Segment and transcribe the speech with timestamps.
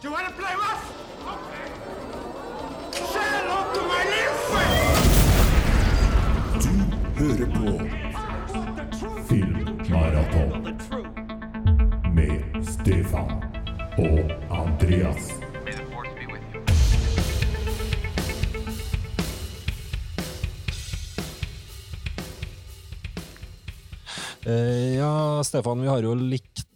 [0.00, 0.84] Do you want to play rough?
[1.34, 1.66] Okay.
[3.12, 4.92] Say hello to my little friend.
[7.16, 7.66] hører på
[9.28, 10.50] Filmmaraton
[12.14, 13.30] med Stefan
[13.98, 14.18] og
[14.50, 15.32] Andreas.
[24.46, 26.14] Eh, Ja, Stefan, vi har jo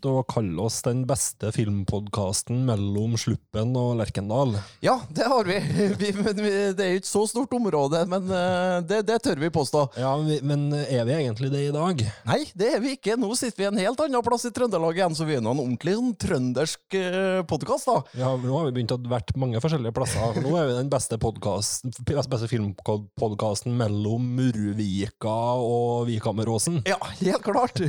[0.00, 4.56] likt å kalle oss den beste filmpodkasten mellom Sluppen og Lerkendal.
[4.80, 5.58] Ja, det har vi.
[6.00, 9.40] vi, men vi det er jo ikke så stort område, men eh, det, det tør
[9.40, 9.84] vi påstå.
[10.00, 12.00] Ja, vi- Men er vi egentlig det i dag?
[12.26, 13.16] Nei, det er vi ikke.
[13.20, 15.62] Nå sitter vi en helt annen plass i Trøndelag igjen, så vi er nå en
[15.62, 17.98] ordentlig sånn trøndersk uh, podkast, da.
[18.22, 20.40] Ja, nå har vi begynt å vært mange forskjellige plasser.
[20.40, 26.80] Nå er vi den beste, beste filmpodkasten mellom Murvika og Vikameråsen.
[26.88, 27.82] Ja, helt klart.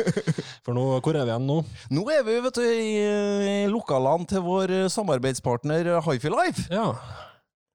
[0.66, 1.60] For nå, hvor er vi igjen nå?
[1.94, 6.66] Nå er vi vet du, i, i lokalene til vår eh, samarbeidspartner eh, Hifi Life.
[6.72, 6.90] Ja,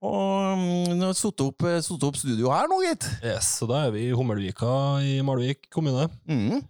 [0.02, 3.06] Og vi satt opp, eh, satt opp studio her nå, gitt.
[3.22, 4.72] yes, så da er vi i Hummelvika
[5.06, 6.08] i Malvik kommune.
[6.26, 6.64] Mm.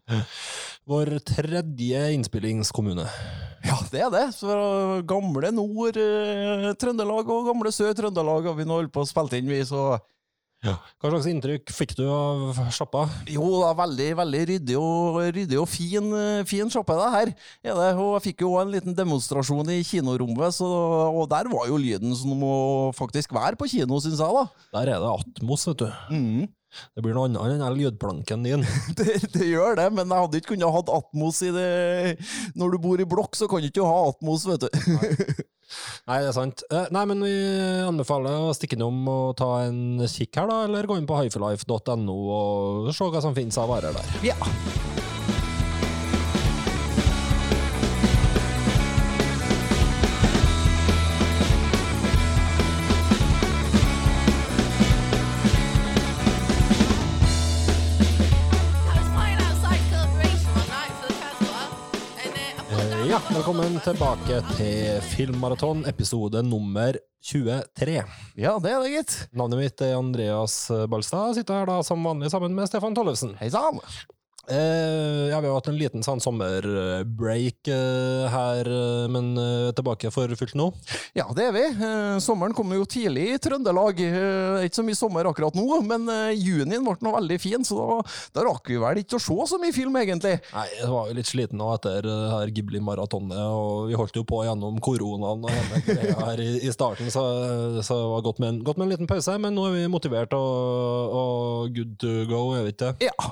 [0.92, 3.06] Vår tredje innspillingskommune.
[3.64, 4.24] Ja, det er det.
[4.36, 4.50] Så
[5.08, 9.40] gamle nord eh, Trøndelag og gamle sør Trøndelag har vi nå holdt på å spille
[9.40, 9.94] inn, vi, så
[10.62, 13.08] Hva slags inntrykk fikk du av sjappa?
[13.34, 17.32] Jo da, veldig veldig ryddig og, ryddig og fin, eh, fin sjappe, det her.
[17.66, 17.88] Er det.
[17.98, 20.70] Og jeg fikk jo en liten demonstrasjon i kinorommet, så,
[21.10, 22.54] og der var jo lyden som må
[22.94, 24.68] faktisk være på kino, syns jeg, da.
[24.78, 25.88] Der er det Atmos, vet du.
[26.14, 26.46] Mm.
[26.94, 28.62] Det blir noe annet enn den lydplanken din.
[29.00, 31.66] Det, det gjør det, men jeg hadde ikke kunnet hatt Atmos i det
[32.56, 35.44] Når du bor i blokk, så kan du ikke ha Atmos, vet du.
[36.10, 36.64] Nei, det er sant.
[36.72, 37.34] Eh, Nei, men vi
[37.88, 42.18] anbefaler å stikke innom og ta en kikk her, da, eller gå inn på hifilife.no
[42.38, 44.18] og se hva som finnes av varer der.
[44.32, 44.38] Ja.
[63.30, 68.00] Velkommen tilbake til Filmmaraton, episode nummer 23.
[68.40, 69.14] ja, det er det, gitt.
[69.38, 70.56] Navnet mitt er Andreas
[70.90, 73.36] Balstad, sitter her da som vanlig sammen med Stefan Tollefsen.
[73.42, 73.80] Hei sann.
[74.50, 80.10] Eh, ja, vi har hatt en liten sånn sommerbreak eh, her, eh, men eh, tilbake
[80.12, 80.72] for fullt nå.
[81.14, 81.64] Ja, det er vi.
[81.70, 84.02] Eh, sommeren kommer jo tidlig i Trøndelag.
[84.02, 88.00] Eh, ikke så mye sommer akkurat nå, men junien ble nå veldig fin, så da,
[88.40, 90.34] da rakk vi vel ikke å se så mye film, egentlig.
[90.56, 94.42] Nei, jeg var jo litt sliten nå etter her Ghibli-maratonet, og vi holdt jo på
[94.48, 97.24] gjennom koronaen og hele greia her i, i starten, så,
[97.86, 99.86] så det var godt med, en, godt med en liten pause, men nå er vi
[99.92, 103.12] motivert og, og good to go, jeg vet ikke.
[103.12, 103.32] Ja.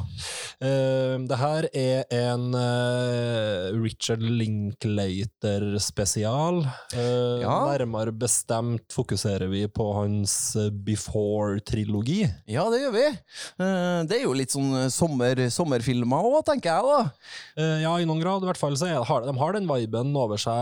[0.59, 0.98] Eh,
[1.29, 6.63] det her er en eh, Richard Linklater-spesial.
[6.93, 7.65] Eh, Ja.
[7.69, 12.23] Nærmere bestemt fokuserer vi på hans eh, Before-trilogi.
[12.49, 13.05] ja, det gjør vi.
[13.07, 16.99] Eh, det er jo litt sånn sommer, sommerfilmer òg, tenker jeg, da.
[17.59, 18.43] Eh, ja, i noen grad.
[18.43, 20.55] I hvert fall så har, de har den viben over seg,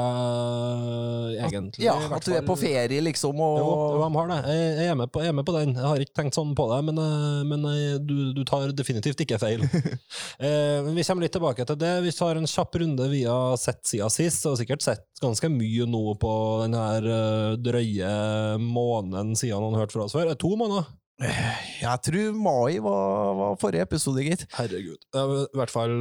[1.47, 1.85] egentlig.
[1.87, 3.69] Ja, At du er på ferie, liksom, og Jo,
[4.03, 4.39] de har det.
[4.51, 5.69] Jeg, er med på, jeg er med på den.
[5.77, 9.19] Jeg har ikke tenkt sånn på det, men, eh, men eh, du, du tar definitivt
[9.25, 9.61] ikke feil.
[10.39, 11.93] eh, men vi kommer litt tilbake til det.
[12.05, 15.87] Vi tar en kjapp runde vi har sett siden sist, og sikkert sett ganske mye
[15.89, 18.13] nå på den her eh, drøye
[18.61, 20.31] måneden siden noen hørte fra oss før.
[20.33, 20.87] Eh, To måneder.
[21.17, 24.43] Jeg tror mai var, var forrige episode, gitt.
[24.53, 24.99] Herregud.
[25.17, 25.95] I hvert fall,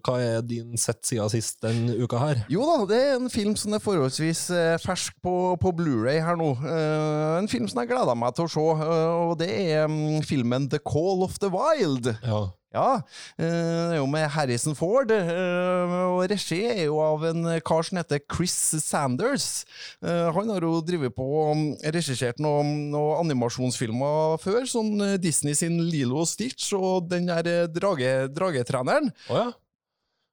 [0.00, 2.40] hva er din sett siden sist den uka her?
[2.48, 4.46] Jo da, det er en film som er forholdsvis
[4.80, 6.54] fersk på, på Blu-ray her nå.
[7.36, 8.64] En film som jeg gleder meg til å se,
[9.28, 12.08] og det er mm, filmen The Call of the Wild.
[12.24, 12.40] Ja.
[12.70, 13.00] Ja,
[13.34, 13.44] eh,
[13.90, 17.98] det er jo med Harrison Ford, eh, og regi er jo av en kar som
[17.98, 18.54] heter Chris
[18.84, 19.64] Sanders.
[20.02, 25.58] Eh, Han har jo drevet på og regissert noen, noen animasjonsfilmer før, sånn eh, Disney
[25.58, 29.10] sin Lilo Stitch og den der eh, drage, dragetreneren.
[29.28, 29.50] Oh, ja.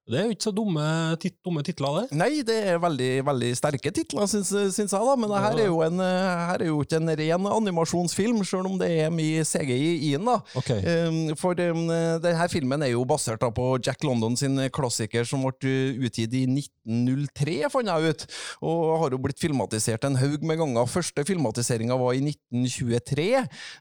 [0.07, 0.83] Det er jo ikke så dumme,
[1.19, 2.15] tit dumme titler, det.
[2.15, 5.15] Nei, det er veldig, veldig sterke titler, syns, syns jeg, da.
[5.19, 8.69] Men det her er jo, en, eh, her er jo ikke en ren animasjonsfilm, sjøl
[8.69, 10.29] om det er mye CGI i den.
[10.29, 10.37] da.
[10.61, 10.79] Okay.
[10.79, 11.83] Um, for um,
[12.23, 16.39] denne filmen er jo basert da på Jack London sin klassiker som ble uh, utgitt
[16.39, 18.25] i 1903, fant jeg ut.
[18.63, 20.87] Og har jo blitt filmatisert en haug med ganger.
[20.87, 23.27] Første filmatiseringa var i 1923.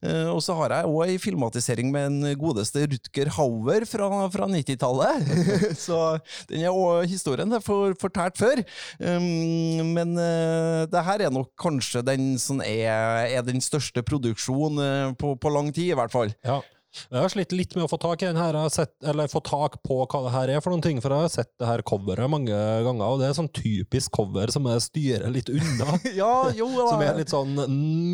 [0.02, 4.50] Uh, og så har jeg òg ei filmatisering med en godeste Rutger Hauer fra, fra
[4.50, 5.30] 90-tallet.
[5.86, 6.15] så
[6.50, 8.62] den er historien er for, fortalt før.
[9.00, 14.80] Um, men uh, det her er nok kanskje den som er, er den største produksjonen
[14.82, 16.34] uh, på, på lang tid, i hvert fall.
[16.46, 16.62] Ja.
[17.10, 19.78] Jeg har slitt litt med å få tak i den her, sett, eller få tak
[19.84, 22.30] på hva det her er for noen ting, for jeg har sett det her coveret
[22.32, 25.98] mange ganger, og det er sånn typisk cover som jeg styrer litt unna.
[26.16, 27.58] Ja, jo Som er litt sånn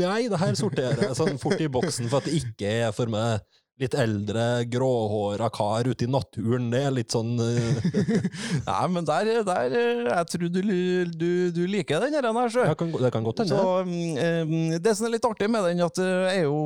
[0.00, 3.10] Nei, det her sorterer jeg sånn fort i boksen for at det ikke er for
[3.12, 3.42] meg.
[3.80, 6.68] Litt eldre, gråhåra kar ute i naturen.
[6.70, 7.86] Det er litt sånn eh,
[8.68, 10.60] Nei, men der, der eh, Jeg tror du,
[11.08, 12.66] du, du liker den her, sjø.
[12.68, 13.62] Det kan, Det kan godt hende.
[13.80, 16.60] Um, eh, Det som er litt artig med den, at det er jo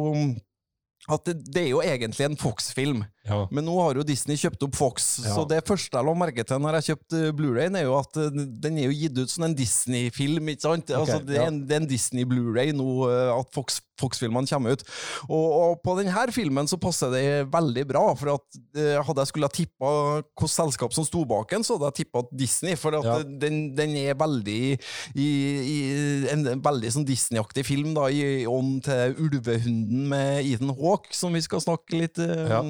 [1.07, 3.45] at det, det er jo egentlig en Fox-film, Ja.
[3.55, 5.05] men nå har jo Disney kjøpt opp Fox.
[5.23, 5.37] Ja.
[5.37, 8.41] Så det første jeg la merke til når jeg kjøpte Blu-rayen, er jo at eh,
[8.65, 10.51] den er jo gitt ut som en Disney-film.
[10.51, 10.91] ikke sant?
[10.91, 11.49] altså, det, er ja.
[11.53, 14.83] en, det er en Disney-Blu-ray nå eh, at Fox, Fox-filmene kommer ut.
[15.29, 18.05] Og, og på denne filmen så passer det veldig bra.
[18.19, 21.77] For at eh, hadde jeg skulle ha tippa hvilket selskap som sto bak den, så
[21.77, 22.77] hadde jeg tippa Disney.
[22.77, 23.19] For at Ja.
[23.23, 24.79] den, den er veldig
[25.15, 25.77] i, i
[26.33, 31.33] en, en veldig sånn Disney-aktig film, da, i ånd til Ulvehunden med Ethan Hawke, som
[31.37, 32.63] vi skal snakke litt eh, Ja.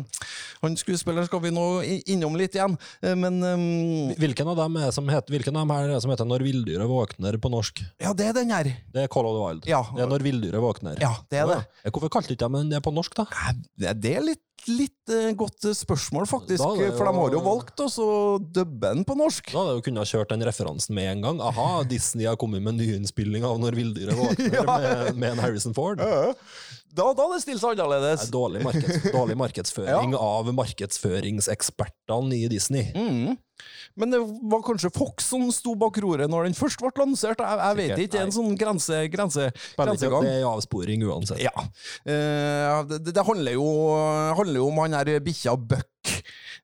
[0.63, 1.65] Han skuespilleren skal vi nå
[2.09, 5.75] innom litt igjen, eh, men eh, Hvilken av dem er som heter, hvilken av dem
[5.75, 7.83] her er det som heter 'Når villdyret våkner' på norsk?
[8.01, 8.65] Ja, det er den her.
[8.93, 9.67] Det er Call of the Wild.
[9.67, 9.83] Ja.
[9.95, 11.01] Det er 'Når villdyret våkner'.
[11.01, 11.61] Ja, det er det.
[11.85, 11.91] Ja.
[11.95, 13.25] Hvorfor kalte ikke de det på norsk, da?
[13.33, 16.61] Nei, Det er litt, litt eh, godt spørsmål, faktisk.
[16.63, 17.89] Jo- For de har jo valgt å
[18.41, 19.53] dubbe den på norsk.
[19.53, 21.41] Da hadde jeg kunnet kjørt den referansen med en gang.
[21.41, 25.99] Aha, Disney har kommet med nyinnspilling av 'Når villdyret våkner' med, med en Harrison Ford.
[26.01, 26.33] Ja.
[26.97, 28.27] Da, da det stilt annerledes.
[28.27, 32.89] er dårlig, markeds, dårlig markedsføring av markedsføringsekspertene i Disney.
[32.97, 33.37] Mm.
[33.97, 37.41] Men det var kanskje Fox som sto bak roret når den først ble lansert.
[37.41, 38.13] Jeg, jeg vet ikke.
[38.13, 39.49] Det er en sånn grense, grense,
[39.79, 40.27] grensegang.
[40.27, 41.41] Det er avsporing uansett.
[41.45, 41.55] Ja.
[42.05, 43.69] Eh, det, det handler, jo,
[44.37, 46.13] handler jo om han her bikkja Buck.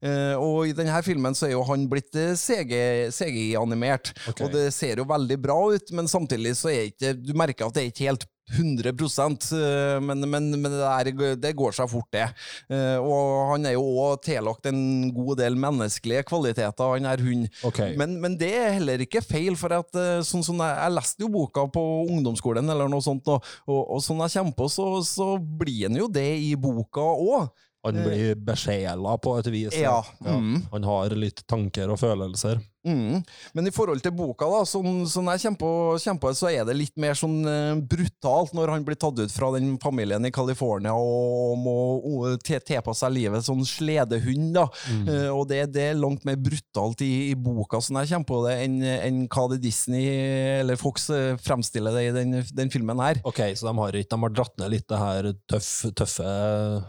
[0.02, 2.75] Eh, og i denne filmen så er jo han blitt eh, CG
[3.14, 4.12] CGI-animert.
[4.26, 4.46] okay.
[4.46, 7.76] Og det ser jo veldig bra ut, men samtidig så er ikke Du merker at
[7.76, 12.09] det er ikke helt 100 eh, men, men, men det, der, det går seg fort,
[12.12, 12.27] det.
[12.73, 17.49] Eh, og han er jo òg tillagt en god del menneskelige kvaliteter, han her hunden.
[17.65, 17.97] Okay.
[17.99, 21.25] Men, men det er heller ikke feil, for at, eh, sånn som jeg, jeg leste
[21.25, 24.88] jo boka på ungdomsskolen, eller noe sånt, og, og, og sånn jeg kommer på, så,
[25.06, 27.53] så blir han jo det i boka òg.
[27.83, 29.75] Han blir besjela på et vis.
[29.75, 30.69] Ja, mm.
[30.71, 32.61] Han har litt tanker og følelser.
[32.82, 33.20] Mm.
[33.55, 35.70] Men i forhold til boka, da, sånn, sånn jeg kommer på,
[36.02, 39.31] kommer på så er det litt mer sånn uh, brutalt når han blir tatt ut
[39.34, 44.52] fra den familien i California og må o- tilpasse seg livet som sledehund.
[44.56, 44.64] da.
[45.06, 48.40] Eh, og det, det er langt mer brutalt i, i boka, sånn jeg kommer på
[48.49, 50.05] det, enn en hva det Disney
[50.61, 53.20] eller Fox eh, fremstiller det i den, den filmen her.
[53.28, 56.26] Ok, så de har, ikke, de har dratt ned litt det her tøff, tøffe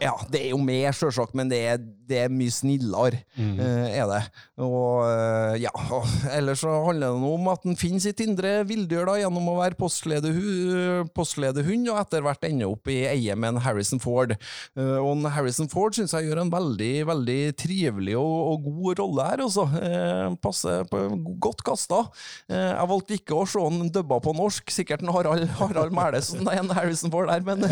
[0.02, 1.78] Ja, det er jo mer, sjølsagt, men det er,
[2.10, 4.22] det er mye snillere, eh, er det.
[4.64, 9.04] Og ja, og ellers så handler det noe om at den finner sitt indre villdyr
[9.08, 13.62] da, gjennom å være postledehu- postledehund, og etter hvert ender opp i eie med en
[13.64, 14.34] Harrison Ford.
[14.78, 19.02] Eh, og en Harrison Ford syns jeg gjør en veldig, veldig trivelig og, og god
[19.02, 19.66] rolle her, altså.
[19.80, 21.02] Eh, passer på,
[21.44, 22.04] godt kasta.
[22.48, 26.22] Eh, jeg valgte ikke å se han dubba på norsk, sikkert en Harald, Harald Mæhle
[26.24, 27.64] som er en Harrison Ford der, men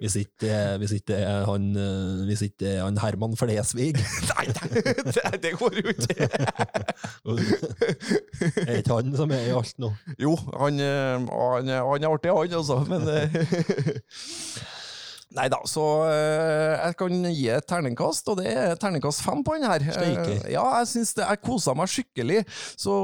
[0.00, 1.68] Hvis ikke, hvis ikke er han,
[2.28, 3.94] hvis ikke han Herman Flesvig
[4.30, 6.28] Nei, det, det går jo ikke.
[8.66, 9.92] Er ikke han som er i alt nå?
[10.20, 13.36] Jo, han, eh, han, han er artig, han også, men eh,
[15.36, 19.56] Nei da, så eh, jeg kan gi et terningkast, og det er terningkast fem på
[19.56, 19.82] den her.
[19.84, 20.36] Steike.
[20.52, 22.38] Ja, jeg syns det Jeg kosa meg skikkelig.
[22.78, 22.94] Så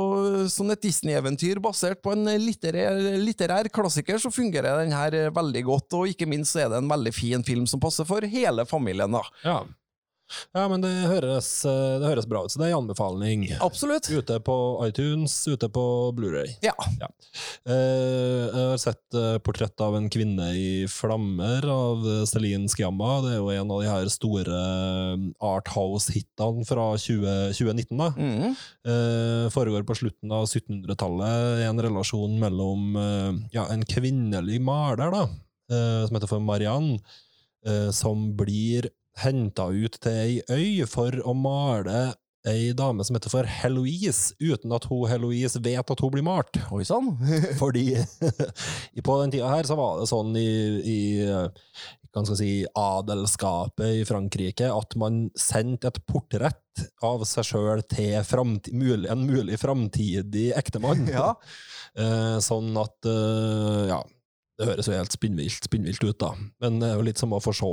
[0.52, 5.98] Som et Disney-eventyr basert på en litterær, litterær klassiker, så fungerer den her veldig godt.
[5.98, 9.12] Og ikke minst er det en veldig fin film som passer for hele familien.
[9.12, 9.26] da.
[9.44, 9.58] Ja.
[10.52, 13.46] Ja, men det høres, eh, det høres bra ut, så det er en anbefaling.
[13.64, 14.08] Absolutt.
[14.12, 15.84] Ute på iTunes, ute på
[16.16, 16.54] Blu-ray.
[16.64, 16.74] Ja.
[17.68, 23.20] Eh, jeg har sett eh, portrett av en kvinne i flammer av Celine Sciamma.
[23.24, 27.98] Det er jo en av de her store eh, Arthouse-hitene fra 20, 2019.
[28.00, 28.10] da.
[28.16, 28.56] Mm.
[28.92, 31.66] Eh, foregår på slutten av 1700-tallet.
[31.68, 32.96] En relasjon mellom
[33.54, 35.26] ja, en kvinnelig maler, da,
[35.72, 36.98] eh, som heter for Marianne,
[37.94, 38.88] som blir
[39.20, 42.12] henta ut til ei øy for å male
[42.48, 46.58] ei dame som heter for Heloise, uten at hun Heloise vet at hun blir malt.
[46.74, 47.12] Oi sann.
[47.60, 47.92] Fordi
[49.06, 50.48] på den tida her så var det sånn i,
[50.82, 51.00] i
[52.12, 58.18] kan skal si, adelskapet i Frankrike at man sendte et portrett av seg sjøl til
[58.76, 61.08] mulig, en mulig framtidig ektemann.
[61.12, 61.34] Ja.
[61.92, 63.98] Eh, sånn at eh, Ja,
[64.56, 66.30] det høres jo helt spinnvilt, spinnvilt ut, da.
[66.62, 67.72] Men det er jo litt som å få se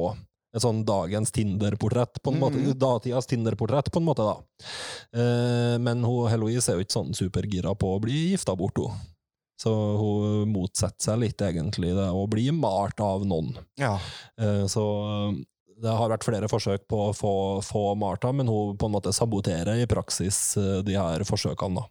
[0.55, 2.57] et sånn dagens Tinder-portrett, på en måte.
[2.57, 2.73] Mhm.
[2.81, 4.35] Datidas Tinder-portrett, på en måte, da.
[5.13, 8.91] Eh, men hun, Heloise er jo ikke sånn supergira på å bli gifta bort, hun.
[9.59, 13.55] Så hun motsetter seg litt, egentlig, det å bli malt av noen.
[13.77, 13.97] ja.
[14.39, 14.85] Eh, Så,
[15.81, 19.13] det har vært flere forsøk på å få, få Martha, men hun på en måte
[19.15, 21.75] saboterer i praksis eh, de her forsøkene.
[21.75, 21.85] da.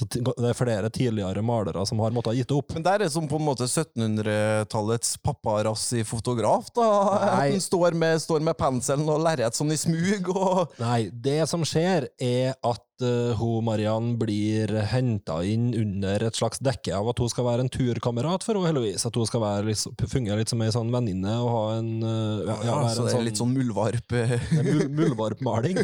[0.00, 2.72] Så det er flere tidligere malere som har måttet ha gitt opp.
[2.72, 6.88] Men der er som på en måte 1700-tallets papparassig fotograf, da.
[7.18, 11.42] At han står med, står med penselen og lerret sånn i smug, og Nei, det
[11.50, 17.10] som skjer, er at uh, hun Mariann blir henta inn under et slags dekke av
[17.12, 19.08] at hun skal være en turkamerat for hun Heloise.
[19.08, 22.58] At hun skal litt, fungere litt som ei sånn venninne og ha en uh, ja,
[22.68, 24.16] ja, så en det er litt sånn muldvarp.
[24.18, 24.36] eh.
[24.66, 25.80] Mul muldvarpmaling.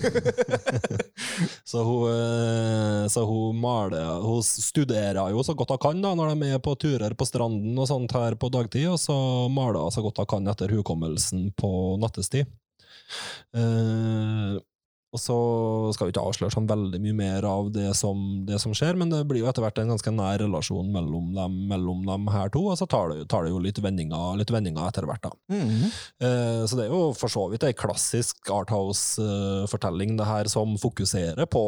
[1.70, 6.35] så, hun, eh, så hun maler Hun studerer jo så godt hun kan da, når
[6.35, 9.16] de er på turer på stranden og sånt her på dagtid, og så
[9.52, 11.70] maler hun så godt hun kan etter hukommelsen på
[12.02, 12.49] nattestid.
[13.56, 14.56] Eh,
[15.16, 15.37] og så
[15.96, 19.12] skal vi ikke avsløre sånn veldig mye mer av det som, det som skjer, men
[19.12, 22.66] det blir jo etter hvert en ganske nær relasjon mellom dem, mellom dem her to,
[22.68, 25.25] og så tar det, tar det jo litt vendinger, litt vendinger etter hvert.
[25.25, 25.32] da.
[25.56, 25.88] Mhm.
[26.20, 31.46] Eh, Så det er jo for så vidt ei klassisk Arthouse-fortelling, det her, som fokuserer
[31.49, 31.62] på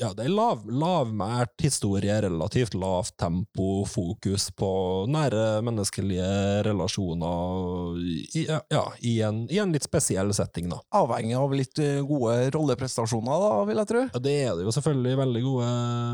[0.00, 4.70] ja, det er lav, lavmælt historie, relativt lavt tempo, fokus på
[5.10, 6.26] nære menneskelige
[6.66, 8.00] relasjoner
[8.34, 10.80] i, ja, i, en, i en litt spesiell setting, da.
[10.98, 12.00] Avhengig av litt eh,
[12.56, 14.02] rolleprestasjoner, da, vil jeg tro.
[14.10, 15.70] Ja, det er det jo selvfølgelig veldig gode,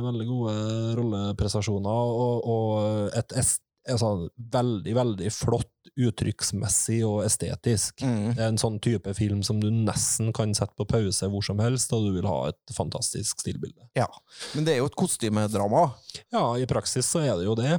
[0.06, 0.54] veldig gode
[1.00, 4.14] rolleprestasjoner, og, og et est, altså,
[4.52, 5.70] veldig, veldig flott
[6.00, 8.02] uttrykksmessig og estetisk.
[8.04, 8.34] Mm.
[8.36, 11.60] Det er en sånn type film som du nesten kan sette på pause hvor som
[11.62, 13.88] helst, og du vil ha et fantastisk stilbilde.
[13.98, 14.08] Ja.
[14.54, 15.88] Men det er jo et kostymedrama.
[16.32, 17.78] Ja, i praksis så er det jo det.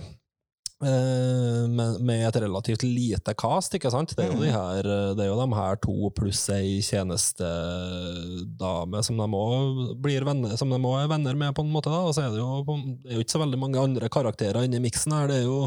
[0.82, 4.16] Eh, med, med et relativt lite cast, ikke sant?
[4.18, 9.04] Det er jo, de her, eh, det er jo de her to pluss ei tjenestedame
[9.06, 11.90] som de òg blir venner, som de også er venner med, på en måte.
[11.94, 14.66] da, Og så er det jo, det er jo ikke så veldig mange andre karakterer
[14.66, 15.26] inni miksen her.
[15.30, 15.60] Det er jo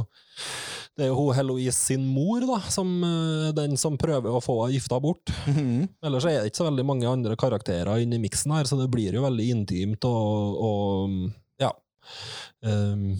[0.94, 4.75] det er jo Heloise sin mor, da, som eh, den som prøver å få henne
[4.76, 5.30] gifta bort.
[5.50, 5.88] Mhm.
[6.06, 9.14] Ellers er det ikke så veldig mange andre karakterer inni miksen her, så det blir
[9.14, 11.11] jo veldig intimt og, og
[11.62, 11.71] ja
[12.64, 13.16] Um,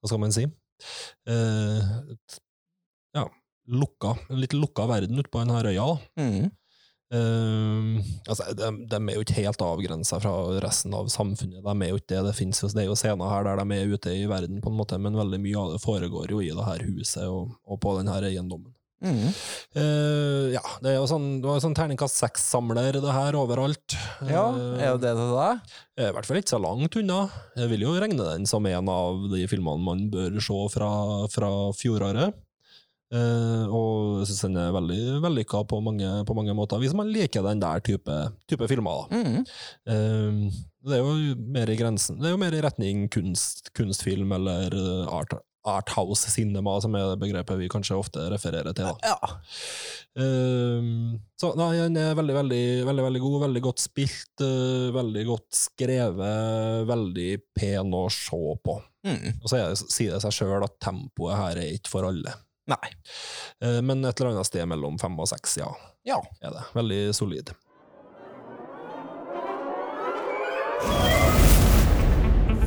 [0.00, 0.46] Hva skal man si?
[1.28, 2.40] Eh, et-
[3.16, 3.26] ja,
[3.68, 5.88] lukka, en litt lukka verden ute på denne øya.
[6.18, 6.50] Mm.
[7.10, 7.96] Ehm,
[8.30, 10.32] altså, de, de er jo ikke helt avgrensa fra
[10.62, 11.62] resten av samfunnet.
[11.64, 13.78] De er jo ikke Det Det finnes jo, det er jo scener her der de
[13.80, 16.52] er ute i verden, på en måte, men veldig mye av det foregår jo i
[16.54, 18.70] det her huset og, og på denne eiendommen.
[19.00, 23.96] Eh, ja, det er jo sånn, det var jo sånn terningkast seks-samler, det her, overalt.
[24.28, 25.72] Ja, Eh, er det det til deg?
[25.96, 27.20] er I hvert fall ikke så langt unna.
[27.56, 30.92] Jeg vil jo regne den som en av de filmene man bør se fra,
[31.32, 32.36] fra fjoråret.
[33.10, 37.42] Uh, og jeg syns den er veldig vellykka på på mange måter, hvis man liker
[37.42, 39.08] den der type, type filmer.
[39.10, 39.40] Mhm.
[39.90, 40.50] Eh,
[40.86, 44.70] det er jo mer i grensen Det er jo mer i retning kunst, kunstfilm eller
[45.10, 45.34] art,
[45.68, 48.86] arthouse cinema, som er det begrepet vi kanskje ofte refererer til.
[48.88, 49.12] da.
[49.12, 49.32] Ja.
[50.16, 55.24] Um, så nei, den er veldig, veldig, veldig, veldig god, veldig godt spilt, uh, veldig
[55.28, 58.78] godt skrevet, veldig pen å se på.
[59.06, 59.40] Mm.
[59.42, 62.34] Og så er det, sier det seg sjøl at tempoet her er ikke for alle.
[62.70, 62.92] Nei.
[63.62, 65.70] Uh, men et eller annet sted mellom fem og seks, ja,
[66.08, 66.20] Ja.
[66.40, 66.64] er det.
[66.76, 67.52] Veldig solid.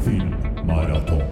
[0.03, 1.22] Filmmaraton.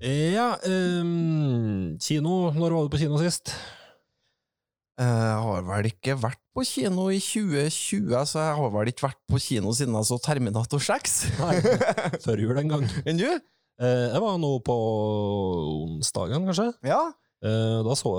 [0.00, 2.48] Ja, um, kino.
[2.56, 3.52] Når var du på kino sist?
[4.96, 9.20] Jeg har vel ikke vært på kino i 2020, så jeg har vel ikke vært
[9.28, 11.18] på kino siden jeg så Terminator 6.
[11.40, 11.54] Nei,
[12.24, 12.86] før jul en gang.
[13.08, 13.28] Enn du?
[13.28, 14.76] Eh, jeg var nå på
[15.84, 16.70] onsdagen, kanskje.
[16.88, 17.02] Ja.
[17.40, 18.10] Eh, da så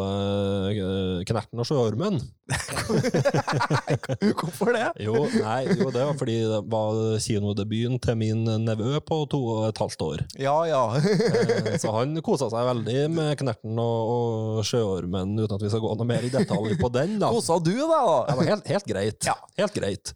[0.74, 2.16] jeg eh, Knerten og sjøormen.
[4.42, 4.88] Hvorfor det?
[5.06, 5.13] Jo,
[5.44, 9.82] nei, jo, det var fordi det var kinodebuten til min nevø på to og et
[9.82, 10.24] halvt år.
[10.42, 10.82] Ja, ja.
[10.98, 15.84] Eh, Så han kosa seg veldig med Knerten og, og sjøormen, uten at vi skal
[15.86, 17.18] gå noe mer i detalj på den.
[17.22, 17.30] da.
[17.34, 18.36] Kosa du deg, Det da?
[18.42, 19.30] var helt, helt greit.
[19.30, 19.38] Ja.
[19.62, 20.13] Helt greit.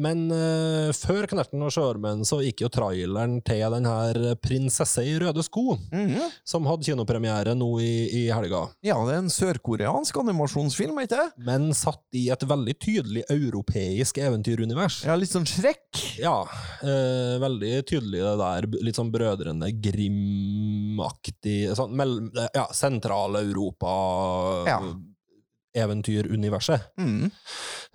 [0.00, 0.26] Men
[0.98, 5.78] før Knerten og sjøormen så gikk jo traileren til den her Prinsesse i røde sko,
[5.94, 6.20] Mhm.
[6.44, 8.62] som hadde kinopremiere nå i, i helga.
[8.84, 11.44] Ja, det er en sørkoreansk animasjonsfilm, ikke det?
[11.46, 15.02] Men satt i et veldig tydelig europeisk eventyrunivers.
[15.08, 15.82] Ja, litt sånn Shrek.
[16.20, 16.36] Ja,
[16.82, 23.94] eh, veldig tydelig det der, litt sånn Brødrene Grim-aktig, sånn ja, Sentral-Europa
[24.68, 24.78] Ja.
[25.74, 26.80] eventyruniverset.
[26.98, 27.30] Mm.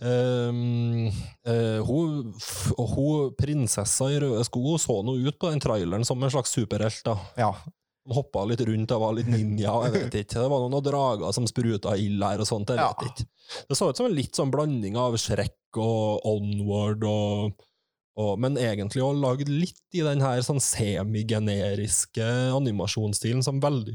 [0.01, 1.07] Um,
[1.47, 2.33] uh, hun,
[2.77, 7.01] hun prinsessa i røde sko så nå ut på den traileren som en slags superhelt.
[7.07, 7.17] da.
[7.39, 7.53] Ja.
[8.09, 10.41] Hun hoppa litt rundt, det var litt ninja, jeg vet ikke.
[10.41, 12.89] Det var noen drager som spruta ild her og sånt, jeg Ja.
[12.97, 13.29] vet ikke.
[13.69, 17.65] Det så ut som en litt sånn blanding av Shrek og Onward og,
[18.19, 23.93] Og, men egentlig òg lagd litt i den her sånn semigeneriske animasjonsstilen som veldig,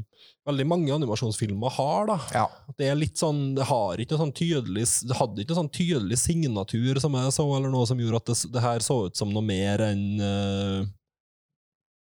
[0.49, 2.07] veldig mange animasjonsfilmer har.
[2.09, 2.17] da.
[2.33, 2.45] Ja.
[2.77, 6.97] Det er litt sånn, det har ikke sånn tydelig, det hadde ikke sånn tydelig signatur
[7.03, 9.45] som jeg så, eller noe som gjorde at det, det her så ut som noe
[9.45, 10.85] mer enn eh,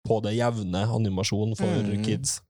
[0.06, 2.04] på det jevne animasjon for Mm.
[2.04, 2.40] kids.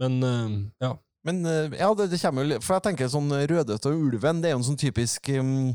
[0.00, 0.96] Men uh, ja.
[1.22, 4.38] Men eh, ja, det, det kommer jo litt For jeg tenker sånn Rødhette og ulven,
[4.40, 5.74] det er jo en sånn typisk um,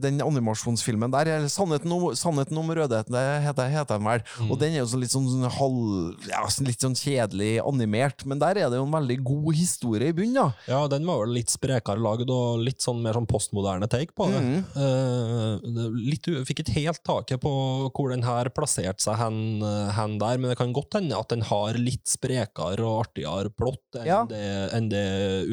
[0.00, 4.22] Den animasjonsfilmen der, eller Sannheten om, Sannheten om rødheten', det heter, heter den vel.
[4.40, 4.50] Mm.
[4.52, 8.38] Og den er jo sånn litt sånn, sånn halv Ja, litt sånn kjedelig animert, men
[8.42, 10.46] der er det jo en veldig god historie i bunnen, da.
[10.68, 14.28] ja, den var vel litt sprekere lagd, og litt sånn mer sånn postmoderne take på
[14.32, 14.42] det.
[14.42, 14.64] Mm.
[14.76, 17.52] Eh, litt, fikk ikke helt taket på
[17.96, 21.32] hvor den her plasserte seg hen, eh, hen der, men det kan godt hende at
[21.32, 24.24] den har litt sprekere og artigere plott enn, Ja.
[24.28, 24.42] det,
[24.76, 25.06] enn det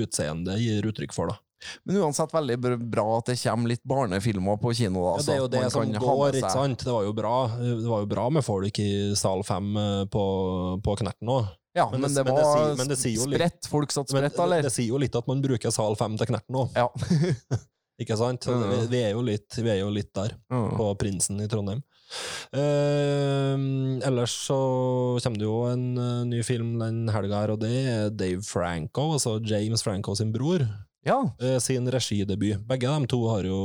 [0.03, 1.27] utseendet gir uttrykk for.
[1.33, 1.37] da.
[1.85, 2.57] Men uansett veldig
[2.91, 5.03] bra at det kommer litt barnefilmer på kino.
[5.03, 6.83] Da, Ja, det er jo det som går, ikke sant?
[6.85, 8.89] Det var jo bra, det var jo bra med folk i
[9.19, 9.73] sal 5
[10.13, 10.23] på,
[10.83, 11.51] på Knerten òg.
[11.75, 13.67] Ja, Men men, det- det men det var sier- men det sier jo spredt.
[13.69, 14.61] Folk satt spredt, eller?
[14.61, 16.87] det sier jo litt at man bruker sal 5 til Knerten òg, Ja.
[18.03, 18.45] ikke sant?
[18.45, 18.67] Ja, ja.
[18.69, 20.35] vi, vi, er jo litt, vi er jo litt der.
[20.53, 20.69] Mm.
[20.77, 21.81] på Prinsen i Trondheim.
[22.53, 24.57] Uh, ellers så
[25.23, 29.09] kommer det jo en uh, ny film den helga her, og det er Dave Franco,
[29.17, 30.65] altså James Franco sin bror,
[31.05, 31.19] ja.
[31.41, 32.57] eh, sin regidebut.
[32.67, 33.59] Begge de to har jo,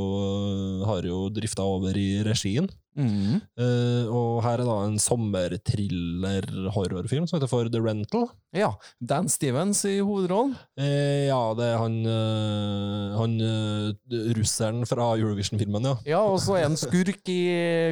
[0.89, 2.69] har jo drifta over i regien.
[2.99, 3.39] Mm.
[3.55, 8.25] Uh, og her er da en sommerthriller-horrorfilm som heter For The Rental.
[8.51, 8.73] ja.
[8.99, 10.57] Dan Stevens i hovedrollen.
[10.79, 13.39] Uh, ja, det er han, uh, han
[14.35, 15.95] russeren fra Eurovision-filmen, ja.
[16.17, 17.39] Ja, og så er han skurk i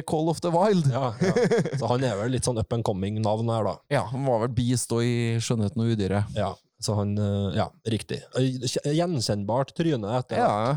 [0.08, 0.86] Call of the Wild.
[0.92, 1.32] ja, ja.
[1.78, 3.74] Så han er vel litt sånn up and coming-navn her, da.
[3.92, 6.24] Ja, Han var vel og i Skjønnheten og udyret.
[6.36, 8.22] Ja, så han eh, Ja, riktig.
[8.38, 10.76] Eh, Gjenkjennbart tryne etter, Ja.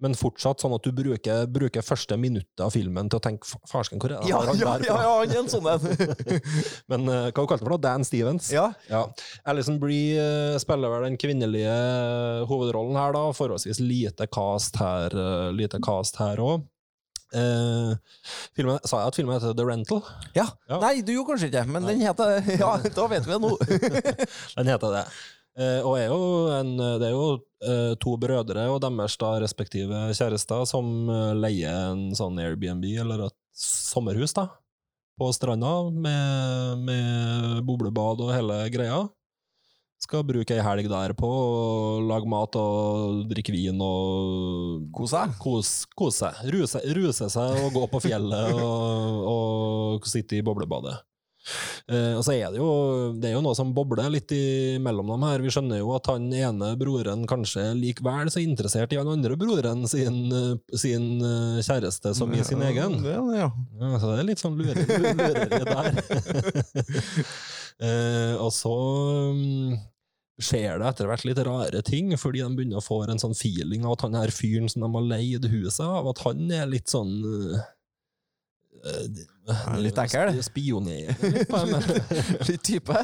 [0.00, 3.98] men fortsatt sånn at du bruker, bruker første minuttet av filmen til å tenke Farsken,
[4.00, 6.40] hvor er det Ja, han ja, der ja, ja, han er en sånn en.
[6.90, 7.82] Men uh, hva kalte du for noe?
[7.84, 8.48] Dan Stevens?
[8.54, 8.70] ja.
[8.88, 9.02] Ja.
[9.44, 11.74] Alison Brie uh, spiller vel den kvinnelige
[12.48, 13.26] hovedrollen her, da.
[13.36, 16.64] Forholdsvis lite cast her uh, Lite cast her òg.
[17.30, 17.92] Uh,
[18.58, 20.00] filmen, sa jeg at filmen heter The Rental?
[20.34, 20.48] ja.
[20.66, 20.80] Ja.
[20.82, 23.52] Nei, du gjorde kanskje ikke, men den heter Ja, da vet vi det nå.
[24.56, 25.04] Den heter det.
[25.60, 26.20] Eh, og er jo
[26.56, 27.24] en, det er jo
[27.60, 33.26] eh, to brødre og deres da respektive kjærester som eh, leier en sånn Airbnb, eller
[33.26, 34.46] et sommerhus, da,
[35.20, 39.02] på stranda, med, med boblebad og hele greia.
[40.00, 45.34] Skal bruke ei helg der på å lage mat og drikke vin og Kose seg?
[45.42, 46.30] Kos, kose.
[46.48, 50.96] Ruse, ruse seg og gå på fjellet og, og sitte i boblebadet.
[51.88, 52.70] Eh, og så er det jo
[53.16, 54.32] Det er jo noe som bobler litt
[54.82, 55.42] mellom dem her.
[55.42, 59.38] Vi skjønner jo at han ene broren kanskje er likevel så interessert i han andre
[59.40, 63.00] broren sin, eh, sin eh, kjæreste som i sin egen.
[63.06, 63.48] Ja, ja.
[63.80, 64.84] Ja, så det er litt sånn lureri,
[65.70, 66.02] der.
[68.44, 68.76] og så
[69.32, 69.74] um,
[70.40, 73.86] skjer det etter hvert litt rare ting, fordi de begynner å få en sånn feeling
[73.86, 76.92] av at han her fyren som de har leid huset av, at han er litt
[76.92, 77.60] sånn uh,
[79.80, 80.32] litt ekkel.
[80.44, 81.16] Spionerer
[82.48, 82.96] litt type.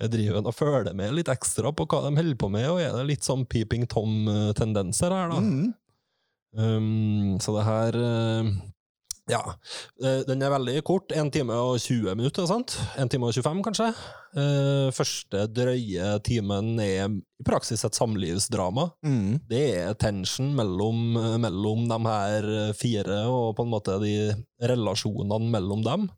[0.00, 2.94] Jeg driver og følger med litt ekstra på hva de holder på med, og er
[2.98, 5.42] det litt sånn Peeping Tom-tendenser her, da.
[5.42, 5.74] Mm.
[6.56, 8.54] Um, så det her uh,
[9.30, 9.40] Ja.
[10.02, 11.12] Eh, Den er veldig kort.
[11.12, 12.76] 1 time og 20 minutter, sant?
[12.96, 13.88] 1 time og 25, kanskje.
[14.36, 18.90] Eh, første drøye timen er i praksis et samlivsdrama.
[19.06, 19.40] Mm.
[19.50, 24.14] Det er tension mellom, mellom de her fire, og på en måte de
[24.62, 26.08] relasjonene mellom dem.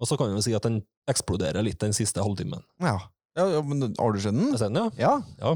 [0.00, 2.64] Og så kan vi si at den eksploderer litt den siste halvtimen.
[2.82, 2.98] Ja.
[3.34, 4.52] Ja, ja, men har du sett den?
[4.52, 4.90] Jeg ser den, ja.
[4.94, 5.14] Ja.
[5.42, 5.54] Ja.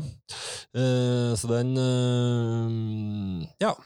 [0.75, 3.77] Uh, så den uh, Ja.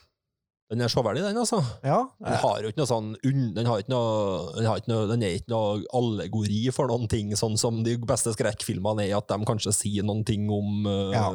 [0.73, 1.59] Den er sjåverdig, den, altså.
[1.85, 1.99] ja.
[2.25, 5.25] Den har jo ikke noe sånn Den, har ikke noe, den, har ikke noe, den
[5.27, 9.45] er ikke noe allegori for noen ting, sånn som de beste skrekkfilmene er, at de
[9.49, 11.27] kanskje sier noen ting om uh, Ja.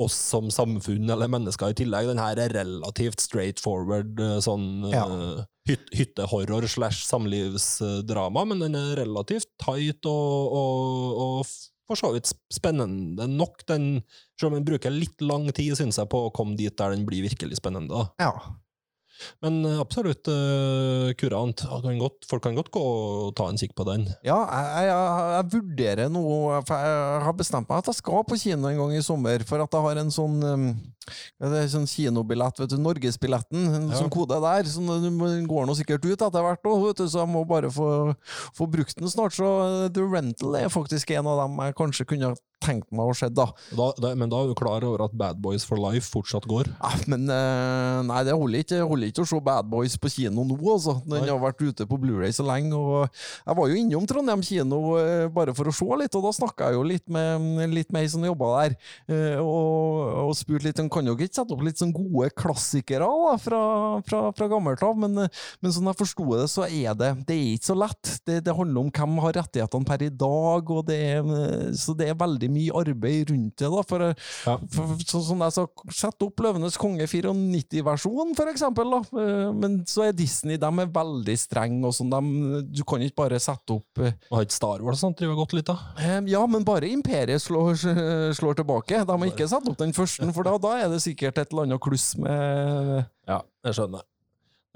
[0.00, 2.06] oss som samfunn eller mennesker i tillegg.
[2.08, 5.04] Den her er relativt straightforward eh, sånn Ja.
[5.10, 11.56] eh, hyt, hyttehorror slash samlivsdrama, men den er relativt tight og, og, og
[11.88, 13.64] for så vidt spennende nok.
[13.68, 13.90] Den,
[14.38, 17.06] selv om den bruker litt lang tid, syns jeg, på å komme dit der den
[17.08, 18.06] blir virkelig spennende.
[18.22, 18.32] ja.
[19.42, 21.64] Men eh, absolutt uh, kurant.
[21.84, 24.06] Kan godt, folk kan godt gå og ta en kikk på den.
[24.26, 28.38] Ja, jeg, jeg, jeg vurderer noe For jeg har bestemt meg at jeg skal på
[28.40, 30.68] kino en gang i sommer, for at jeg har en sånn um,
[31.38, 34.00] Det er sånn kinobillett, vet du, Norgesbilletten, en Ja.
[34.00, 34.64] sånn kode der.
[34.68, 38.14] Så den går nå sikkert ut etter hvert, du, så jeg må bare få,
[38.54, 39.32] få brukt den snart.
[39.38, 43.12] Så eh, The Rental er faktisk en av dem jeg kanskje kunne tenkt meg å
[43.14, 43.44] se, da.
[43.70, 46.66] Da, da, men da er du klar over at Bad Boys for Life fortsatt går?
[46.82, 50.42] Ja, men eh, nei, det holder ikke, holder ikke å se Bad Boys på kino
[50.42, 50.96] nå, altså.
[51.06, 51.28] Den Nei.
[51.30, 52.74] har vært ute på Blu-ray så lenge.
[52.74, 53.06] og
[53.46, 56.72] Jeg var jo innom Trondheim kino eh, bare for å se litt, og da snakka
[56.72, 58.74] jeg jo litt med, litt med ei som jobba der,
[59.38, 63.36] og, og spurte litt om kan jo ikke sette opp litt sånn gode klassikere da,
[63.40, 63.62] fra,
[64.06, 65.14] fra, fra gammelt av, men,
[65.62, 68.12] men sånn jeg forsto det, så er det, det er ikke så lett.
[68.26, 71.30] Det, det handler om hvem har rettighetene per i dag, og det er,
[71.78, 73.70] så det er veldig mye arbeid rundt det.
[73.70, 74.06] da, for,
[74.48, 74.56] Ja.
[74.74, 75.66] for, så, sånn jeg sa,
[75.98, 78.90] Sett opp Løvenes konge 94-versjonen, for eksempel.
[78.92, 79.00] Da.
[79.22, 81.84] Eh, Men så er Disney de er veldig strenge.
[81.86, 85.14] og sånn, de- Du kan ikke bare sette opp eh, Har ikke Star Wars sånn,
[85.16, 85.76] driver godt litt, da?
[85.98, 87.76] eh, Ja, men bare Imperiet slår,
[88.34, 89.04] slår tilbake.
[89.06, 91.66] De har ikke satt opp den første, for da, da er det sikkert et eller
[91.68, 94.02] annet kluss med Ja, jeg skjønner.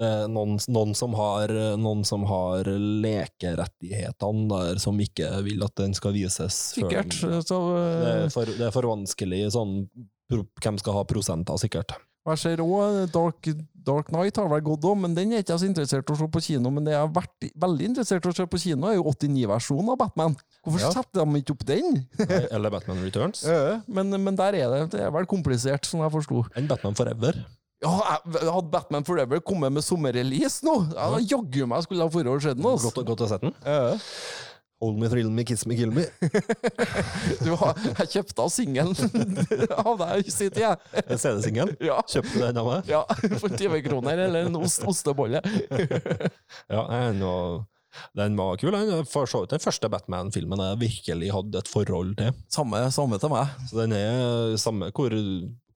[0.03, 1.47] Er noen, noen, som har,
[1.79, 6.73] noen som har lekerettighetene der, som ikke vil at den skal vises.
[6.75, 6.95] før den-
[7.77, 9.87] Det eh, er for, det er for vanskelig sånn
[10.33, 11.91] Hvem skal ha prosenter, sikkert.
[12.23, 13.47] Jeg ser òg Dark,
[13.83, 16.19] Dark Knight har vel gått òg, men den er ikke jeg så interessert i å
[16.21, 16.71] se på kino.
[16.71, 19.91] Men det jeg har vært veldig interessert i å se på kino, er jo 89-versjonen
[19.91, 20.37] av Batman.
[20.63, 20.91] Hvorfor Ja.
[20.95, 21.99] setter de ikke opp den?
[22.49, 23.43] Eller Batman Returns.
[23.53, 26.45] Ja, men, men der er det, det er vel komplisert, som jeg forsto.
[26.55, 27.43] Enn Batman Forever.
[27.83, 27.91] Ja,
[28.23, 30.77] hadde Batman Forever kommet med sommerrelease nå,
[31.27, 32.63] jaggu meg skulle ha og sett den.
[32.63, 33.03] Godt, Altså.
[33.03, 33.55] godt å sette sett den.
[33.67, 33.97] Ja.
[34.83, 36.03] Hold me, thrill me, kiss me, kill me.
[37.45, 38.95] Du, har- jeg kjøpte av singelen
[39.85, 40.87] av deg i sin tid.
[41.15, 41.75] CD-singelen.
[41.89, 42.01] Ja.
[42.11, 42.89] Kjøpte du den av meg?
[42.91, 43.03] ja,
[43.39, 45.39] for 20 kroner, eller en ost, ostebolle.
[46.67, 46.83] Ja,
[48.17, 48.73] den var kul.
[48.73, 52.31] Den for så vidt den første Batman-filmen jeg virkelig hadde et forhold til.
[52.51, 53.51] Samme, samme til meg.
[53.69, 55.13] Så den er samme hvor,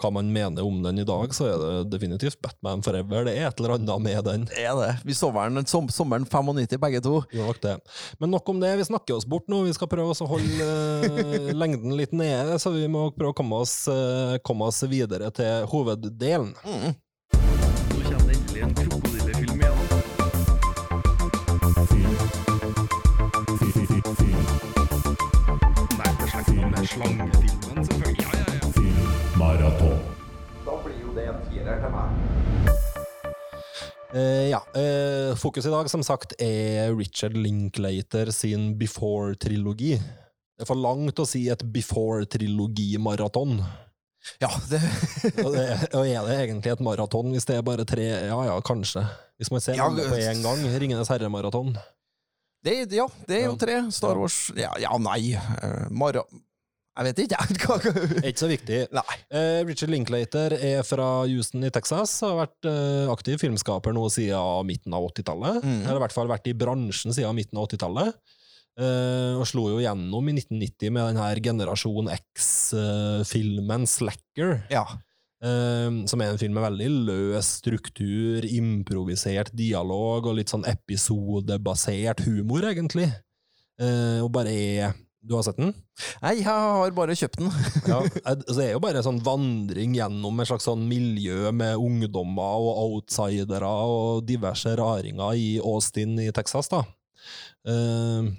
[0.01, 3.25] hva man mener om den i dag, så er det definitivt Batman Forever.
[3.27, 4.45] Det er et eller annet med den.
[4.51, 4.91] Det er det.
[5.07, 7.21] Vi så den som, sommeren 95, begge to.
[7.33, 7.77] Nok det.
[8.21, 9.63] Men nok om det, vi snakker oss bort nå.
[9.67, 13.63] Vi skal prøve å holde uh, lengden litt nede, så vi må prøve å komme
[13.63, 16.53] oss, uh, komme oss videre til hoveddelen.
[16.67, 16.95] Nå
[34.13, 39.97] Eh, ja, Uh, Fokus i dag, som sagt, er Richard Linklater sin Before-trilogi.
[40.57, 43.59] Det er for langt å si et Before-trilogi-maraton.
[44.41, 44.79] Ja, det,
[45.45, 48.07] Og, det- og er det egentlig et maraton hvis det er bare tre?
[48.27, 49.03] Ja ja, kanskje.
[49.39, 50.63] Hvis man ser Ja, alle på én gang.
[50.81, 51.75] Ringenes herre-maraton.
[52.65, 53.77] ja, det er jo tre.
[53.93, 55.33] Star Wars Ja, ja nei.
[55.37, 56.23] eh, Mara...
[56.97, 57.57] Jeg vet ikke, jeg.
[58.23, 58.77] Er ikke så viktig.
[59.29, 62.15] Eh, Richard Linklater er fra Houston i Texas.
[62.25, 65.61] Har vært eh, aktiv filmskaper nå siden midten av 80-tallet.
[65.61, 65.83] Mm.
[65.83, 68.17] Eller i hvert fall vært i bransjen siden midten av 80-tallet.
[68.77, 74.57] Eh, og slo jo gjennom i 1990 med den her Generasjon X-filmen Slacker.
[74.73, 74.83] Ja.
[75.45, 82.25] eh, som er en film med veldig løs struktur, improvisert dialog og litt sånn episodebasert
[82.25, 83.09] humor, egentlig.
[83.77, 84.95] Eh, og bare er
[85.27, 85.73] Du har sett den?
[86.23, 87.51] Nei, jeg har bare kjøpt den.
[87.91, 91.75] Ja, altså, det er jo bare en sånn vandring gjennom et slags sånn miljø med
[91.75, 96.85] ungdommer og outsidere og diverse raringer i Austin i Texas, da.
[97.67, 98.31] Uh,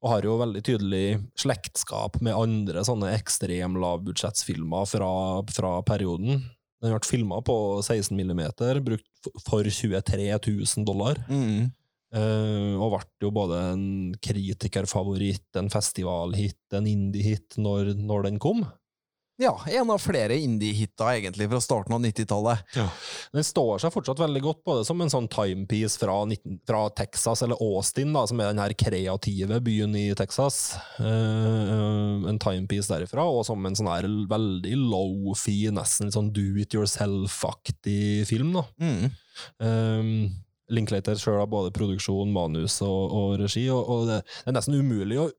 [0.00, 1.04] og har jo veldig tydelig
[1.40, 5.10] slektskap med andre sånne ekstrem lavbudsjettsfilmer fra,
[5.52, 6.40] fra perioden.
[6.80, 11.20] Den ble filma på 16 millimeter, brukt for 23 000 dollar.
[11.28, 11.68] Mm.
[12.10, 13.86] Eh, og ble jo både en
[14.22, 18.64] kritikerfavoritt, en festivalhit, en indie-hit når, når den kom.
[19.40, 22.74] Ja, en av flere indie-hiter egentlig fra starten av 90-tallet.
[23.32, 27.40] Den står seg fortsatt veldig godt både som en sånn timepiece fra, 19, fra Texas,
[27.46, 30.58] eller Austin, da, som er den her kreative byen i Texas.
[31.00, 36.50] Uh, en timepiece derifra, og som en sånn her veldig low-fee, nesten litt sånn do
[36.60, 38.52] it yourself-aktig film.
[38.58, 38.66] da.
[38.84, 39.10] Mm.
[39.56, 40.12] Um,
[40.70, 44.78] Linklater sjøl har både produksjon, manus og, og regi, og, og det, det er nesten
[44.78, 45.30] umulig å,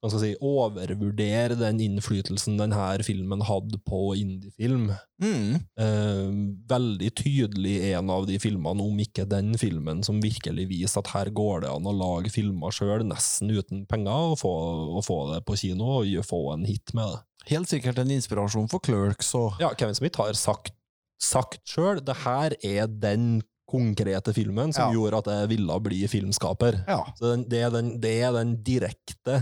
[0.00, 4.90] å si, overvurdere den innflytelsen denne filmen hadde på indiefilm.
[5.20, 5.58] Mm.
[5.84, 6.28] Eh,
[6.70, 11.32] veldig tydelig en av de filmene, om ikke den filmen, som virkelig viser at her
[11.36, 14.54] går det an å lage filmer sjøl, nesten uten penger, og få,
[14.96, 17.24] og få det på kino og få en hit med det.
[17.50, 20.74] Helt sikkert en inspirasjon for Clerks og Ja, Kevin Smith har sagt,
[21.20, 23.40] sagt sjøl det her er den
[23.70, 24.96] konkrete filmen som Ja.
[24.98, 26.82] gjorde at jeg ville bli filmskaper.
[26.88, 27.00] Ja.
[27.18, 29.40] Så det, er den, det er den direkte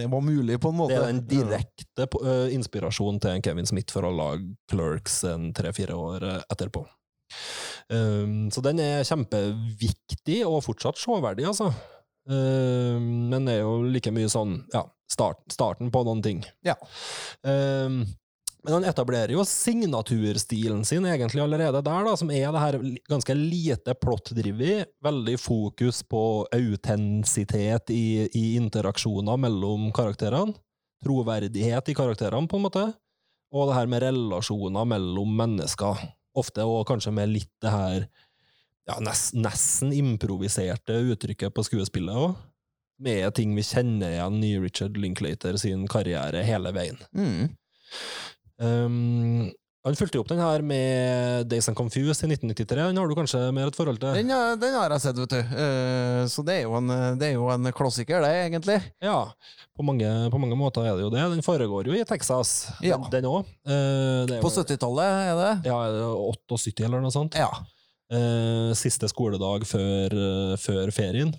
[0.00, 0.94] Det var mulig, på en måte.
[0.94, 2.22] Det er den direkte på-
[2.54, 6.86] inspirasjonen til en Kevin Smith for å lage Clerks en tre-fire år etterpå.
[7.90, 11.68] Um, så den er kjempeviktig, og fortsatt sjåverdig, altså.
[12.30, 16.40] Um, men er jo like mye sånn, ja, start, starten på noen ting.
[16.64, 16.76] Ja.
[17.44, 18.04] Um,
[18.64, 23.36] men han etablerer jo signaturstilen sin egentlig allerede der, da, som er det her ganske
[23.36, 30.56] lite plottdrevet, veldig fokus på autentisitet i, i interaksjoner mellom karakterene,
[31.00, 32.84] troverdighet i karakterene, på en måte,
[33.50, 36.04] og det her med relasjoner mellom mennesker,
[36.36, 38.04] ofte og kanskje med litt det her
[38.90, 42.36] ja, nes, nesten improviserte uttrykket på skuespillet òg,
[43.00, 47.00] med ting vi kjenner igjen i Richard Linklater sin karriere hele veien.
[47.16, 47.48] Mm.
[48.60, 52.76] Um, han fulgte jo opp den her med Days and Confused i 1993.
[52.90, 54.12] Den har du kanskje mer et forhold til?
[54.18, 54.28] Den,
[54.60, 55.54] den har jeg sett, vet du.
[55.56, 58.76] Uh, så det er, en, det er jo en klassiker, det, egentlig.
[59.00, 59.22] Ja,
[59.76, 61.24] på mange, på mange måter er det jo det.
[61.32, 63.00] Den foregår jo i Texas, Ja.
[63.10, 63.48] den- òg.
[63.64, 65.52] Uh, På 70-tallet er det.
[65.72, 67.40] Ja, er 78 eller noe sånt.
[67.40, 67.48] Ja.
[68.12, 71.32] Uh, siste skoledag før, eh, før ferien.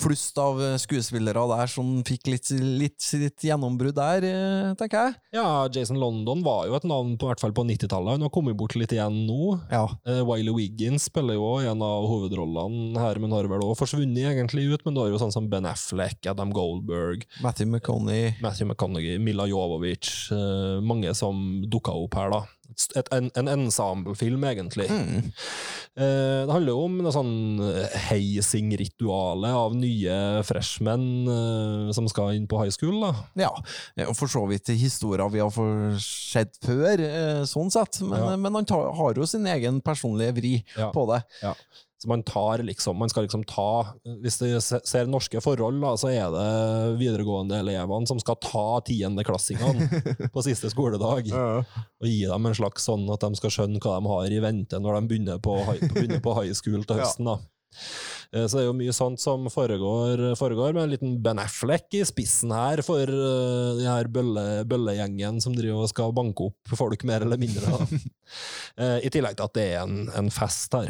[0.00, 5.16] Flust av eh, skuespillere der som fikk litt, litt sitt gjennombrudd der, eh, tenker jeg.
[5.38, 8.16] Ja, Jason London var jo et navn på, i hvert fall på 90-tallet.
[8.16, 9.54] Han har kommet bort litt igjen nå.
[9.72, 9.86] Ja.
[10.06, 14.68] Uh, Wiley Wiggins spiller jo en av hovedrollene her, men har vel òg forsvunnet egentlig
[14.72, 14.84] ut.
[14.86, 18.34] Men du har jo sånn som Ben Affleck, Adam Goldberg, Matthew McConney.
[18.44, 22.42] Matthew McConaughey, Mila Jovovich, Uh, mange som dukka opp her, da.
[22.96, 24.88] Et, en, en ensemblefilm, egentlig.
[24.90, 25.26] Mm.
[25.94, 27.34] Eh, det handler jo om noe sånn
[28.08, 33.12] heising-rituale av nye freshmen eh, som skal inn på high school, da.
[33.46, 33.52] Ja,
[33.96, 35.54] eh, og for så vidt historier vi har
[36.02, 38.00] sett før, eh, sånn sett.
[38.02, 38.36] Men, Ja.
[38.36, 40.90] men han tar, har jo sin egen personlige vri Ja.
[40.94, 41.22] på det.
[42.04, 43.64] Så man tar liksom, man skal liksom ta
[44.20, 50.28] Hvis du ser norske forhold, da, så er det videregående elevene som skal ta tiendeklassingene
[50.34, 51.32] på siste skoledag.
[52.04, 54.78] Og gi dem en slags sånn at de skal skjønne hva de har i vente
[54.84, 55.56] når de begynner på,
[55.96, 57.32] begynner på high school til høsten.
[57.32, 57.38] da.
[58.34, 61.88] Eh, Så det er jo mye sånt som foregår, foregår med en liten Ben Affleck
[61.98, 66.76] i spissen her for uh, de her bølle, bøllegjengen som driver og skal banke opp
[66.78, 67.80] folk, mer eller mindre.
[68.74, 70.88] Eh, I tillegg til at det er en, en fest her.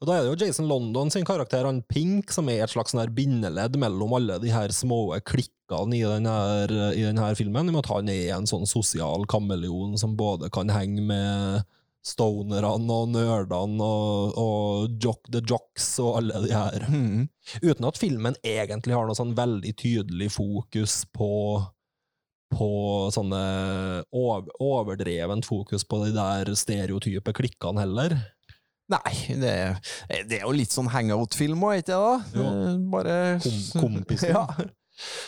[0.00, 2.94] Og Da er det jo Jason London sin karakter, han Pink, som er et slags
[2.94, 6.36] sånn bindeledd mellom alle de her små klikkene i denne,
[6.94, 7.70] i denne filmen.
[7.72, 11.66] Med at han er en sånn sosial kameleon som både kan henge med
[12.06, 16.86] stonerne og nerdene og, og jock, the jocks og alle de her.
[16.86, 17.24] Mm.
[17.64, 21.32] Uten at filmen egentlig har noe sånn veldig tydelig fokus på
[22.46, 22.68] på
[23.10, 23.40] sånne
[24.14, 28.14] over, overdrevent fokus på de der stereotype klikkene heller.
[28.86, 29.52] Nei, det,
[30.30, 31.96] det er jo litt sånn hangout-film òg, ikke det?
[32.38, 32.46] da?
[32.46, 33.14] Eh, Bare
[33.74, 33.94] Kom.
[34.26, 34.46] Ja.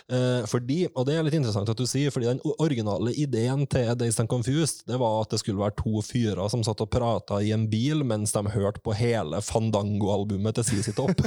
[0.09, 3.91] Eh, fordi, og det er litt interessant at du sier, fordi den originale ideen til
[4.01, 7.37] Days and Confused, det var at det skulle være to fyrer som satt og prata
[7.45, 11.21] i en bil mens de hørte på hele Fandango-albumet til CC Topp.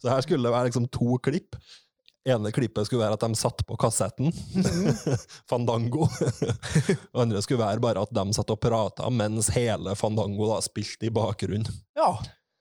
[0.00, 1.58] Så her skulle det være liksom to klipp.
[2.34, 4.32] Ene klippet skulle være at de satt på kassetten,
[5.50, 6.08] Fandango.
[7.12, 11.08] og andre skulle være bare at de satt og prata mens hele Fandango da spilte
[11.08, 11.68] i bakgrunnen.
[11.98, 12.12] Ja.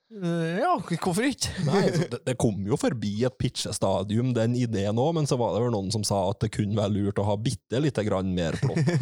[0.08, 1.52] Eh, ja, hvorfor ikke?
[1.68, 5.52] Nei, så det, det kom jo forbi et pitchestadium, den ideen òg, men så var
[5.58, 8.32] det vel noen som sa at det kunne være lurt å ha bitte lite grann
[8.36, 8.80] mer plott.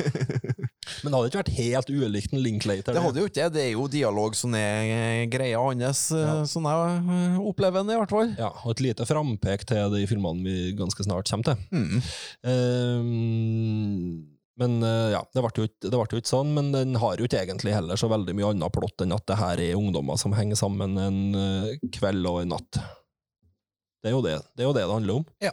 [1.02, 2.94] Men det hadde ikke vært helt ulikt en Linklater.
[2.94, 3.54] Det hadde jo ikke det.
[3.56, 6.36] Det er jo dialog som er eh, greia hans, eh, Ja.
[6.50, 8.30] sånn jeg opplever den i hvert fall.
[8.38, 11.58] Ja, og et lite frampek til de filmene vi ganske snart kommer til.
[11.74, 12.06] Mm.
[12.54, 17.20] Ehm, men eh, ja, det ble, ikke, det ble jo ikke sånn, men den har
[17.20, 20.20] jo ikke egentlig heller så veldig mye annet plott enn at det her er ungdommer
[20.22, 22.80] som henger sammen en eh, kveld og en natt.
[24.00, 25.26] Det er jo det det, er jo det, det handler om.
[25.44, 25.52] Ja.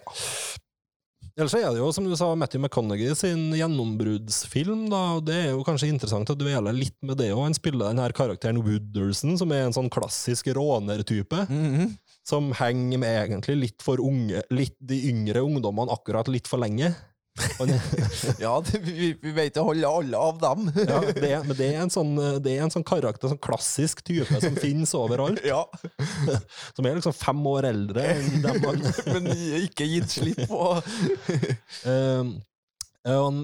[1.33, 4.85] Ellers er det jo, som du sa, Matthew McConaughey sin gjennombruddsfilm.
[4.93, 7.47] da, og Det er jo kanskje interessant å dvele litt med det òg.
[7.47, 11.47] Han spiller den her karakteren Wooderson, som er en sånn klassisk rånertype.
[11.49, 11.95] Mhm.
[12.29, 16.93] Som henger med egentlig litt for unge, litt de yngre ungdommene akkurat litt for lenge.
[18.39, 20.69] Ja, det, vi, vi vet å holde alle av dem.
[20.89, 22.15] ja, det, men det er en sånn,
[22.45, 25.43] det er en sånn karakter, sånn klassisk type som finnes overalt.
[25.53, 25.65] Ja,
[26.77, 29.29] Som er liksom fem år eldre enn dem man men
[29.63, 30.79] ikke gitt slipp på
[31.83, 32.37] Um,
[33.09, 33.39] og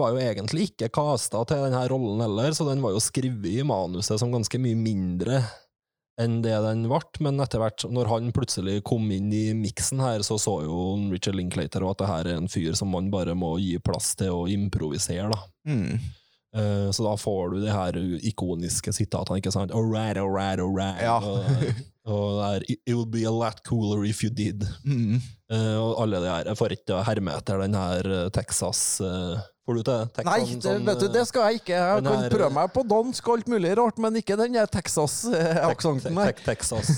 [0.00, 3.66] var jo egentlig ikke kasta til denne rollen heller, så den var jo skrevet i
[3.66, 5.42] manuset som ganske mye mindre
[6.20, 10.20] enn det den ble, men etter hvert, når han plutselig kom inn i miksen her,
[10.26, 10.78] så så jo
[11.10, 14.34] Richard Linklater at det her er en fyr som man bare må gi plass til
[14.42, 15.40] å improvisere, da.
[15.70, 16.00] mm.
[16.50, 17.94] Eh, Så da får du de her
[18.26, 19.70] ikoniske sitatene, ikke sant?
[19.70, 20.98] Alright, all right.
[20.98, 21.20] Ja.
[22.08, 24.64] Og det er It would be a lot cooler if you did.
[24.86, 25.18] Mm.
[25.50, 29.34] Uh, og alle de her Jeg får ikke herme etter den her eh, Texas uh,
[29.66, 30.04] Får du til?
[30.14, 31.74] Texas, Nei, det, sånn, vet du, det skal jeg ikke.
[31.76, 34.66] Jeg kan her- prøve meg på dansk og alt mulig rart, men ikke den der
[34.72, 36.16] Texas-aksenten.
[36.16, 36.90] Te- te- Texas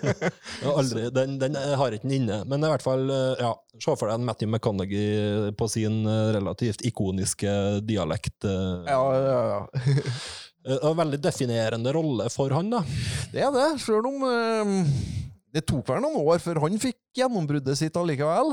[0.80, 2.40] aldri, den, den har ikke den inne.
[2.46, 3.08] Men i hvert fall,
[3.40, 6.02] ja, se for deg en Matthew McConaughey på sin
[6.36, 7.56] relativt ikoniske
[7.88, 8.46] dialekt.
[8.46, 9.60] Ja, ja, ja.
[10.66, 12.84] Eh, og veldig definerende rolle for han, da.
[13.32, 14.74] Det er det, sjøl om eh,
[15.50, 18.52] det tok vel noen år før han fikk gjennombruddet sitt allikevel.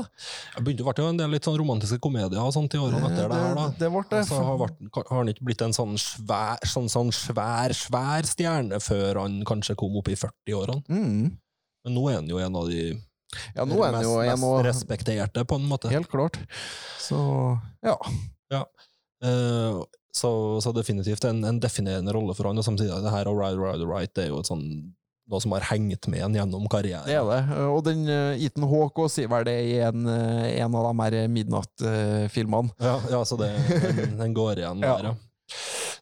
[0.56, 3.28] Det begynte å bli en del litt sånn romantiske komedier og sånt i årene etter
[3.30, 3.66] det her, da.
[3.78, 4.22] Det ble det.
[4.24, 8.80] Altså, har, vært, har han ikke blitt en sånn svær, sånn, sånn svær, svær stjerne
[8.82, 10.82] før han kanskje kom opp i 40-årene?
[10.90, 11.36] Mm.
[11.86, 12.82] Men nå er han jo en av de
[13.54, 15.92] Ja, nå er han jo mest, en mest respekterte, på en måte.
[15.92, 16.40] Helt klart.
[16.98, 17.20] Så
[17.84, 17.94] ja.
[19.22, 19.78] Eh,
[20.18, 20.30] så,
[20.64, 24.14] så definitivt en, en definerende rolle for han, og samtidig det her Ride, Ride, Right
[24.16, 24.64] det er jo et sånn,
[25.28, 27.06] noe som har hengt med en gjennom karrieren.
[27.06, 27.60] Det er det.
[27.68, 31.32] Og den uh, Ethan Hawke sier vel det i en, eh, en av de her
[31.32, 32.74] midnatt-filmene.
[32.82, 34.98] Ja, ja så det, den, den går igjen Ja.
[35.04, 35.14] ja.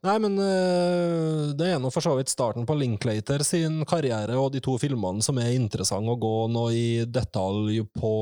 [0.04, 4.52] Nei, men uh, det er nå for så vidt starten på Linklater sin karriere og
[4.54, 8.14] de to filmene som er interessante å gå nå i detalj på,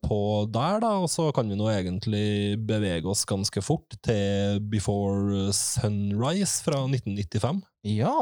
[0.00, 0.20] på
[0.54, 0.94] der, da.
[1.04, 7.64] Og så kan vi nå egentlig bevege oss ganske fort til Before Sunrise fra 1995.
[7.98, 8.18] Ja.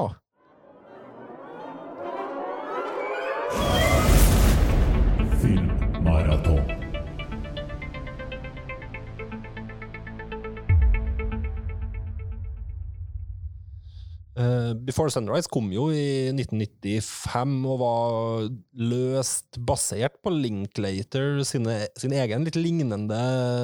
[14.86, 22.44] Before Sunrise kom jo i 1995 og var løst basert på Linklater sine, sin egen
[22.44, 23.20] litt lignende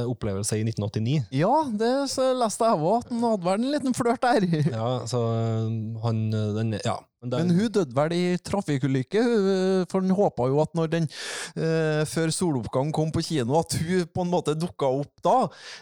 [0.08, 1.28] opplevelse i 1989.
[1.36, 1.92] Ja, det
[2.40, 4.48] leste jeg òg, at han hadde vel en liten flørt der.
[4.72, 5.72] Ja, så eh,
[6.06, 6.98] han den, Ja.
[7.22, 9.20] Men det, Men hun døde vel i trafikkulykke,
[9.90, 14.08] for han håpa jo at når den eh, før soloppgang kom på kino, at hun
[14.10, 15.36] på en måte dukka opp da.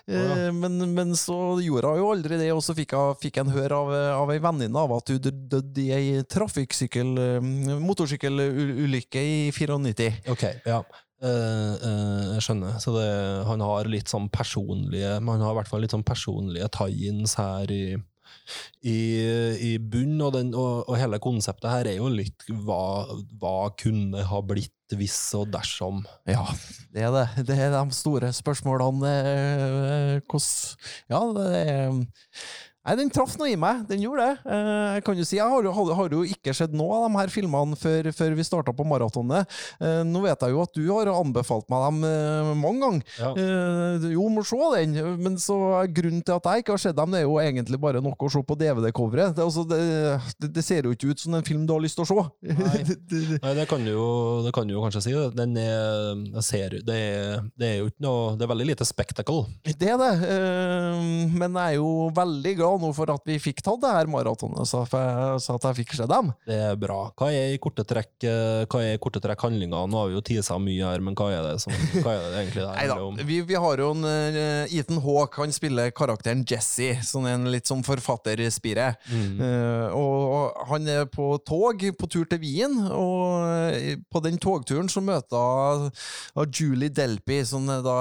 [0.05, 0.51] Eh, ja.
[0.53, 4.35] men, men så gjorde hun jo aldri det, og så fikk han høre av, av
[4.35, 7.15] ei venninne av at hun dø- døde i ei trafikksykkel...
[7.25, 10.11] eh, motorsykkelulykke i 94.
[10.29, 10.85] Ok, ja.
[11.21, 12.77] Uh, uh, jeg skjønner.
[12.81, 13.09] Så det,
[13.45, 17.69] han har litt sånn personlige Han har i hvert fall litt sånn personlige tie-ins her
[17.75, 17.83] i,
[18.83, 18.99] i,
[19.71, 23.07] i bunn, og, og, og hele konseptet her er jo litt hva,
[23.41, 26.01] hva kunne ha blitt hvis og dersom.
[26.27, 26.43] Ja,
[26.91, 27.27] det er det.
[27.47, 29.13] Det er de store spørsmålene.
[29.31, 32.01] eh, Hvordan Ja, det er
[32.81, 33.83] Nei, Den traff noe i meg.
[33.91, 34.37] Den gjorde det.
[34.51, 37.03] Eh, Jeg kan jo si, jeg har, jo- har, har jo ikke sett noe av
[37.11, 39.45] de her filmene før, før vi starta på maratonet.
[39.81, 43.03] Eh, Nå vet jeg jo at du har anbefalt meg dem eh, mange ganger.
[43.21, 43.35] Ja.
[44.15, 44.97] Jo, må se den.
[45.21, 45.59] Men så
[45.93, 48.33] grunnen til at jeg ikke har sett dem, det er jo egentlig bare noe å
[48.33, 49.37] se på DVD-coveret.
[49.37, 49.81] Det, altså, det,
[50.41, 52.25] det, det ser jo ikke ut som en film du har lyst til å se.
[52.49, 52.81] Nei.
[53.45, 54.09] Nei, det kan du jo,
[54.49, 55.15] det kan du jo kanskje si.
[55.37, 59.45] Den er, ser, det, er, det er jo ikke noe Det er veldig lite spectacle.
[59.69, 60.13] Det er det,
[61.37, 64.69] men jeg er jo veldig glad nå for at vi fikk tatt det her maratonet,
[64.69, 66.31] så, så at jeg fikk se dem.
[66.47, 66.99] Det er bra.
[67.19, 69.83] Hva er i korte trekk eh, korte trekk handlinga?
[69.91, 72.43] Nå har vi jo tisa mye her, men hva er det, som, hva er det
[72.45, 73.21] egentlig det handler om?
[73.31, 77.51] vi, vi har jo en uh, Ethan Hawke, han spiller karakteren Jesse, som er en
[77.53, 78.91] litt sånn forfatterspire.
[79.11, 79.41] Mm.
[79.41, 85.03] Uh, og han er på tog på tur til Wien, og på den togturen så
[85.05, 85.89] møter
[86.37, 87.97] hun Julie Delpy, som da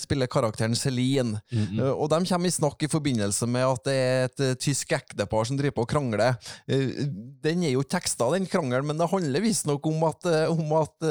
[0.00, 1.40] spiller karakteren Celine.
[1.52, 4.56] Mm, Eh, Og de kommer i snakk i forbindelse med at det er et eh,
[4.60, 6.36] tysk ektepar som driver på og krangler.
[6.70, 7.06] Eh,
[7.40, 11.08] Den er jo teksta, den krangelen, men det handler visstnok om at, eh, om at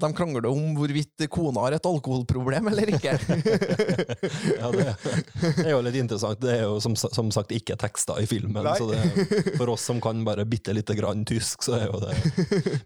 [0.00, 3.16] de krangler om hvorvidt kona har et alkoholproblem eller ikke.
[4.56, 4.84] Ja, det,
[5.62, 6.40] er jo litt interessant.
[6.40, 8.74] Det er jo som, som sagt ikke tekster i filmen, Nei.
[8.78, 12.14] så det, for oss som kan bare bitte lite grann tysk, så er jo det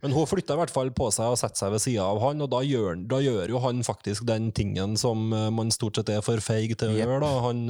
[0.02, 2.42] Men hun flytter i hvert fall på seg og setter seg ved sida av han,
[2.44, 6.24] og da gjør, da gjør jo han faktisk den tingen som man stort sett er
[6.24, 7.04] for feig til å yep.
[7.04, 7.20] gjøre.
[7.24, 7.32] da.
[7.46, 7.64] Han,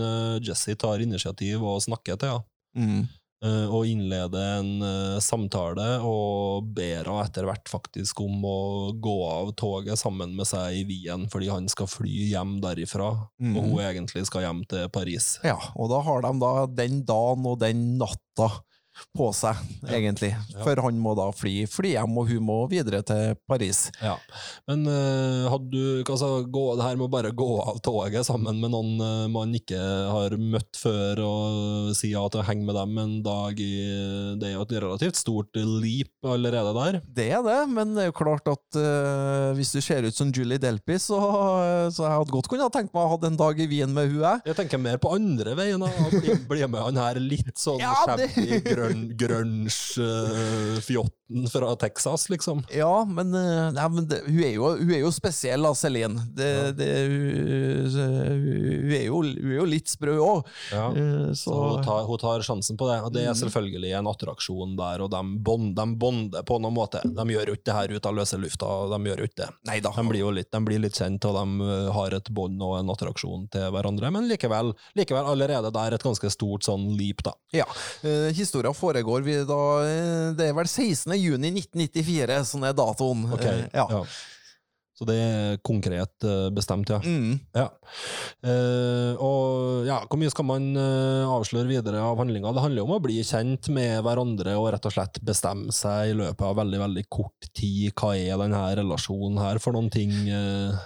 [0.47, 2.47] Jesse tar initiativ og snakker til henne.
[2.77, 3.09] Mm.
[3.41, 8.59] Uh, Og innlede en uh, samtale og ber henne etter hvert faktisk om å
[9.01, 13.55] gå av toget sammen med seg i Wien, fordi han skal fly hjem derifra, mm.
[13.55, 15.39] og hun egentlig skal hjem til Paris.
[15.47, 16.53] Ja, og da har de da
[16.83, 18.51] den dagen og den natta
[19.17, 19.59] på seg,
[19.89, 20.33] egentlig.
[20.35, 20.63] Ja.
[20.65, 23.87] For han må da fly, fly hjem, og hun må videre til Paris.
[24.03, 24.17] Ja,
[24.69, 28.61] Men uh, hadde du altså, gå, det her med å bare gå av toget sammen
[28.63, 32.79] med noen uh, man ikke har møtt før, og si ja til å henge med
[32.79, 33.71] dem en dag i
[34.41, 37.01] Det er jo et relativt stort leap allerede der.
[37.07, 40.31] Det er det, men det er jo klart at uh, hvis du ser ut som
[40.35, 41.19] Julie Delpy, så,
[41.91, 44.23] så jeg hadde godt kunne tenkt meg å ha en dag i Wien med hun,
[44.23, 44.45] jeg.
[44.51, 47.95] Jeg tenker mer på andre veien, og bli, bli med han her litt sånn Ja,
[48.05, 52.63] shabby, grøll grønn, grunge-fjotten fra Texas, liksom.
[52.75, 56.21] Ja, men, eh, nei, men det, hun, er jo, hun er jo spesiell, da, Celine.
[56.37, 57.21] Det, det, hun,
[57.95, 60.47] hun, er jo, hun er jo litt sprø òg.
[60.73, 60.91] Ja.
[61.35, 64.77] Så, Så hun tar, hun tar sjansen på det, og det er selvfølgelig en attraksjon
[64.79, 67.01] der, og de, bond, de bonder på noen måte.
[67.05, 69.51] De gjør jo ikke det her ut av løse lufta, de gjør jo ikke det.
[69.71, 69.91] Neida.
[70.01, 72.79] De blir jo litt, de blir litt kjent, og de uh, har et bånd og
[72.81, 77.37] en attraksjon til hverandre, men likevel, likevel allerede der et ganske stort sånn leap, da.
[77.55, 77.67] Ja.
[78.03, 81.15] Uh, Historia foregår vi da eh, Det er vel 16.
[81.21, 83.27] juni 1994 som er datoen.
[83.37, 83.87] Ok, Eh, ja.
[83.91, 84.05] ja.
[85.01, 86.99] Så det er konkret uh, bestemt, ja.
[87.01, 87.39] Mm.
[87.57, 87.71] Ja.
[88.45, 92.53] Eh, og ja, hvor mye skal man eh, avsløre videre av handlinga?
[92.53, 96.13] Det handler jo om å bli kjent med hverandre og rett og slett bestemme seg
[96.13, 97.95] i løpet av veldig veldig kort tid.
[97.97, 100.13] Hva er denne relasjonen her for noen ting?
[100.29, 100.77] eh?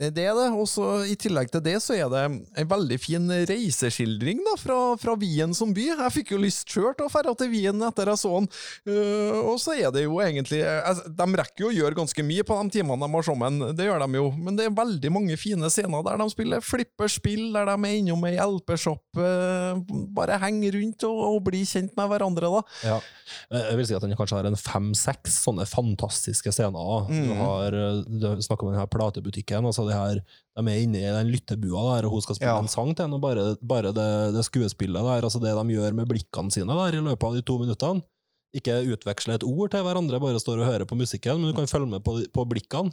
[0.00, 2.20] Det er det, og så i tillegg til det så er det
[2.56, 5.90] en veldig fin reiseskildring da, fra, fra Wien som by.
[5.90, 8.48] Jeg fikk jo lyst sjøl til å dra til Wien etter jeg så den.
[8.88, 12.46] Uh, og så er det jo egentlig altså, De rekker jo å gjøre ganske mye
[12.48, 15.36] på de timene de har sammen, det gjør de jo, men det er veldig mange
[15.40, 19.76] fine scener der de spiller flipperspill, der de er innom ei LP-shop, uh,
[20.16, 22.64] bare henger rundt og, og blir kjent med hverandre, da.
[22.88, 22.98] Ja.
[23.52, 26.72] Eh, Jeg vil si at den kanskje har en fem-seks sånne fantastiske scener.
[26.80, 26.98] da.
[27.10, 27.36] Du Mm.
[27.38, 29.66] har eh, du snakker om denne platebutikken.
[29.68, 30.22] altså de her,
[30.60, 32.58] De er inne i den lyttebua der, og hun skal spille Ja.
[32.60, 33.16] en sang til henne.
[33.16, 36.98] og Bare, bare det, det skuespillet der, altså det de gjør med blikkene sine der
[36.98, 38.02] i løpet av de to minuttene.
[38.52, 41.70] Ikke utveksle et ord til hverandre, bare står og hører på musikken, men du kan
[41.70, 42.90] følge med på, på blikkene.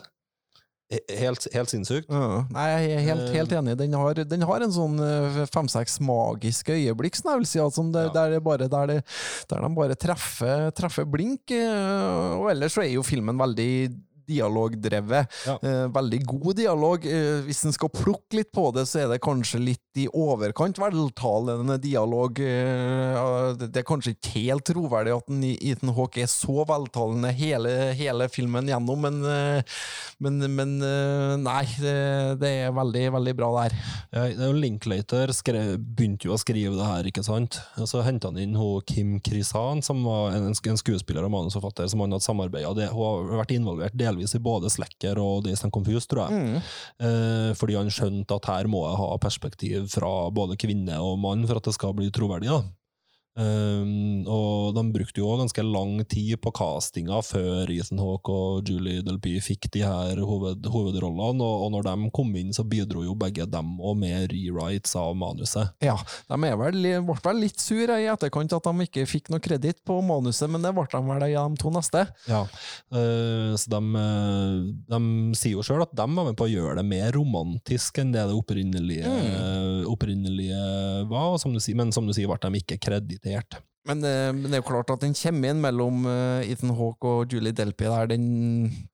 [1.11, 2.05] Helt, helt sinnssykt.
[2.07, 3.73] Ja, Nei, jeg er helt, helt enig.
[3.81, 8.13] Den har, den har en sånn eh, fem-seks magiske øyeblikk, vil si, altså, der, Ja.
[8.15, 9.01] der, det bare, der, det,
[9.51, 11.51] der de bare treffer, treffer blink.
[11.51, 13.67] eh, Og ellers så er jo filmen veldig
[14.27, 15.33] dialogdrevet.
[15.47, 15.57] Ja.
[15.61, 17.05] Eh, veldig god dialog.
[17.07, 20.77] Eh, hvis en skal plukke litt på det, så er det kanskje litt i overkant
[20.81, 22.39] veltalende dialog.
[22.39, 28.27] Eh, det er kanskje ikke helt troverdig at Ethan Hawke er så veltalende hele, hele
[28.31, 29.21] filmen gjennom, men,
[30.23, 30.75] men, men
[31.41, 31.95] nei, det,
[32.41, 33.77] det er veldig, veldig bra der.
[34.11, 37.59] Ja, det er jo Linklater skrev, begynte jo å skrive det her, ikke sant?
[37.79, 41.89] Og så henta han inn hun Kim Krisan, som var en, en skuespiller og manusforfatter
[41.91, 45.73] som han hadde samarbeida Hun har vært involvert delvis i både Slacker og Days and
[45.75, 46.61] Confused, tror jeg.
[46.99, 51.45] Eh, fordi han skjønte at her må jeg ha perspektiv fra både kvinne og mann
[51.47, 52.49] for at det skal bli troverdig.
[52.49, 52.63] da.
[53.37, 59.03] Um, og de brukte jo ganske lang tid på castinga før Ethan Hawke og Julie
[59.05, 63.13] Delpy fikk de her hoved, hovedrollene, og, og når de kom inn, så bidro jo
[63.19, 65.69] begge dem og med rewrites av manuset.
[65.85, 65.99] Ja,
[66.31, 69.99] de vel, ble vel litt sure i etterkant at de ikke fikk noe kreditt på
[70.01, 72.07] manuset, men det ble de vel i de to neste.
[72.25, 74.57] Ja, uh, så de, eh,
[74.89, 75.03] de
[75.37, 78.25] sier jo sjøl at de var med på å gjøre det mer romantisk enn det
[78.27, 79.13] det opprinnelige,
[79.87, 80.57] opprinnelige
[81.11, 83.26] var, som du sier, men som du sier ble de ikke kreditert.
[83.87, 87.31] Men, eh, men det er jo klart at den kjemien mellom eh, Ethan Hawke og
[87.31, 88.25] Julie Delpy der, den,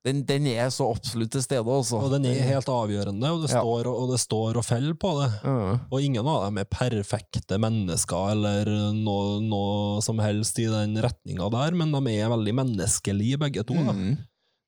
[0.06, 1.98] den, den er så absolutt til stede, altså.
[1.98, 3.64] Og den er helt avgjørende, og det, Ja.
[3.64, 5.32] står, og det står og faller på det.
[5.50, 5.80] Mm.
[5.90, 11.50] Og ingen av dem er perfekte mennesker eller noe, noe som helst i den retninga
[11.58, 13.74] der, men de er veldig menneskelige, begge to.
[13.74, 14.14] Mm.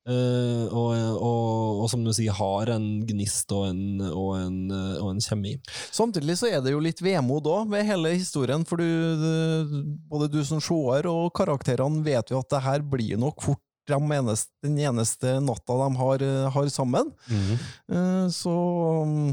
[0.06, 5.00] Eh, og, og, og som du sier, har en gnist og en, og en, eh,
[5.02, 5.56] en kjemi.
[5.90, 8.86] Samtidig så er det jo litt vemod òg ved hele historien, for du,
[10.06, 13.94] både du som seer og karakterene vet jo at det her blir nok fort de
[13.98, 17.10] eneste, den eneste natta de har, eh, har sammen.
[18.34, 18.54] Så
[19.10, 19.28] mm,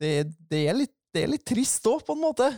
[0.00, 2.48] det, er- det, er litt, det er litt trist òg, på en måte.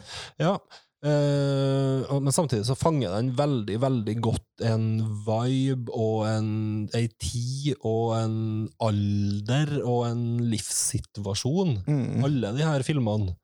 [0.41, 0.55] Ja,
[1.03, 4.87] og- men samtidig så fanger den veldig, veldig godt en
[5.27, 8.37] vibe og en, ei tid og en
[8.81, 11.81] alder og en livssituasjon.
[11.87, 12.25] Mm.
[12.25, 13.35] Alle de her filmene.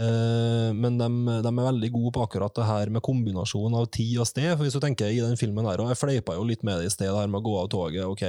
[0.00, 1.06] Uh, men de,
[1.44, 4.48] de er veldig gode på akkurat det her med kombinasjon av tid og sted.
[4.54, 6.88] For hvis du tenker i den filmen her, og jeg fleipa jo litt med det
[6.88, 8.24] i sted, det her med å gå av toget, ok,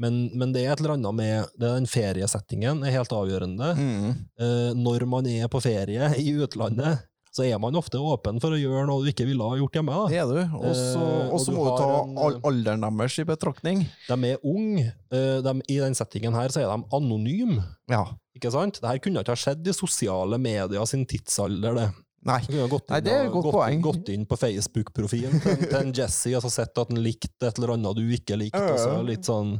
[0.00, 3.68] men, men det er et eller annet med det er den feriesettingen er helt avgjørende.
[3.76, 4.08] Mm.
[4.40, 8.58] Uh, når man er på ferie i utlandet, så er man ofte åpen for å
[8.58, 9.94] gjøre noe du ikke ville ha gjort hjemme.
[9.94, 10.22] Da.
[10.22, 10.56] er du.
[10.58, 13.86] Også, Eh, og så må du ta en- alderen deres i betraktning.
[14.08, 14.92] De er unge.
[15.12, 17.62] eh, de, I den settingen her så er de anonyme.
[17.88, 18.04] Ja.
[18.36, 18.80] Ikke sant?
[18.80, 21.88] Dette kunne ikke ha skjedd i sosiale medier sin tidsalder, det.
[22.22, 22.40] Nei.
[22.44, 23.80] Kunne gått Nei, det er et godt gått, poeng.
[23.80, 27.56] gått inn på Facebook-profilen til, til en Jesse og så sett at han likte et
[27.58, 28.60] eller annet du ikke likte.
[28.60, 29.54] Og så litt sånn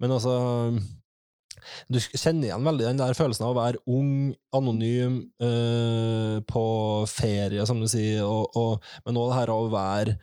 [0.00, 0.32] Men altså
[1.92, 6.64] Du kjenner igjen veldig den der følelsen av å være ung, anonym, øh, på
[7.10, 10.18] ferie, som du sier, og, og, men òg det her av å være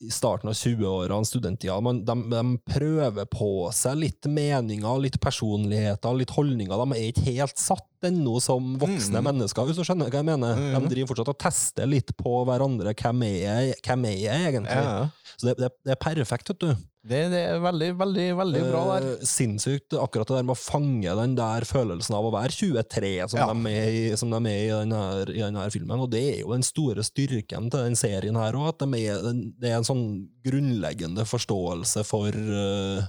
[0.00, 1.74] i starten av 20-årene, studenttida.
[2.08, 2.42] De, de
[2.72, 6.72] prøver på seg litt meninger, litt personligheter, litt holdninger.
[6.72, 7.84] De er ikke helt satt.
[8.00, 9.26] ennå som voksne Mm.
[9.26, 10.56] mennesker, hvis du skjønner hva jeg mener.
[10.56, 10.86] Mm.
[10.86, 12.94] De driver fortsatt og tester litt på hverandre.
[12.96, 14.84] Hvem er jeg, hvem er jeg egentlig?
[14.86, 15.34] Ja.
[15.36, 16.70] Så det, det, det er perfekt, vet du.
[17.00, 19.04] Det, det er veldig, veldig, veldig bra der.
[19.14, 19.94] Eh, Sinnssykt.
[19.96, 23.46] Akkurat det der med å fange den der følelsen av å være 23, som, Ja.
[23.54, 25.00] de, er i, som de er i denne,
[25.32, 26.02] i denne filmen.
[26.04, 29.24] Og det er jo den store styrken til den serien her òg, at de er,
[29.56, 30.04] det er en sånn
[30.44, 33.08] grunnleggende forståelse for eh,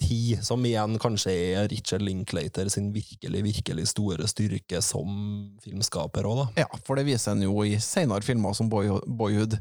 [0.00, 6.40] tid, som igjen kanskje er Richard Linklater sin virkelig, virkelig store styrke som filmskaper òg,
[6.40, 6.46] da.
[6.64, 9.58] Ja, for det viser en jo i senere filmer som Boy, Boyhood.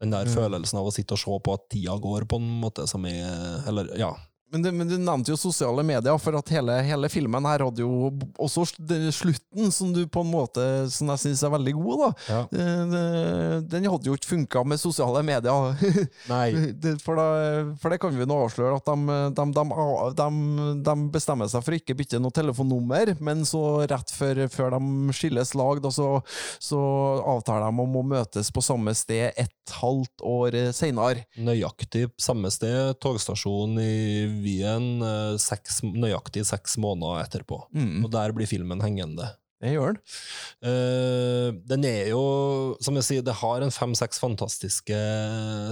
[0.00, 0.34] Den der Mm.
[0.34, 3.62] følelsen av å sitte og se på at tida går, på en måte, som er
[3.66, 4.14] Eller, ja.
[4.52, 7.82] Men, du, men du nevnte jo sosiale medier, for at hele, hele filmen her hadde
[7.82, 12.10] jo også slutten, som du på en måte Som jeg syns er veldig god, da.
[12.30, 12.42] ja.
[13.66, 15.74] Den hadde jo ikke funka med sosiale medier.
[16.32, 16.46] Nei.
[17.02, 17.26] For, da,
[17.80, 19.66] for det kan vi nå avsløre, at de, de, de,
[20.20, 20.28] de,
[20.86, 25.54] de bestemmer seg for ikke bytte noe telefonnummer, men så rett før, før de skilles
[25.58, 26.12] lag, da, så,
[26.62, 26.80] så
[27.34, 31.26] avtaler de om å møtes på samme sted et halvt år seinere.
[31.42, 33.92] Nøyaktig samme sted, togstasjon i
[34.46, 37.64] Wien, eh, seks, nøyaktig seks måneder etterpå.
[37.74, 39.32] Mm, Og der blir filmen hengende.
[39.56, 40.02] det gjør den.
[40.62, 42.20] Uh, den er jo,
[42.84, 44.98] som jeg sier, det har en fem-seks fantastiske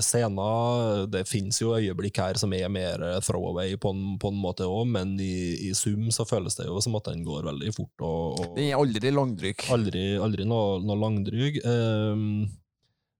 [0.02, 1.04] scener.
[1.12, 4.88] Det finnes jo øyeblikk her som er mer throwaway på en, på en måte òg,
[4.96, 7.94] men i, i sum så føles det jo som at den går veldig fort.
[8.00, 9.68] og, og Den er aldri langdrykk.
[9.76, 11.60] Aldri, aldri noe, noe langdryg.
[11.64, 12.48] Uh,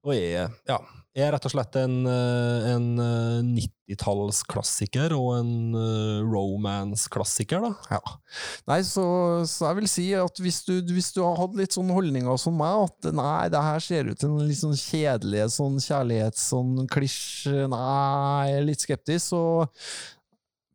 [0.04, 0.80] og er, ja,
[1.14, 7.98] er rett og slett en, eh, en eh, 90-tallsklassiker og en eh, romance-klassiker, da.
[7.98, 8.00] Ja.
[8.70, 9.04] Nei, så,
[9.46, 12.58] så jeg vil si at hvis du, hvis du har hatt litt sånn holdninger som
[12.58, 16.74] meg, at nei, det her ser ut til en litt sånn kjedelig sånn kjærlighets sånn
[16.90, 19.44] klisj, nei, jeg er litt skeptisk, så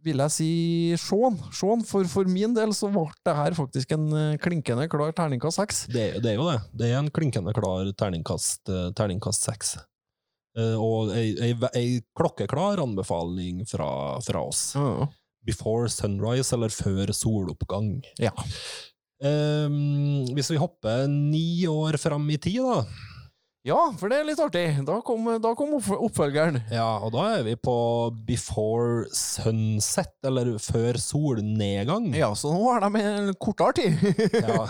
[0.05, 0.51] vil jeg si
[0.99, 1.35] Sean.
[1.55, 5.59] Sean, for, for min del så ble det her faktisk en eh, klinkende klar terningkast
[5.59, 5.83] seks.
[5.91, 6.59] Det, det er jo det.
[6.79, 9.75] Det er en klinkende klar terningkast, eh, terningkast seks.
[10.57, 13.89] Eh, og ei, klokkeklar anbefaling fra,
[14.25, 14.73] fra oss.
[15.45, 17.99] Before sunrise, eller før soloppgang.
[18.21, 18.33] Ja.
[19.19, 22.85] Um, hvis vi hopper ni år fram i tid, da,
[23.67, 24.61] Ja, for det er litt artig.
[24.87, 26.61] Da kom, da kom oppfølgeren.
[26.71, 27.73] Ja, og da er vi på
[28.25, 32.07] before sunset, eller før solnedgang.
[32.15, 33.99] Ja, så nå har de en kortere tid.
[34.47, 34.63] Ja,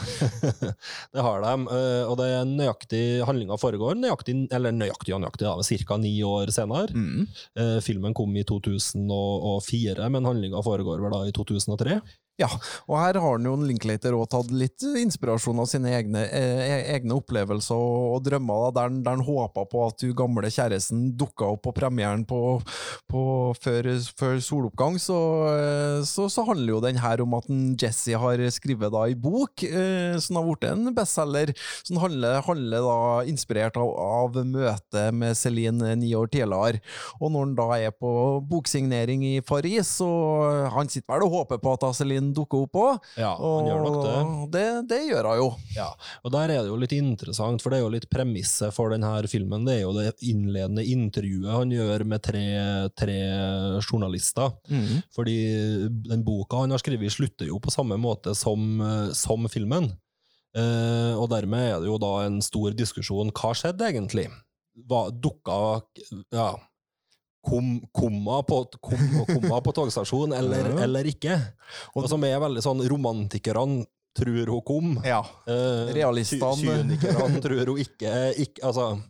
[1.13, 1.53] det har de.
[1.77, 5.99] eh, Og det er nøyaktig handlinga foregår nøyaktig, eller nøyaktig og nøyaktig, da, ca.
[6.01, 6.89] ni år senere.
[6.89, 7.27] Mm.
[7.61, 12.01] Eh, Filmen kom i 2004, men handlinga foregår vel da i 2003.
[12.39, 12.47] Ja,
[12.87, 17.17] og her har han jo Linklater òg tatt litt inspirasjon av sine egne, eh, egne
[17.17, 21.65] opplevelser og, og drømmer, da, der, han- håpa på at du gamle kjæresten dukka opp
[21.67, 22.39] på premieren på,
[23.11, 23.23] på
[23.59, 25.17] før, før soloppgang, så,
[25.51, 29.17] eh, så, så handler jo den her om at en Jesse har skrevet da i
[29.19, 31.51] bok, eh, som har blitt en bestselger,
[31.83, 32.97] som handler, handler da
[33.29, 36.79] inspirert av, av møtet med Celine ni år tidligere.
[37.19, 38.15] Og når han da er på
[38.47, 40.07] boksignering i Paris, så
[40.71, 43.07] han sitter vel og håper på at da Celine dukker opp òg.
[43.19, 44.17] Ja, han gjør nok det.
[44.55, 44.65] det.
[44.89, 45.47] Det gjør hun jo.
[45.75, 45.89] Ja,
[46.23, 49.13] og der er det jo litt interessant, for det er jo litt premisset for denne
[49.31, 49.65] filmen.
[49.67, 52.45] Det er jo det innledende intervjuet han gjør med tre,
[52.97, 53.17] tre
[53.83, 54.53] journalister.
[55.15, 55.39] Fordi
[56.09, 59.91] den boka han har skrevet, slutter jo på samme måte som, eh, som filmen.
[60.57, 63.33] Eh, og dermed er det jo da en stor diskusjon.
[63.35, 64.27] Hva skjedde egentlig?
[64.89, 65.81] Hva, dukka
[66.33, 66.53] ja,
[67.45, 70.83] kom, komma, på, kom, komma på togstasjonen, eller, Ja.
[70.83, 71.37] eller ikke?
[71.95, 73.85] Og som er veldig sånn Romantikerne
[74.19, 74.97] tror hun kom.
[75.05, 75.21] Ja.
[75.47, 76.55] Eh, Realistene.
[76.57, 79.01] ky- Kynikerne tror hun ikke, ikke Altså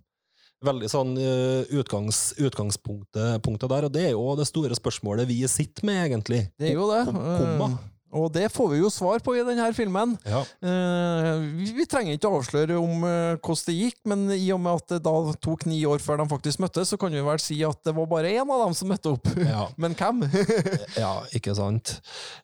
[0.61, 5.86] Veldig sånn eh, utgangs, utgangspunktet der, og det er jo det store spørsmålet vi sitter
[5.88, 6.41] med, egentlig.
[6.59, 7.05] Det er jo det.
[7.07, 7.69] Kom, komma.
[8.16, 10.16] Og det får vi jo svar på i denne filmen.
[10.26, 10.41] Ja.
[10.66, 11.43] Eh,
[11.78, 15.01] vi, trenger ikke avsløre om eh, hvordan det gikk, men i og med at det
[15.05, 17.93] da tok ni år før de faktisk møttes, så kan vi vel si at det
[17.97, 19.30] var bare én av dem som møtte opp.
[19.38, 19.68] Ja.
[19.82, 20.26] Men hvem?
[21.03, 21.99] ja, ikke sant.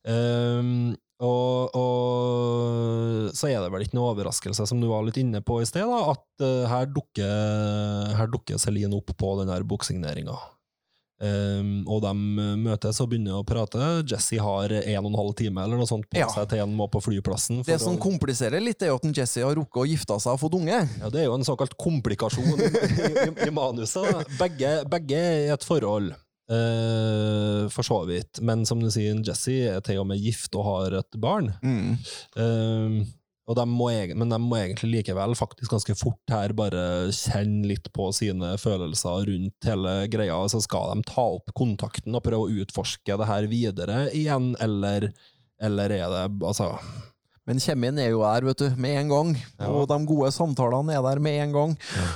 [0.06, 0.94] Um,
[1.24, 5.62] og, og så er det vel ikke noe overraskelse, som du var litt inne på
[5.64, 10.36] i sted, da, at eh, her, dukker, her dukker Celine opp på den der boksigneringa.
[11.24, 12.12] Ehm, og de
[12.60, 14.04] møtes og begynner å prate.
[14.04, 16.28] Jesse har en og en halv time eller noe sånt på Ja.
[16.28, 17.64] seg til han må på flyplassen.
[17.64, 20.34] Det som å- kompliserer litt, er jo at en Jesse har rukket å gifte seg
[20.34, 20.82] og fått unge.
[21.00, 24.28] Ja, det er jo en såkalt komplikasjon i, i, manuset.
[24.38, 25.16] Begge, begge
[25.48, 26.12] i et forhold,
[26.52, 28.42] uh, for så vidt.
[28.44, 31.54] Men som du sier, Jesse er til og med gift og har et barn.
[31.64, 33.06] Eh,
[33.46, 37.92] og de må, men de må egentlig likevel faktisk ganske fort her bare kjenne litt
[37.94, 40.40] på sine følelser rundt hele greia.
[40.50, 45.12] Så skal de ta opp kontakten og prøve å utforske det her videre igjen, eller,
[45.62, 46.72] eller er det altså
[47.46, 49.34] Men kjemien er jo der, vet du, med en gang.
[49.70, 51.76] Og de gode samtalene er der med en gang.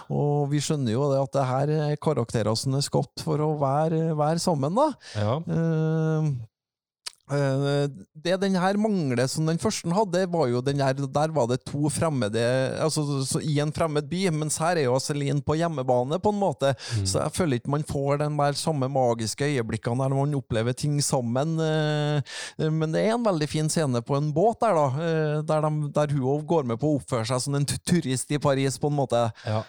[0.09, 3.51] Og vi skjønner jo det at det her er karakterer som er skapt for å
[3.61, 4.89] være, være sammen, da.
[5.13, 5.37] Ja.
[5.45, 6.31] Eh,
[7.29, 11.59] det den her mangler som den første hadde, var jo den her der var det
[11.67, 12.41] to fremmede
[12.81, 16.39] altså så, i en fremmed by, mens her er jo Celine på hjemmebane, på en
[16.41, 16.73] måte.
[17.05, 20.99] Så jeg føler ikke man får den der samme magiske øyeblikkene der man opplever ting
[21.03, 21.59] sammen.
[21.59, 22.21] eh,
[22.69, 25.91] Men det er en veldig fin scene på en båt der, da, eh, der, de,
[25.95, 28.97] der hun går med på å oppføre seg som en turist i Paris, på en
[28.99, 29.27] måte.
[29.45, 29.63] Ja.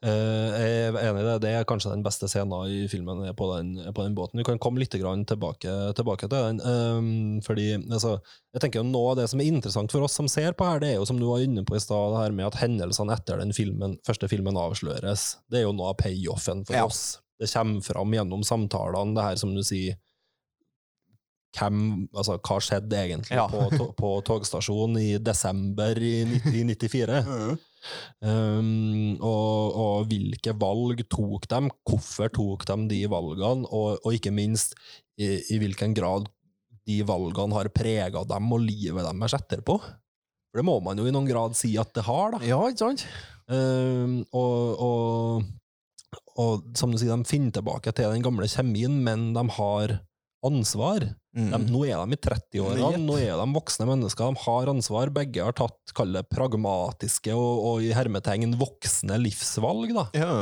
[0.00, 1.34] Eh, jeg er enig i det.
[1.44, 4.40] Det er kanskje den beste scenen i filmen er på den, på den båten.
[4.40, 6.60] Vi kan komme litt grann tilbake, tilbake til den.
[6.64, 8.16] ehm, fordi altså,
[8.54, 10.80] jeg tenker jo Noe av det som er interessant for oss som ser på her,
[10.80, 13.12] det er jo som du var inne på i stad, det her med at hendelsene
[13.14, 15.36] etter den filmen, første filmen avsløres.
[15.50, 16.86] Det er jo noe av payoffen for Ja.
[16.86, 17.18] oss.
[17.40, 19.96] Det kommer fram gjennom samtalene, det her som du sier
[21.58, 23.46] hvem, altså, hva skjedde egentlig Ja.
[23.50, 27.58] på, to, på togstasjonen i desember i, 90, i 94?
[28.20, 34.34] Um, og, og hvilke valg tok dem, hvorfor tok de de valgene, og, og ikke
[34.34, 34.76] minst
[35.20, 36.28] i, i hvilken grad
[36.88, 39.78] de valgene har prega dem og livet deres etterpå.
[40.50, 42.42] For det må man jo i noen grad si at det har, da.
[42.46, 43.06] Ja, ikke sant?
[43.50, 49.30] Um, og, og, og som du sier, de finner tilbake til den gamle kjemien, men
[49.36, 50.00] de har
[50.46, 51.06] ansvar.
[51.30, 55.12] De, nå er de i 30-årene, nå er de voksne mennesker, de har ansvar.
[55.14, 59.94] Begge har tatt kall det pragmatiske og, og i hermetegn voksne livsvalg.
[59.94, 60.06] da.
[60.18, 60.34] Ja.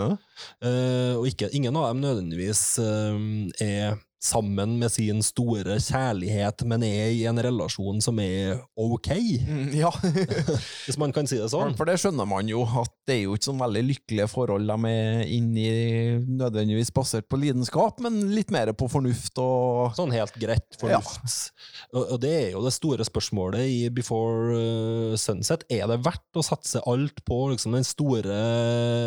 [0.64, 3.18] Uh, og ikke, ingen av dem nødvendigvis uh,
[3.64, 9.10] er sammen med sin store kjærlighet, men er i en relasjon som er ok,
[9.48, 9.90] Mm, ja.
[10.84, 11.74] hvis man kan si det sånn.
[11.78, 14.90] For det skjønner man jo, at det er jo ikke sånn veldig lykkelige forhold de
[14.90, 20.34] er inne i, nødvendigvis basert på lidenskap, men litt mer på fornuft og Sånn helt
[20.40, 21.52] greit fornuft.
[21.92, 25.64] Og, og det er jo det store spørsmålet i Before uh, Sunset.
[25.72, 28.40] Er det verdt å satse alt på liksom, den store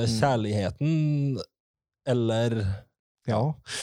[0.09, 1.41] kjærligheten,
[2.09, 2.64] eller
[3.30, 3.41] Ja.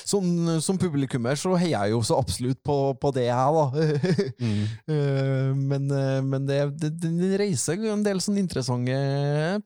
[0.09, 0.25] Som,
[0.65, 3.67] som publikummer så heier jeg jo så absolutt på, på det, her, da.
[4.45, 5.61] mm.
[5.69, 8.97] men eh, men det, det, det, reiser en del sånne interessante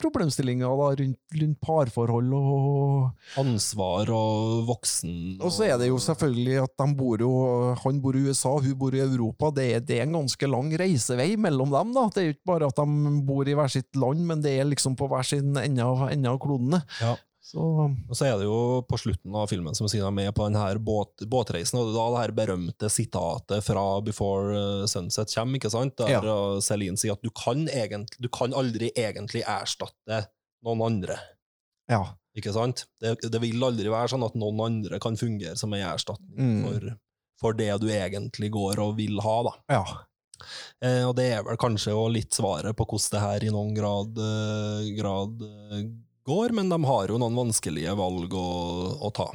[0.02, 6.60] problemstillinger da, rundt, rundt parforhold og ansvar og voksen Og så er det jo selvfølgelig
[6.64, 7.32] at bor jo
[7.84, 9.50] Han bor i USA, hun bor i Europa.
[9.54, 11.92] Det det er en ganske lang reisevei mellom dem.
[11.96, 12.06] da.
[12.12, 14.68] Det er jo ikke bare at de bor i hver sitt land, men det er
[14.68, 16.82] liksom på hver sin ende av, ende av klodene.
[17.00, 17.16] Ja.
[17.42, 20.30] Så Og så er det jo på slutten av filmen som sier de er med
[20.36, 24.86] på denne båt, båtreisen, og det er da det her berømte sitatet fra Before uh,
[24.86, 25.96] Sunset kommer, ikke sant?
[25.98, 26.20] Der Ja.
[26.22, 30.26] uh, Celine sier at du kan, egentlig, du kan aldri egentlig erstatte
[30.64, 31.18] noen andre.
[31.90, 32.04] ja.
[32.34, 32.86] Ikke sant?
[33.02, 36.62] Det, det vil aldri være sånn at noen andre kan fungere som en erstatning Mm.
[36.64, 36.94] for,
[37.42, 39.52] for det du egentlig går og vil ha, da.
[39.68, 39.82] ja.
[40.80, 43.74] Eh, og det er vel kanskje også litt svaret på hvordan det her i noen
[43.76, 45.84] grad, eh, grad eh,
[46.28, 48.44] går, men de har jo noen vanskelige valg å,
[49.02, 49.26] å ta.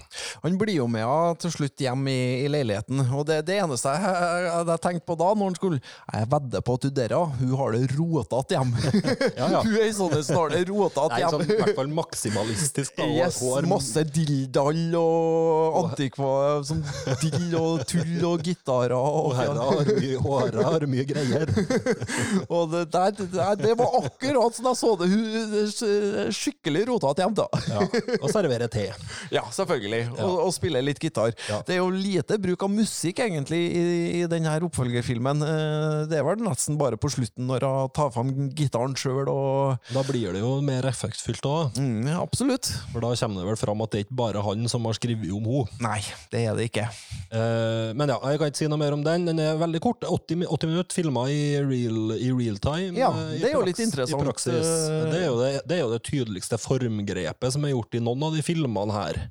[0.43, 3.91] Han blir jo med henne til slutt hjem i, i leiligheten, og det, det eneste
[3.93, 4.13] jeg,
[4.47, 7.53] jeg, jeg tenkte på da, når han skulle Jeg vedder på at hun der, hun
[7.59, 8.73] har det rotete hjem.
[9.37, 9.59] Ja, ja.
[9.65, 12.95] hun er sånn som har det rotete Nei, sånn, I hvert fall maksimalistisk.
[12.97, 16.31] Da, Yes, har- masse dildal og antikva,
[16.67, 16.81] sånn
[17.21, 18.95] dill og tull og gitarer.
[18.97, 21.49] Og Og, herre har mye, herre har mye greier.
[22.53, 25.09] og det, der, det, det var akkurat sånn jeg så det.
[25.11, 25.25] Hun
[25.57, 26.31] er
[26.77, 27.47] skikkelig rotete hjem, da.
[27.67, 27.81] Ja.
[28.21, 28.87] Og servere te.
[29.33, 30.03] Ja, selvfølgelig.
[30.23, 31.33] Og, og spille litt gitar.
[31.67, 33.81] Det er jo lite bruk av musikk, egentlig, i,
[34.21, 35.41] i denne oppfølgerfilmen.
[35.43, 39.91] Eh, Det er vel nesten bare på slutten, når hun tar fram gitaren sjøl og
[39.93, 42.69] Da blir det jo mer effektfylt òg, mm, Absolutt.
[42.93, 45.31] for da kommer det vel fram at det er ikke bare han som har skrevet
[45.33, 45.79] om henne.
[45.83, 45.99] Nei,
[46.31, 46.87] det er det ikke.
[47.31, 49.27] Eh, men ja, jeg kan ikke si noe mer om den.
[49.27, 50.05] Den er veldig kort.
[50.07, 52.95] 80, 80 minutter, filma i real, i real time.
[52.99, 54.63] Ja, eh, det er jo litt interessant, eh.
[55.11, 58.27] Det er, jo det, det er jo det tydeligste formgrepet som er gjort i noen
[58.27, 59.21] av de filmene her.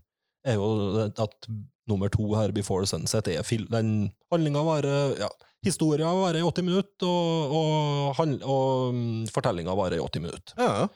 [0.47, 1.51] Er jo at
[1.87, 5.29] nummer to her, Before Sunset, er fil den handlinga varer ja,
[5.67, 10.59] Historia varer i 80 minutter, og, og, og mm, fortellinga varer i 80 minutter.
[10.61, 10.87] Ja.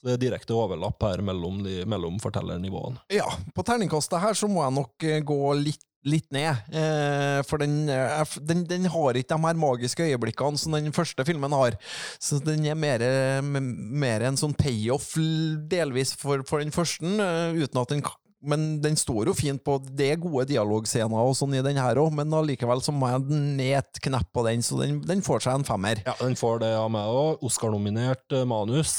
[0.00, 3.02] Så det er direkte overlapp her mellom, de, mellom fortellernivåene.
[3.12, 3.26] Ja,
[3.56, 6.56] på terningkastet her så må jeg nok eh, gå litt, litt ned.
[6.72, 11.26] Eh, for den, eh, den, den har ikke de her magiske øyeblikkene som den første
[11.28, 11.76] filmen har.
[12.20, 13.04] Så den er mer,
[13.44, 15.12] mer en sånn payoff
[15.70, 18.04] delvis for, for den første, eh, uten at den
[18.40, 21.98] men den står jo fint på Det er gode dialogscener og sånn i den her
[22.00, 25.42] òg, men allikevel så må jeg ned et knepp på den, så den, den får
[25.44, 26.00] seg en femmer.
[26.06, 27.44] Ja, den får det av meg òg.
[27.44, 28.94] Oscar-nominert eh, manus.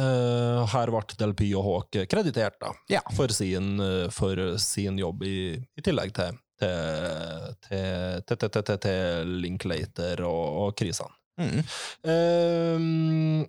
[0.00, 3.02] Her ble Del Py og Hawk kreditert da, Ja.
[3.12, 3.76] for, sin,
[4.16, 5.36] for sin jobb, i,
[5.76, 11.12] i tillegg til, til, til, til, til, til, Linklater og, og krisene.
[11.36, 11.60] Mm.
[12.08, 13.46] Um,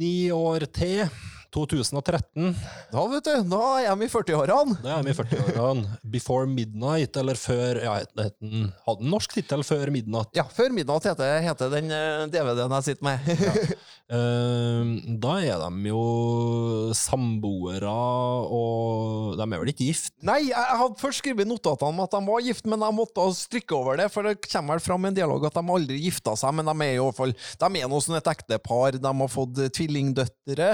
[0.00, 1.08] ni år til.
[1.56, 2.52] 2013.
[2.92, 4.78] Da, vet du, da er de i 40-årene.
[4.84, 5.98] Da er vi i 40-årene.
[6.16, 10.30] Before Midnight, eller før ja, Hadde den norsk tittel Før midnatt?
[10.36, 13.76] Ja, før midnatt heter, heter den eh, DVD-en jeg sitter med.
[14.06, 20.12] Eh, da er de jo samboere, og de er vel ikke gift?
[20.22, 23.74] Nei, jeg hadde først skrevet notatene om at de var gift, men jeg måtte strykke
[23.74, 26.54] over det, for det kommer vel fram i en dialog at de aldri gifta seg,
[26.54, 29.00] men de er i hvert fall De er nå som et ektepar.
[29.02, 30.70] De har fått tvillingdøtre.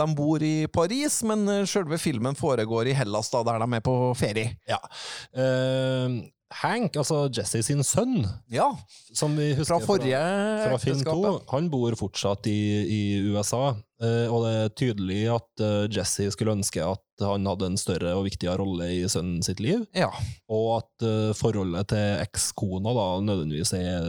[0.00, 3.84] De bor i Paris, men sjølve selve filmen foregår i Hellas, da, der de er
[3.84, 4.52] på ferie.
[4.68, 4.78] Ja.
[5.34, 8.72] Uh, Hank, altså Jesse sin sønn, Ja,
[9.14, 10.18] som vi husker fra forrige
[10.64, 11.20] fra Film 2,
[11.52, 12.58] han bor fortsatt i,
[12.90, 17.66] i USA, Uh, og det er tydelig at uh, Jesse skulle ønske at han hadde
[17.68, 20.08] en større og viktigere rolle i sønnen sitt liv, Ja.
[20.48, 24.08] og at uh, forholdet til ekskona da nødvendigvis er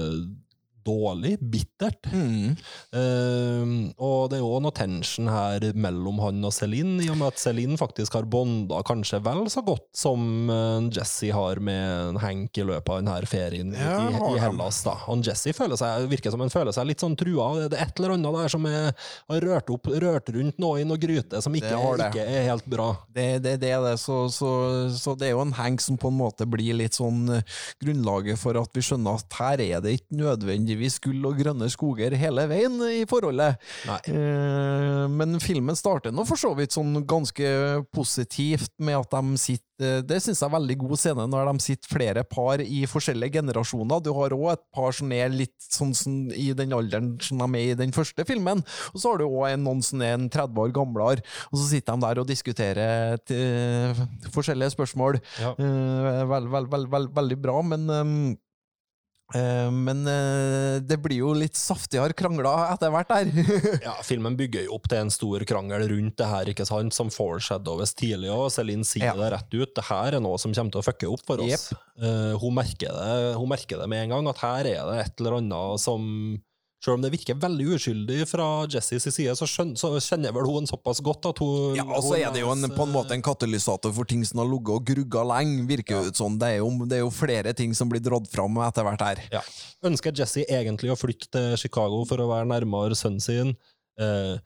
[0.86, 2.08] dårlig, bittert.
[2.12, 2.56] Mm.
[2.96, 7.32] Uh, og det er jo noe tension her mellom han og Celine, i og med
[7.32, 12.58] at Celine faktisk har bonda kanskje vel så godt som eh, Jesse har med Hank
[12.62, 14.40] i løpet av denne ferien i- Ja, i, i.
[14.42, 14.82] Hellas.
[14.86, 14.96] da.
[15.12, 17.50] Og Jesse føler seg, virker som han føler seg litt sånn trua.
[17.70, 18.92] Det er et eller annet der som er,
[19.32, 21.74] har rørt, opp, rørt rundt noe i noe gryte som ikke,
[22.08, 22.90] ikke er helt bra.
[23.12, 24.52] Det, det, det er det, så, så,
[24.96, 27.46] så det er jo en Hank som på en måte blir litt sånn eh,
[27.84, 30.18] grunnlaget for at vi skjønner at her er det ikke
[30.72, 33.60] nødvendigvis gull og grønne skoger hele veien i forholdet.
[34.08, 39.58] Eh, men filmen starter nå for så vidt sånn ganske positivt med at de sitter
[39.82, 44.04] Det syns jeg er veldig god scene når de sitter flere par i forskjellige generasjoner.
[44.06, 47.48] Du har òg et par som er litt sånn sånn i den alderen som de
[47.58, 48.62] er i den første filmen,
[48.94, 51.98] og så har du òg noen som er en 30 år gamlere, og så sitter
[51.98, 55.18] de der og diskuterer til, forskjellige spørsmål.
[55.42, 55.56] Ja.
[55.58, 58.14] Eh, vel, vel, vel, vel, veldig bra, men eh,
[59.72, 63.32] men eh, det blir jo litt saftigere krangler etter hvert der.
[63.88, 67.10] Ja, Filmen bygger jo opp til en stor krangel rundt det her, ikke sant, som
[67.14, 69.16] foreshadowes tidlig Og Celine sier Ja.
[69.18, 69.74] det rett ut.
[69.78, 71.70] Det her er noe som kommer til å fucke opp for oss.
[72.02, 75.22] Eh, hun, merker det, hun merker det med en gang, at her er det et
[75.24, 76.06] eller annet som
[76.82, 80.66] Selv om det virker veldig uskyldig fra Jessies side, så, skjøn, så kjenner vel hun
[80.70, 83.22] såpass godt at hun Ja, og så er det jo en, på en måte en
[83.22, 86.10] katalysator for ting som har ligget og grugga lenge, virker ja.
[86.10, 86.40] ut som.
[86.42, 86.50] Det
[86.90, 89.22] det er jo flere ting som blir dratt fram etter hvert her.
[89.34, 89.44] Ja.
[89.86, 93.54] Ønsker Jesse egentlig å flytte til Chicago for å være nærmere sønnen sin?
[94.02, 94.42] Eh,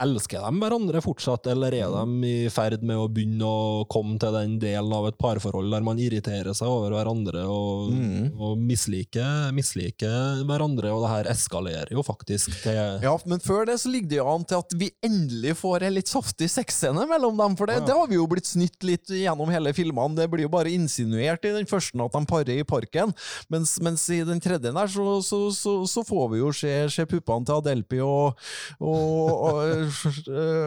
[0.00, 4.32] elsker de hverandre fortsatt, eller er de i ferd med å begynne å komme til
[4.34, 8.30] den delen av et parforhold der man irriterer seg over hverandre og, Mm.
[8.40, 13.78] og misliker, misliker hverandre, og det her eskalerer jo faktisk til Ja, men før det
[13.82, 17.36] så ligger det jo an til at vi endelig får en litt saftig sexscene mellom
[17.40, 17.86] dem, for det, Ja, ja.
[17.90, 20.16] det har vi jo blitt snytt litt gjennom hele filmene.
[20.16, 23.12] Det blir jo bare insinuert i den første at de parer i parken,
[23.50, 27.06] mens, mens i den tredje der så, så, så, så får vi jo se, se
[27.10, 28.38] puppene til Adelpi, og,
[28.80, 29.89] og, og,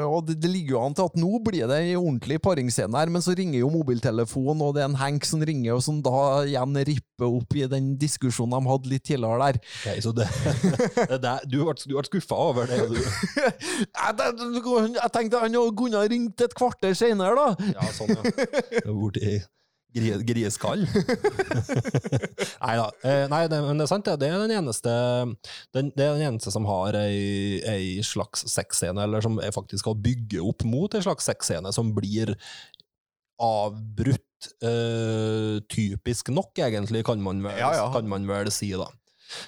[0.08, 3.12] og det, det ligger jo an til at nå blir det en ordentlig paringsscene her,
[3.14, 6.44] men så ringer jo mobiltelefonen, og det er en Hank som ringer, og som da
[6.48, 9.62] igjen ripper opp i den diskusjonen de hadde litt tidligere der.
[9.64, 10.30] Ok, så det,
[11.24, 13.00] det Du ble, du ble skuffa over det, du.
[14.04, 17.74] Jeg, tenkte han kunne ha ringt et kvarter senere, da.
[17.76, 18.88] Ja, sånn, ja.
[19.04, 19.42] Borti
[19.94, 20.84] gri- nei
[22.64, 22.88] Neida.
[23.04, 24.18] Eh, nei det, men det er sant, det.
[24.24, 24.94] Det er den eneste
[25.76, 29.98] den, Det er den eneste som har ei, ei slags sexscene, eller som faktisk skal
[30.04, 32.34] bygge opp mot ei slags sexscene, som blir
[33.44, 37.88] avbrutt eh, typisk nok, egentlig, kan man vel, Ja, ja.
[37.94, 38.88] Kan man vel si, da.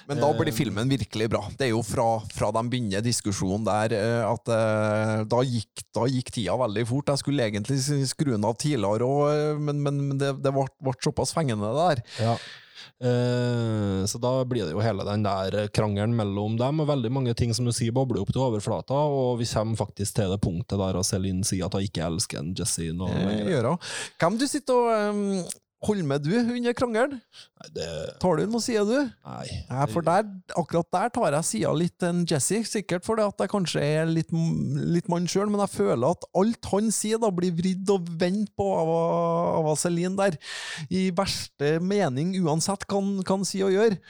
[0.08, 0.38] Men da Eh.
[0.38, 1.42] blir filmen virkelig bra.
[1.56, 6.06] Det er jo fra, fra de begynner diskusjonen der, eh, at eh, da gikk, da
[6.10, 7.08] gikk tida veldig fort.
[7.14, 11.34] Jeg skulle egentlig skru den av tidligere òg, men, men det, det ble, ble såpass
[11.36, 12.02] fengende der.
[12.22, 12.36] Ja.
[13.00, 17.34] Eh, så da blir det jo hele den der krangelen mellom dem, og veldig mange
[17.36, 20.80] ting som du sier bobler opp til overflata, og vi kommer faktisk til det punktet
[20.80, 23.76] der Celine sier at hun ikke elsker en Jesse Eh.
[24.20, 27.18] Hvem du sitter og eh, holder med, du, under krangelen?
[27.74, 27.86] Det,
[28.22, 29.10] Tar du noe side, du?
[29.26, 29.46] nei.
[29.68, 30.24] Nei for der,
[30.56, 34.32] akkurat der tar jeg sida litt enn Jesse, sikkert fordi at jeg kanskje er litt,
[34.32, 38.54] litt mann sjøl, men jeg føler at alt han sier, da blir vridd og vendt
[38.56, 38.94] på av,
[39.60, 40.40] av Celine der,
[40.88, 44.00] i verste mening, uansett hva han kan si og gjøre.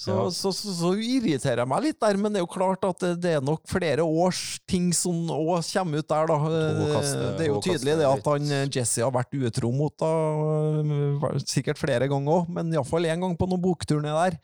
[0.00, 0.30] Så, Ja.
[0.32, 3.10] så, så, så irriterer jeg meg litt der, men det er jo klart at det,
[3.20, 6.38] det er nok flere års ting som òg kommer ut der, da.
[7.36, 12.08] det er jo tydelig det at han Jesse har vært utro mot henne, sikkert flere
[12.08, 14.40] ganger òg, men iallfall én gang på noen bokturné der.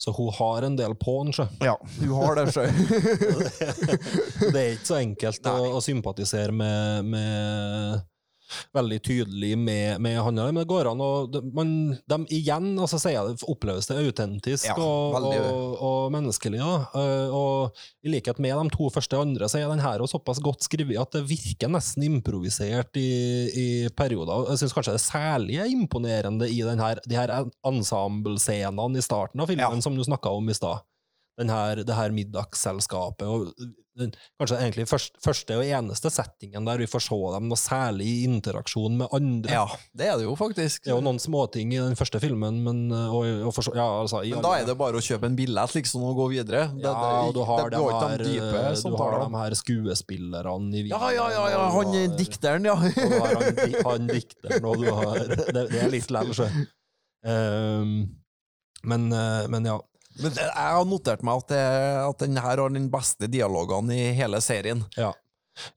[0.00, 1.44] Så hun har en del på'n, sjø.
[1.66, 2.64] Ja, hun har det sjø.
[4.54, 8.06] det er ikke så enkelt å, å sympatisere med, med
[8.76, 10.52] veldig tydelig med, med han der.
[10.52, 11.10] men det går an å
[11.56, 11.70] man,
[12.06, 16.60] de, Igjen altså, sier det, oppleves det autentisk Ja, og, og, og menneskelig.
[16.60, 16.76] Da.
[17.00, 20.66] Eh, og i likhet med de to første andre, så er den her såpass godt
[20.66, 23.08] skrevet at det virker nesten improvisert i,
[23.50, 23.66] i
[23.96, 24.46] perioder.
[24.52, 27.32] Jeg syns kanskje det særlig er imponerende i den her, de her
[27.66, 29.80] ensemblescenene i starten av filmen, Ja.
[29.82, 30.84] som du snakka om i stad.
[31.36, 33.26] Den her, det her middagsselskapet.
[33.28, 33.52] og
[34.36, 38.24] Kanskje egentlig først, første og eneste settingen der vi får se dem noe særlig i
[38.28, 39.48] interaksjon med andre.
[39.54, 39.62] Ja,
[39.96, 40.82] det er det jo faktisk.
[40.84, 43.86] Det er jo noen småting i den første filmen, men eh, og, og for, ja,
[44.02, 46.66] altså, Men alle- da er det bare å kjøpe en billett liksom, og gå videre.
[46.76, 50.76] Det, ja, og du har, det, her, de dype eh, du har de her skuespillerne
[50.76, 52.76] i Ja, ja, ja, ja, han har- dikteren, ja.
[52.76, 55.24] Og du har han, han dikteren, og du har
[55.56, 56.50] Det, det er litt lell, sjø.
[57.26, 57.96] Um,
[58.84, 59.80] men, eh, men ja.
[60.22, 61.62] Men jeg har notert meg at, det,
[62.06, 64.84] at den her har den beste dialogene i hele serien.
[64.96, 65.12] Ja.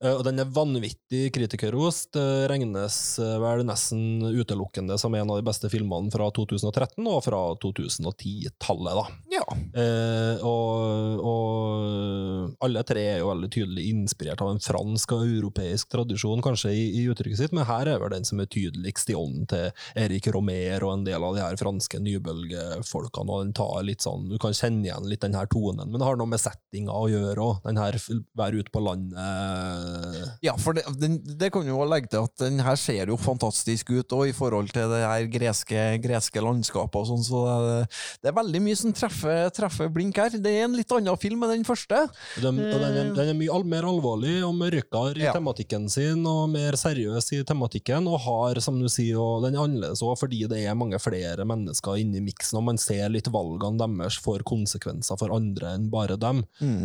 [0.04, 2.18] Eh, Og den er vanvittig kritikerrost.
[2.52, 7.42] Regnes eh, vel nesten utelukkende som en av de beste filmene fra 2013 og fra
[7.64, 9.06] 2010-tallet, da.
[9.34, 9.46] Ja.
[9.84, 15.92] Eh, og, og alle tre er jo veldig tydelig inspirert av en fransk og europeisk
[15.94, 19.18] tradisjon, kanskje i, i uttrykket sitt, men her er vel den som er tydeligst i
[19.18, 19.70] ånden til
[20.00, 24.28] Erik Romer og en del av de her franske nybølgefolkene, og den tar litt sånn,
[24.32, 27.10] du kan kjenne igjen litt den her tonen, men det har noe med settinga å
[27.12, 27.62] gjøre òg.
[27.66, 27.98] Den her
[28.40, 29.20] være ute på landet
[30.46, 33.90] Ja, for det, den, det kan jo legge til at den her ser jo fantastisk
[33.92, 37.88] ut og i forhold til det her greske, greske landskapet og sånn, så det,
[38.24, 40.34] det er veldig mye som treffer, treffer blink her.
[40.40, 42.04] Det er en litt annen film enn den første.
[42.42, 45.34] Den, og den, er, den er mye mer alvorlig og mørkere i Ja.
[45.36, 49.66] tematikken sin, og mer seriøs i tematikken, og har, som du sier, og den er
[49.66, 53.28] annerledes òg fordi det er mange flere mennesker inne i miksen, og man ser litt
[53.34, 56.44] valgene deres får konsekvenser for andre enn bare dem,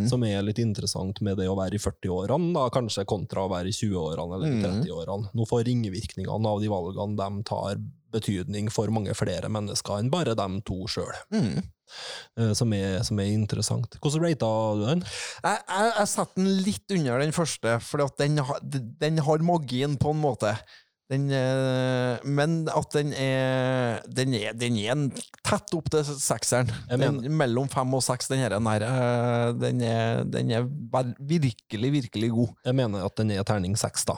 [0.09, 3.71] som er litt interessant med det å være i 40-årene, da, kanskje kontra å være
[3.71, 5.31] i 20-årene eller i 30-årene.
[5.35, 7.79] Nå får ringvirkningene av de valgene de tar,
[8.15, 11.63] betydning for mange flere mennesker enn bare dem to sjøl, Mm.
[12.55, 13.97] som, er- som er interessant.
[14.01, 15.01] Hvordan rata du den?
[15.43, 18.39] Jeg, jeg, jeg setter den litt under den første, for den,
[19.03, 20.55] den har magien på en måte.
[21.11, 25.03] Den, eh, men at den er Den er, den er
[25.45, 26.71] tett opp til sekseren.
[26.89, 28.55] Den, mellom fem og seks, den her.
[28.57, 30.65] Den, eh, den er, den er
[31.21, 32.55] virkelig, virkelig god.
[32.65, 34.17] Jeg mener at den er terning seks, da.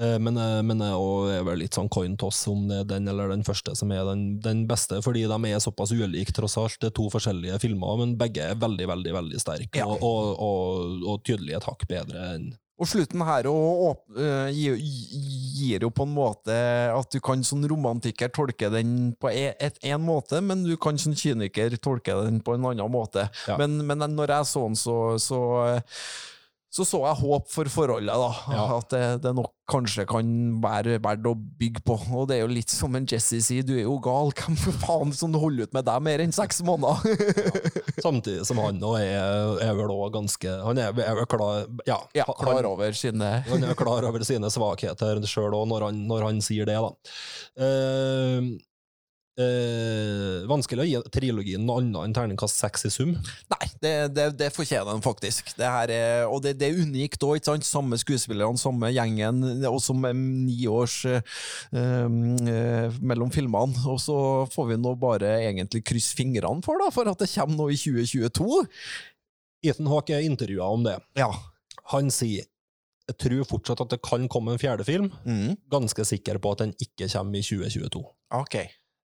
[0.00, 0.34] Eh, Men,
[0.66, 3.76] men jeg er vel litt sånn coin toss om det er den eller den første
[3.78, 6.80] som er den, den beste, fordi de er såpass ulike, tross alt.
[6.82, 9.86] Det er to forskjellige filmer, men begge er veldig, veldig veldig sterke, Ja.
[9.86, 12.50] og, og, og, og tydelige takk bedre enn
[12.84, 14.76] Og slutten her å og, uh, gir,
[15.56, 16.54] gir jo på en måte
[16.92, 21.14] at du kan som romantiker tolke den på én en måte, men du kan som
[21.16, 23.26] kyniker tolke den på en annen måte.
[23.48, 23.56] Ja.
[23.60, 25.40] Men, men når jeg så den, så, så
[26.74, 28.30] så så jeg håp for forholdet, da.
[28.50, 28.62] Ja.
[28.80, 30.26] At det, det nok kanskje kan
[30.60, 31.94] være verdt å bygge på.
[32.18, 35.12] Og det er jo litt som en Jesse sier, du er jo gal, hvem faen
[35.16, 36.98] som holder ut med deg mer enn seks måneder?
[38.02, 42.00] Samtidig som han nå er, er vel òg ganske Han er, er vel klar Ja,
[42.18, 46.26] Ja, han- over sine Han er klar over sine svakheter sjøl òg, når, han- når
[46.28, 46.90] han sier det, da.
[47.64, 48.50] Eh,
[49.40, 53.14] eh, vanskelig å gi trilogien noe annet enn terningkast seks i sum.
[53.52, 55.54] Nei, det, det, det fortjener den faktisk.
[55.58, 57.42] Det her er, og det, det er unikt òg?
[57.64, 61.34] Samme skuespillerne, samme gjengen, og som ni års eh,
[61.74, 63.86] eh, mellom filmene.
[63.90, 64.18] Og så
[64.54, 67.80] får vi nå bare egentlig krysse fingrene for, da, for at det kommer noe i
[67.80, 68.64] 2022.
[69.64, 70.98] Ethan Hawke er intervjua om det.
[71.18, 71.30] Ja.
[71.92, 72.48] Han sier
[73.04, 75.10] jeg tror fortsatt at det kan komme en fjerde film.
[75.28, 75.58] Mm.
[75.72, 78.00] Ganske sikker på at den ikke kommer i 2022.
[78.38, 78.56] Ok.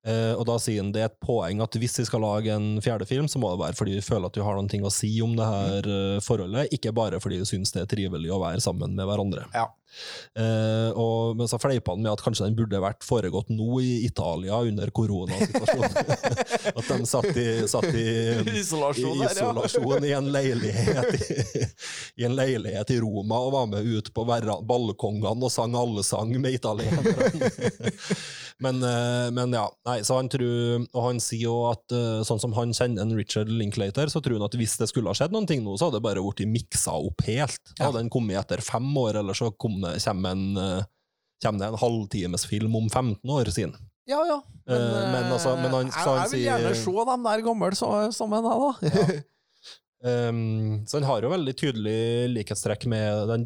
[0.10, 2.80] Eh, og da sier han det er et poeng at hvis vi skal lage en
[2.84, 4.93] fjerde film, så må det være fordi vi føler at vi har noen ting å
[4.93, 8.41] si om det her uh, forholdet, ikke bare fordi vi syns det er trivelig å
[8.41, 9.45] være sammen med hverandre.
[9.53, 9.68] Ja.
[10.38, 14.06] Eh, og, men så fleipa han med at kanskje den burde vært foregått nå i
[14.08, 15.98] Italia under koronasituasjonen.
[16.80, 18.08] at de satt i, satt i
[18.60, 20.00] Isolasjon i der, ja.
[20.06, 21.66] i en leilighet i,
[22.22, 26.32] i en leilighet i Roma og var med ut på balkongene og sang alle sang
[26.42, 27.90] med italienerne.
[28.66, 32.42] men, eh, men ja, nei, så han tror, og han sier jo at eh, sånn
[32.42, 35.36] som han kjenner en Richard Linklater, så tror han at hvis det skulle ha skjedd
[35.36, 37.62] noen ting nå, så hadde det bare blitt miksa opp helt.
[37.78, 37.88] Ja.
[37.88, 40.86] Hadde den kommet etter fem år, eller så kom det, kommer, en, kom
[41.43, 43.75] kommer det en halvtimesfilm om 15 år siden.
[44.09, 44.39] Ja, ja.
[44.65, 47.71] Men, Eh, men altså, men han- eh, jeg, jeg vil gjerne se dem der gamle
[47.77, 49.21] så- sammen, jeg, da.
[49.99, 53.43] Um, så han har jo veldig tydelig likhetstrekk med den,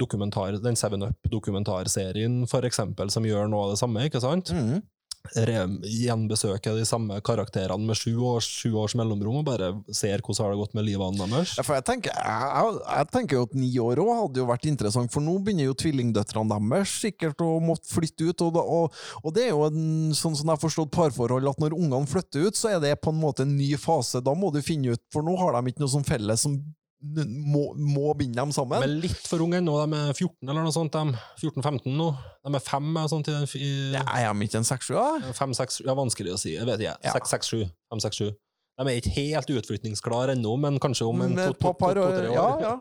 [0.61, 4.51] den 7 Up-dokumentarserien, for eksempel, som gjør noe av det samme, ikke sant?
[4.53, 4.83] Mm.
[5.31, 10.51] Gjenbesøker de samme karakterene med sju års, sju års mellomrom, og bare ser hvordan har
[10.51, 11.55] det gått med livet deres.
[11.57, 15.13] Ja, jeg tenker, jeg, jeg, tenker jo at ni år òg hadde jo vært interessant,
[15.13, 18.43] for nå begynner jo tvillingdøtrene deres sikkert å måtte flytte ut.
[18.43, 21.77] Og, og, og det er jo en, sånn som jeg har forstått parforhold, at når
[21.77, 24.21] ungene flytter ut, så er det på en måte en ny fase.
[24.23, 26.59] Da må du finne ut, for nå har de ikke noe som felles som
[27.03, 28.79] må, må binde dem sammen.
[28.79, 30.95] De er litt for unge ennå, de er 14 eller noe sånt.
[31.41, 32.09] 14-15 nå.
[32.43, 33.29] De er fem eller sånt.
[33.59, 35.35] i Ja, er de ikke en seks-sju, da?
[35.35, 36.55] Fem, seks, ja, vanskelig å si.
[36.55, 36.97] Jeg vet ikke.
[37.17, 37.61] Seks, seks, sju.
[37.91, 38.33] Fem, seks, sju.
[38.73, 42.23] De er ikke helt utflytningsklare ennå, men kanskje om en to-tre år.
[42.33, 42.73] ja, ja.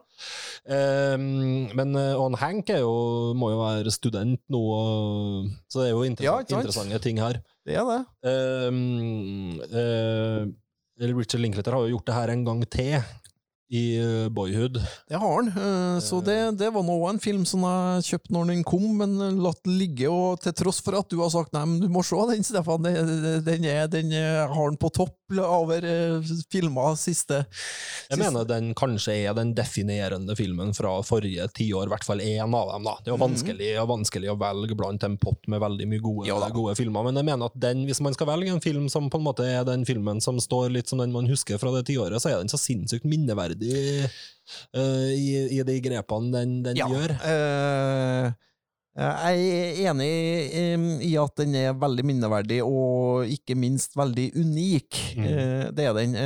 [0.62, 2.94] Um, men eh, han Hank er jo,
[3.36, 7.20] må jo være student nå, og, så det er jo Ja, interessant, ikke interessante ting
[7.20, 7.42] her.
[7.66, 8.00] Det er det.
[8.24, 10.48] Um, uh,
[11.02, 12.96] Richard Linklater har jo gjort det her en gang til,
[13.72, 14.76] i eh, Boyhood.
[15.08, 15.48] Det har han.
[15.48, 19.16] eh, Så det, det var nå en film som jeg kjøpte når den kom, men
[19.40, 20.10] latt ligge.
[20.12, 22.84] Og til tross for at du har sagt nei, men du må se den, Stefan.
[22.84, 25.80] Den, er, den har den på topp over
[26.52, 27.38] filmer siste
[28.10, 32.52] Jeg mener den kanskje er den definerende filmen fra forrige tiår, i hvert fall én
[32.52, 32.84] av dem.
[32.84, 32.98] da.
[33.00, 33.88] Det er jo vanskelig, -hmm.
[33.88, 37.24] vanskelig å velge blant en pott med veldig mye gode, Ja gode filmer, men jeg
[37.24, 39.86] mener at den, hvis man skal velge en film som på en måte er den
[39.86, 42.60] filmen som står litt som den man husker fra det tiåret, så er den så
[42.60, 45.26] sinnssykt minneverdig eh, i,
[45.58, 46.88] i de grepene den, den Ja.
[46.90, 47.14] gjør.
[47.22, 48.32] Uh,
[48.92, 50.08] jeg er enig
[51.08, 54.98] i at den er veldig minneverdig, og ikke minst veldig unik.
[55.16, 55.24] Mm.
[55.30, 56.16] Eh, det er den.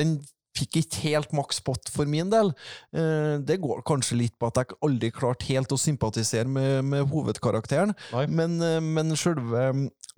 [0.00, 0.14] Den
[0.60, 2.52] fikk ikke helt maks pott for min del.
[2.94, 7.08] Eh, det går kanskje litt på at jeg aldri klarte helt å sympatisere med, med
[7.10, 8.26] hovedkarakteren, Nei.
[8.30, 9.70] men, eh, men selve,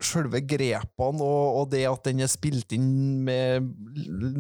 [0.03, 3.69] Sjølve grepene og, og det at den er spilt inn med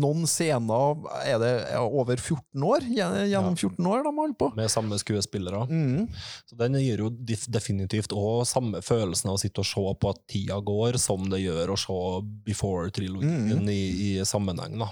[0.00, 2.82] noen scener Er det over 14 år?
[2.88, 4.48] Gjennom 14 år de holdt på?
[4.58, 5.60] Med samme skuespillere.
[5.70, 6.08] Mm.
[6.50, 10.18] Så Den gir jo definitivt òg samme følelsen av å sitte og se på at
[10.32, 12.00] tida går, som det gjør å se
[12.48, 13.68] Before-trilogien Mm.
[13.70, 13.80] i,
[14.18, 14.78] i sammenheng.
[14.82, 14.88] da.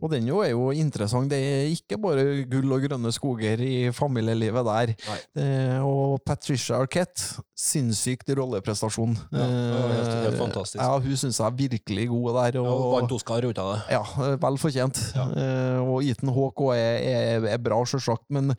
[0.00, 1.30] Og den jo er jo interessant.
[1.30, 4.94] Det er ikke bare gull og grønne skoger i familielivet der.
[5.40, 9.16] Eh, og Patricia Arquette, sinnssykt rolleprestasjon.
[9.32, 10.80] Ja, helt- helt Eh, fantastisk.
[10.82, 12.58] Ja, hun syns jeg er virkelig god der.
[12.60, 13.80] Ja, Vant Oscar ut av det.
[13.94, 15.00] Ja, vel fortjent.
[15.16, 16.96] Eh, og Ethan Hawke er,
[17.36, 18.24] er, er bra, sjølsagt.
[18.30, 18.50] Men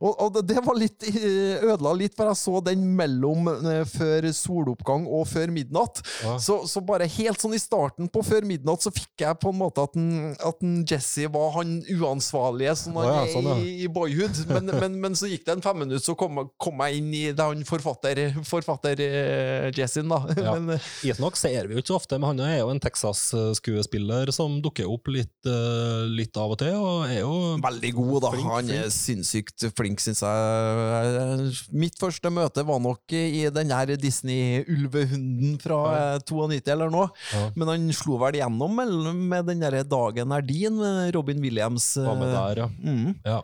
[0.00, 4.28] og, og det, var litt eh, ødela litt, for jeg så den mellom eh, før
[4.36, 6.00] soloppgang og før midnatt.
[6.24, 6.36] Ja.
[6.42, 9.60] Så, så bare helt sånn i starten på før midnatt så fikk jeg på en
[9.60, 13.56] måte at, den, at den Jesse var han uansvarlige sånn han Å ja, sånn, ja.
[13.62, 14.42] i, i Boyhood.
[14.50, 17.24] Men, men, men så gikk det en fem minutter, så kom, kom jeg inn i
[17.36, 20.22] det han forfatter, forfatter uh, Jessin, da.
[20.36, 20.54] Ja.
[20.56, 24.30] Men, eh, Hawke ser vi jo ikke så ofte, men han er jo en Texas-skuespiller
[24.34, 28.30] som dukker opp litt, uh, litt av og til, og er jo Veldig god, da.
[28.34, 31.50] Flink, han er sinnssykt flink, syns jeg.
[31.76, 36.06] Mitt første møte var nok i den her Disney-ulvehunden fra ja.
[36.22, 37.10] 92 eller noe.
[37.58, 41.96] Men han slo vel gjennom med den derre Dagen er din, med Robin Williams.
[41.96, 42.70] eh, var med der, ja.
[42.82, 43.14] Mm.
[43.24, 43.42] ja.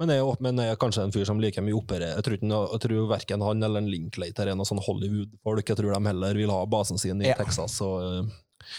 [0.00, 2.14] Men er, jo, men er kanskje en fyr som liker mye opererer.
[2.16, 5.68] Jeg tror, ikke, jeg tror verken han eller en Linklater er noen sånn Hollywood-folk.
[5.68, 7.34] Jeg tror de heller vil ha basen sin i Ja.
[7.36, 7.74] Texas.
[7.84, 8.30] Og, eh,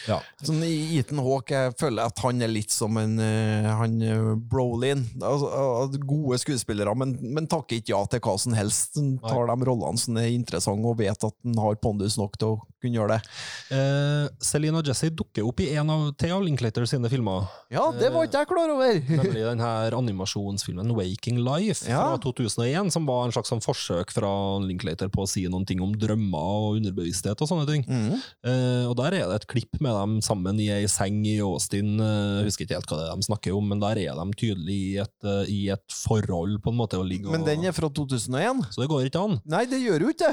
[0.07, 0.19] ja.
[0.43, 4.31] Sånn i Ethan Hawke, jeg føler at han er litt som en eh, han eh,
[4.49, 5.05] Brolin.
[5.19, 5.49] Altså,
[5.93, 8.97] eh, gode skuespillere, men, men takker ikke ja til hva som helst.
[8.99, 12.55] Han tar de rollene som er interessante, og vet at han har pondus nok til
[12.55, 13.33] å kunne gjøre det.
[13.75, 17.49] Eh, Selena Jesse dukker opp i en av Thea Linklater sine filmer.
[17.73, 18.99] Ja, det var ikke jeg klar over!
[19.09, 22.05] Nemlig den her animasjonsfilmen Waking Life Ja.
[22.07, 24.31] fra 2001, som var en slags sånn forsøk fra
[24.63, 27.83] Linklater på å si noen ting om drømmer og underbevissthet og sånne ting.
[27.87, 28.15] Mm.
[28.47, 31.95] Eh, og der er det et klipp med dem sammen i ei seng i Austin.
[31.99, 34.38] Eh, jeg husker ikke helt hva det er de snakker om, men der er de
[34.39, 36.99] tydelig i et, eh, i et forhold, på en måte.
[37.03, 37.30] ligge.
[37.32, 38.65] Men den er fra 2001?
[38.73, 39.39] Så det går ikke an.
[39.45, 40.32] Nei, det gjør jo ikke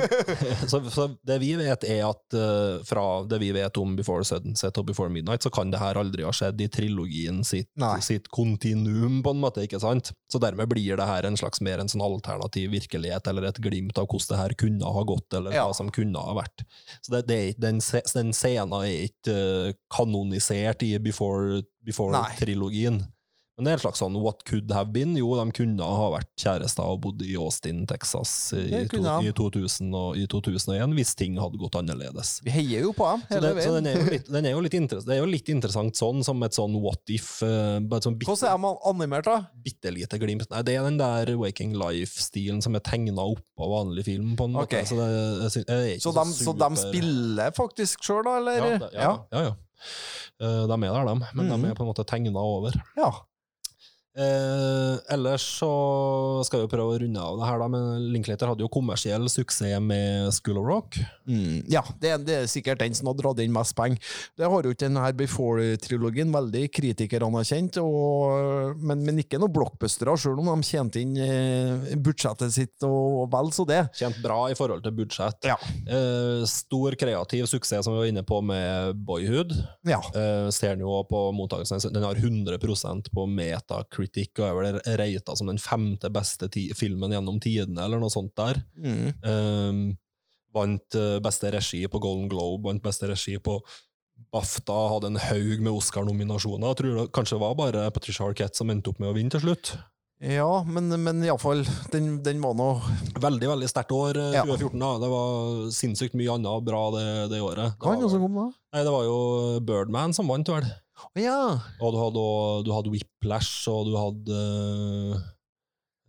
[0.70, 4.78] så, så det vi vet, er at uh, fra det vi vet om Before Sunset
[4.80, 7.70] og Before Midnight, så kan det her aldri ha skjedd i trilogien sitt,
[8.04, 10.12] sitt kontinuum, på en måte, ikke sant?
[10.32, 13.98] Så dermed blir det her en slags mer en sånn alternativ virkelighet, eller et glimt
[13.98, 15.66] av hvordan det her kunne ha gått, eller Ja.
[15.68, 16.64] hva som kunne ha vært.
[17.02, 17.80] Så det, det er, ikke- den,
[18.14, 23.02] den scenen er ikke eh, kanonisert i Before-trilogien.
[23.60, 25.12] Men det er en slags sånn what could have been.
[25.18, 29.92] Jo, de kunne ha vært kjærester og bodd i Austin, Texas i, to, i, 2000
[29.92, 32.38] og, i 2001, hvis ting hadde gått annerledes.
[32.46, 34.78] Vi heier jo på dem hele det, så den er jo litt, er jo litt
[34.80, 37.28] det er jo litt interessant sånn, som et sånn what if.
[37.44, 39.36] Uh, sånn bitte, Hvordan er man animert, da?
[39.60, 40.48] bitte lite glimt.
[40.48, 44.56] Nei, det er den der Waking Life-stilen som er tegna oppå vanlig film, på en
[44.56, 44.80] måte.
[44.88, 48.56] Så, det, jeg, jeg Så de, så de spiller faktisk sjøl, da, eller?
[48.56, 49.58] ja, det, ja, ja, ja.
[50.40, 51.32] Eh, de er der, de.
[51.34, 51.50] Men mm.
[51.52, 52.76] de er på en måte tegna over.
[52.96, 53.10] Ja.
[54.18, 55.68] Eh, ellers så
[56.44, 59.78] skal vi prøve å runde av det her, da, men Linklater hadde jo kommersiell suksess
[59.80, 60.98] med School of Rock.
[61.30, 64.02] Mm, ja, det, det er sikkert den som har dratt inn mest penger.
[64.34, 70.42] Det har jo ikke denne Before-trilogien veldig kritikeranerkjent, og- men, men ikke noen blockbustere, selv
[70.42, 73.84] om de tjente inn eh, budsjettet sitt og vel så det.
[73.94, 75.46] Tjent bra i forhold til budsjett.
[75.46, 75.56] Ja.
[75.86, 79.54] Eh, stor kreativ suksess, som vi var inne på med Boyhood.
[79.86, 80.02] Ja.
[80.18, 81.78] Eh, ser den jo på mottakelsen.
[81.94, 83.99] Den har 100% på Metacritic
[84.40, 86.48] og er vel reita som den femte beste
[86.78, 88.62] filmen gjennom tidene, eller noe sånt der.
[88.78, 89.12] Mm.
[89.24, 89.82] Um,
[90.54, 93.60] vant eh, beste regi på Golden Globe, vant beste regi på
[94.34, 96.74] BAFTA, hadde en haug med Oscar-nominasjoner.
[96.76, 99.72] Tror det kanskje var bare Patricia Arquette som endte opp med å vinne til slutt.
[100.20, 101.62] Ja, men, men iallfall,
[101.94, 102.66] den, den var nå
[103.16, 104.36] Veldig veldig sterkt år, 2014.
[104.36, 104.42] Ja.
[104.44, 104.82] 2014.
[104.82, 104.90] da.
[105.00, 107.72] Det var sinnssykt mye annet bra det, det året.
[107.72, 108.46] Det Hva var det som kom da?
[108.76, 109.16] nei, det var jo
[109.64, 110.68] Birdman som vant, vel.
[111.18, 111.42] Ja!
[111.80, 112.24] Og du hadde,
[112.66, 114.40] du hadde Whiplash, og du hadde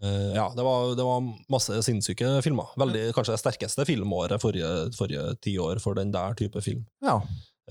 [0.01, 2.73] uh, Ja, det var, det var masse sinnssyke filmer.
[2.81, 6.85] Veldig, Kanskje det sterkeste filmåret forrige, forrige tiår for den der type film.
[7.05, 7.21] ja.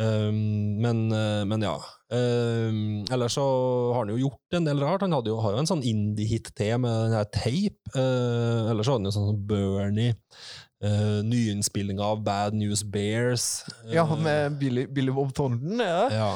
[0.00, 1.74] Um, men, eh, men ja.
[2.10, 3.44] Um, ellers så
[3.92, 5.04] har han jo gjort en del rart.
[5.04, 7.76] Han jo, har jo en sånn indie-hit til med den her Tape.
[7.92, 10.16] Uh, ellers så hadde han jo sånn Bernie.
[10.80, 13.66] Uh, Nyinnspillinga av Bad News Bears.
[13.92, 16.06] Ja, Uh, med Billy, Billy Bob Thornton, ja.
[16.14, 16.30] ja.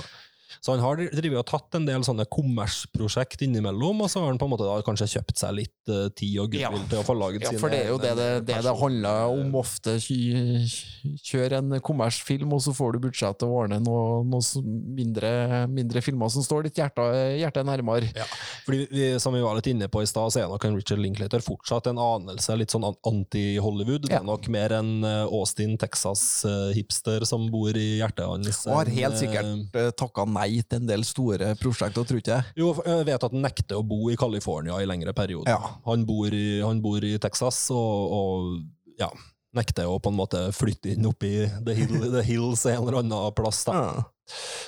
[0.61, 4.39] Så han har drivet og tatt en del sånne kommersprosjekt innimellom, og så har han
[4.41, 6.89] på en måte da kanskje kjøpt seg litt uh, tid og goodwill Ja.
[6.91, 9.35] til å få laget Ja, sine for det er jo det det, det, det handler
[9.35, 9.97] om ofte.
[10.03, 14.63] Kjø- Kjør en kommersfilm, og så får du budsjett å ordne noen noe
[14.97, 15.31] mindre,
[15.71, 17.05] mindre filmer som står ditt hjerte,
[17.39, 18.09] hjerte nærmere.
[18.17, 18.25] Ja,
[18.67, 21.01] fordi vi, Som vi var litt inne på i stad, så er nok en Richard
[21.03, 24.07] Linklater fortsatt en anelse litt sånn anti-Hollywood.
[24.09, 24.21] Det Ja.
[24.21, 28.63] er nok mer en eh, Austin, Texas-hipster som bor i hjertet hans.
[28.67, 32.39] Og har helt eh, sikkert uh, takka nei til en del store prosjekter, tror ikke
[32.39, 32.57] jeg.
[32.61, 35.53] Jo, jeg vet at han nekter å bo i California i lengre perioder.
[35.55, 35.77] Ja.
[35.89, 39.11] Han, bor i, han bor i Texas og, og ja,
[39.55, 41.33] nekter å på en måte flytte inn oppi
[41.65, 43.61] The, hill, the Hills en eller annen plass.
[43.69, 43.75] Da.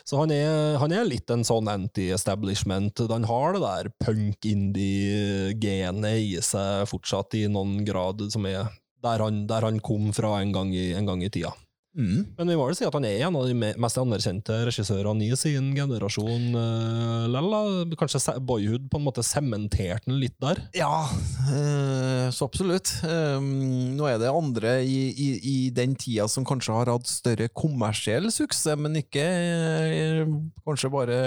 [0.07, 3.01] Så han er, han er litt en sånn anti-establishment.
[3.11, 8.63] Han har det der punk-indie-genet i seg fortsatt i noen grad, som er
[9.07, 11.53] der han, der han kom fra en gang i, en gang i tida.
[11.97, 12.27] Mm.
[12.37, 15.25] Men vi må vel si at han er en av de me- mest anerkjente regissørene
[15.25, 16.51] i sin generasjon.
[16.53, 17.95] Uh.
[17.97, 20.61] Kanskje Boyhood på en måte sementerte den litt der.
[20.77, 21.07] Ja,
[21.49, 22.93] eh, så absolutt.
[23.07, 27.49] Um, nå er det andre i, i, i den tida som kanskje har hatt større
[27.57, 30.25] kommersiell suksess, men ikke eh,
[30.67, 31.21] kanskje bare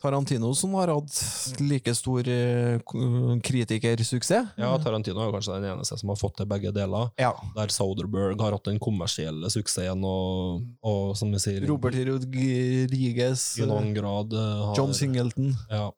[0.00, 1.16] Tarantino som har hatt
[1.60, 2.80] like stor eh,
[3.44, 4.54] kritikersuksess.
[4.56, 7.10] Ja, Tarantino er kanskje den eneste som har fått til begge deler.
[7.20, 7.34] Ja.
[7.56, 13.68] Der Soderberg har hatt den kommersielle suksessen, og, og som vi sier Robert Rodriguez, i
[13.68, 15.52] noen grad eh, har, John Singleton.
[15.68, 15.90] Ja,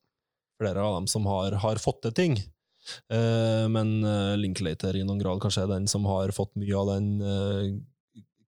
[0.59, 2.37] flere av dem som har, har fått til ting.
[3.15, 4.03] Eh, men
[4.43, 7.71] Linklater i noen grad kanskje er den som har fått mye av den uh,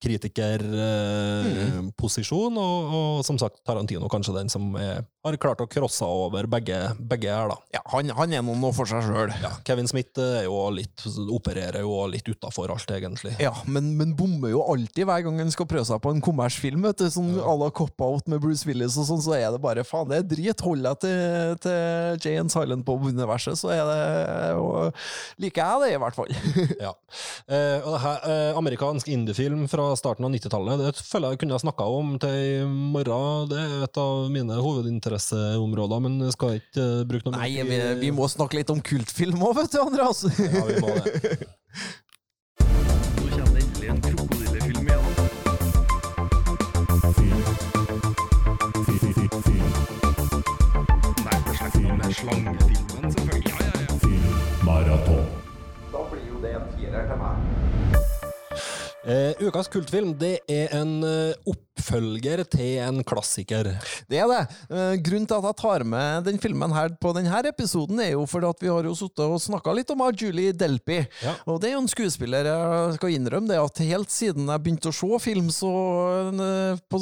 [0.05, 6.49] kritikerposisjon, og, og som sagt Tarantino kanskje den som er, har klart å krosse over
[6.51, 7.57] begge, begge her, da.
[7.73, 9.33] Ja, han, han er noe for seg sjøl.
[9.43, 13.35] Ja, Kevin Smith er jo litt, opererer jo litt utafor alt, egentlig.
[13.43, 16.85] Ja, men, men bommer jo alltid hver gang han skal prøve seg på en kommersfilm.
[16.85, 19.87] vet du, Sånn à la Cop-Out med Bruce Willis og sånn, så er det bare
[19.87, 20.65] faen, det er drit.
[20.65, 24.01] Hold deg til, til Jay and Silent Bob-universet, så er det
[24.61, 24.93] og,
[25.41, 26.35] Liker jeg det, i hvert fall.
[26.85, 26.91] Ja.
[27.47, 31.57] Eh, og det her, eh, amerikansk indiefilm fra starten av 90-tallet, det føler jeg kunne
[31.57, 33.49] ha snakka om til i morgen.
[33.51, 34.59] Det er et av mine
[35.15, 38.71] hovedinteresseområder, men jeg skal ikke eh, bruke noe Nei, mer vi, vi må snakke litt
[38.71, 40.25] om kultfilm òg, vet du, Andreas.
[40.39, 41.05] Ja, vi må det.
[42.65, 45.05] Nå kommer endelig en krokodillefilm igjen.
[52.15, 53.51] Slangefilmen, selvfølgelig.
[53.51, 53.71] Ja, ja,
[54.87, 55.19] ja.
[55.93, 57.34] Da blir jo det en firer til meg.
[59.05, 63.69] Eh, ukas kultfilm det er en uh, oppfølger til en klassiker.
[64.09, 64.39] Det er det.
[64.71, 68.25] Uh, Grunnen til at jeg tar med den filmen her på denne episoden, er jo
[68.31, 71.03] fordi at vi har jo sittet og snakka litt om Julie Delpy.
[71.21, 71.35] Ja.
[71.45, 74.89] Og det er jo en skuespiller jeg skal innrømme det at helt siden jeg begynte
[74.89, 75.73] å se film, så
[76.89, 77.01] på,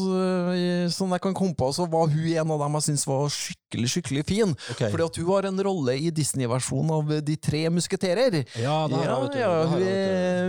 [0.90, 3.92] sånn jeg kan komme på, så var hun en av dem jeg syntes var skikkelig,
[3.94, 4.56] skikkelig fin.
[4.74, 4.90] Okay.
[4.90, 8.42] Fordi at hun har en rolle i Disney-versjonen av De tre musketerer.
[8.58, 9.38] Ja, vet du.
[9.38, 9.86] ja, hun,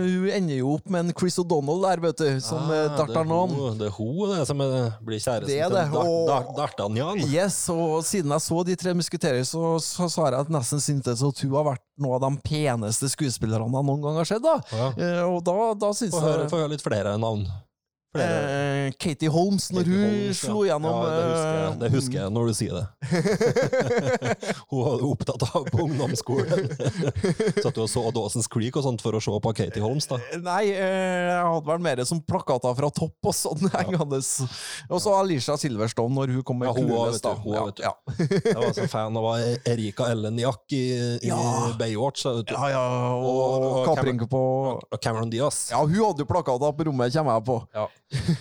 [0.08, 3.52] hun ender jo opp med en Chris O'Donnell der, vet du, som ah, Dartanon.
[3.78, 4.58] Det er hun- det som
[5.04, 6.26] blir kjæresten Det til det, Da- og-
[7.30, 11.22] Yes, og siden jeg så De tre musketerer, så, så, så har jeg nesten syntes
[11.22, 14.42] at hun har vært noen av de peneste skuespillerne jeg noen gang har sett.
[14.42, 14.56] da.
[14.72, 14.88] Ja.
[14.96, 17.46] Eh, og da, da Få høre, jeg få høre litt flere navn.
[18.14, 21.88] Eh, Katie Holmes, når Katie hun Holmes, slo gjennom ja, det, husker jeg, eh, det
[21.94, 22.84] husker jeg når du sier det.
[24.70, 26.68] hun var opptatt av på ungdomsskolen.
[27.64, 30.18] Satt du og så Dawson's Creek og sånt for å se på Katie Holmes, da?
[30.44, 34.20] Nei, eh, jeg hadde vel mer som plakater fra topp og sånn hengende.
[34.90, 37.34] Og så Alicia Silverstone når hun kom med Ja, Clueless, da.
[37.40, 37.84] hun vet du.
[37.88, 37.94] Ja,
[38.44, 39.28] Jeg var så fan av
[39.74, 40.84] Erika Ellen Jack i,
[41.18, 41.32] i.
[41.80, 42.26] Baywatch.
[42.30, 42.54] Vet du.
[42.54, 42.84] ja, ja,
[43.16, 44.40] og, Og- og Cameron, på
[44.92, 45.64] Og Cameron Diaz.
[45.72, 47.58] Ja, hun hadde jo plakater på rommet, kommer jeg på.
[47.74, 47.86] Ja.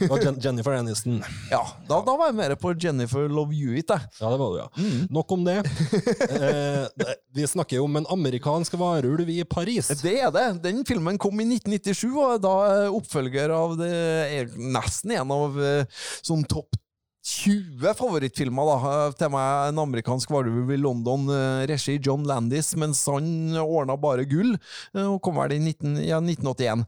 [0.09, 1.21] Og Jen Jennifer Aniston.
[1.51, 4.09] Ja, da, da var jeg mer på Jennifer Love Hewitt, jeg.
[4.19, 4.67] Ja, det var du, ja.
[4.77, 5.07] Mm.
[5.13, 5.59] Nok om det.
[6.33, 9.89] Eh, vi snakker jo om en amerikansk varulv i Paris.
[10.01, 10.45] Det er det.
[10.63, 15.59] Den filmen kom i 1997, og da eh, oppfølger av det er nesten en av
[15.61, 16.77] eh, sånn topp
[17.23, 19.69] 20 favorittfilmer da, eh, til meg.
[19.71, 21.29] En amerikansk varulv i London,
[21.69, 24.55] regi John Landis, mens han ordna bare gull,
[25.05, 26.85] og kom vel i 19, ja, 1981.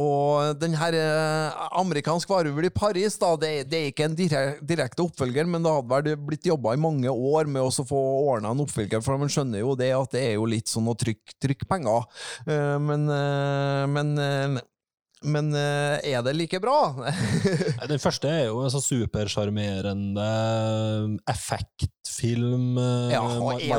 [0.00, 4.58] Og den her eh, amerikansk varulv i Paris, da, det, det er ikke en dire-
[4.66, 8.02] direkte oppfølger, men det hadde vel blitt jobba i mange år med å få
[8.32, 10.96] ordna en oppfølger, for man skjønner jo det at det er jo litt sånn å
[10.98, 12.06] trykke, trykk penger.
[12.48, 14.14] Eh, men eh, men,
[15.24, 16.76] men eh, er det like bra?
[17.90, 20.26] Den første er jo en sånn supersjarmerende
[21.30, 22.78] effektfilm.
[22.78, 23.22] eh, Ja,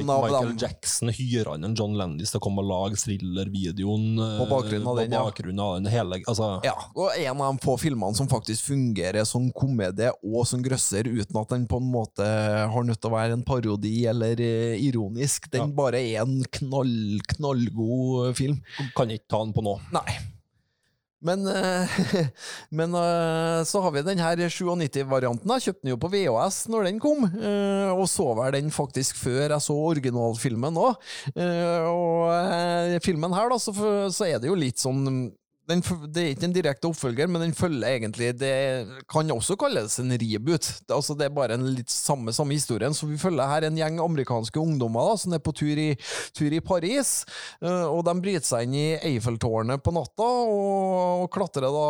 [0.01, 4.07] Michael Jackson hyrer han en John Landis til å komme og lage thriller-videoen.
[4.19, 7.55] eh, På bakgrunn av den, på bakgrunn av den hele, altså, ja, og en av
[7.55, 11.77] de få filmene som faktisk fungerer som komedie og som grøsser, uten at den på
[11.81, 15.49] en måte har nødt til å være en parodi eller eh, ironisk.
[15.51, 15.73] Den Ja.
[15.75, 18.61] bare er en knall, knallgod film.
[18.95, 19.79] Kan ikke ta den på nå.
[19.95, 20.19] Nei.
[21.25, 21.95] Men, eh,
[22.77, 25.53] men eh, så har vi den her 97-varianten.
[25.55, 29.17] Jeg kjøpte den jo på VHS når den kom, eh, og så vel den faktisk
[29.23, 31.01] før jeg så originalfilmen òg.
[31.35, 33.73] Og filmen her, da, så,
[34.13, 35.31] så er det jo litt sånn
[35.69, 35.81] den,
[36.13, 38.51] det er ikke en direkte oppfølger, men den følger egentlig Det
[39.11, 40.67] kan også kalles en reboot.
[40.85, 42.93] Det, altså, det er bare en litt samme, samme historien.
[42.93, 45.89] Så vi følger her en gjeng amerikanske ungdommer da, som er på tur i,
[46.37, 47.15] tur i Paris.
[47.63, 51.85] Uh, og de bryter seg inn i Eiffeltårnet på natta og, og klatrer da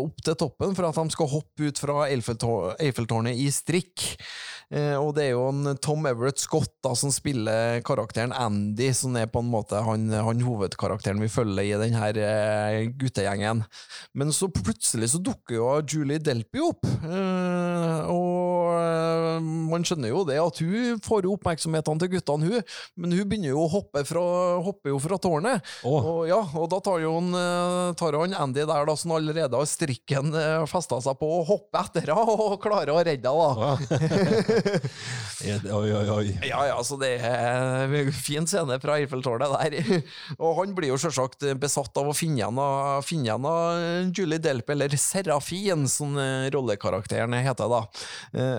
[0.00, 4.10] opp til toppen for at de skal hoppe ut fra Eiffeltårnet i strikk.
[4.70, 9.16] Eh, og det er jo en Tom Everett Scott da, som spiller karakteren Andy, som
[9.18, 13.64] er på en måte han, han hovedkarakteren vi følger i denne eh, guttegjengen.
[14.14, 17.98] Men så plutselig så dukker jo Julie Delpy opp, eh,
[18.70, 23.28] og eh, man skjønner jo det at hun får oppmerksomheten til guttene, hun, men hun
[23.30, 24.24] begynner jo å hoppe fra,
[24.64, 25.66] hopper jo fra tårnet.
[25.86, 25.98] Oh.
[26.00, 29.58] Og, ja, og da tar jo han, eh, tar han Andy der da, som allerede
[29.58, 33.60] har strikken uh, festa seg på, og hopper etter henne og klarer å redde henne.
[33.60, 34.80] da.
[35.40, 35.54] Ja.
[35.72, 36.24] Oi, oi, oi.
[36.44, 40.02] Ja, ja, så det er en fin scene fra Eiffeltårnet der.
[40.42, 42.60] Og han blir jo selvsagt besatt av å finne igjen
[43.06, 47.80] finne igjen Julie Delp, eller Serafin, som rollekarakterene rollekarakteren heter da.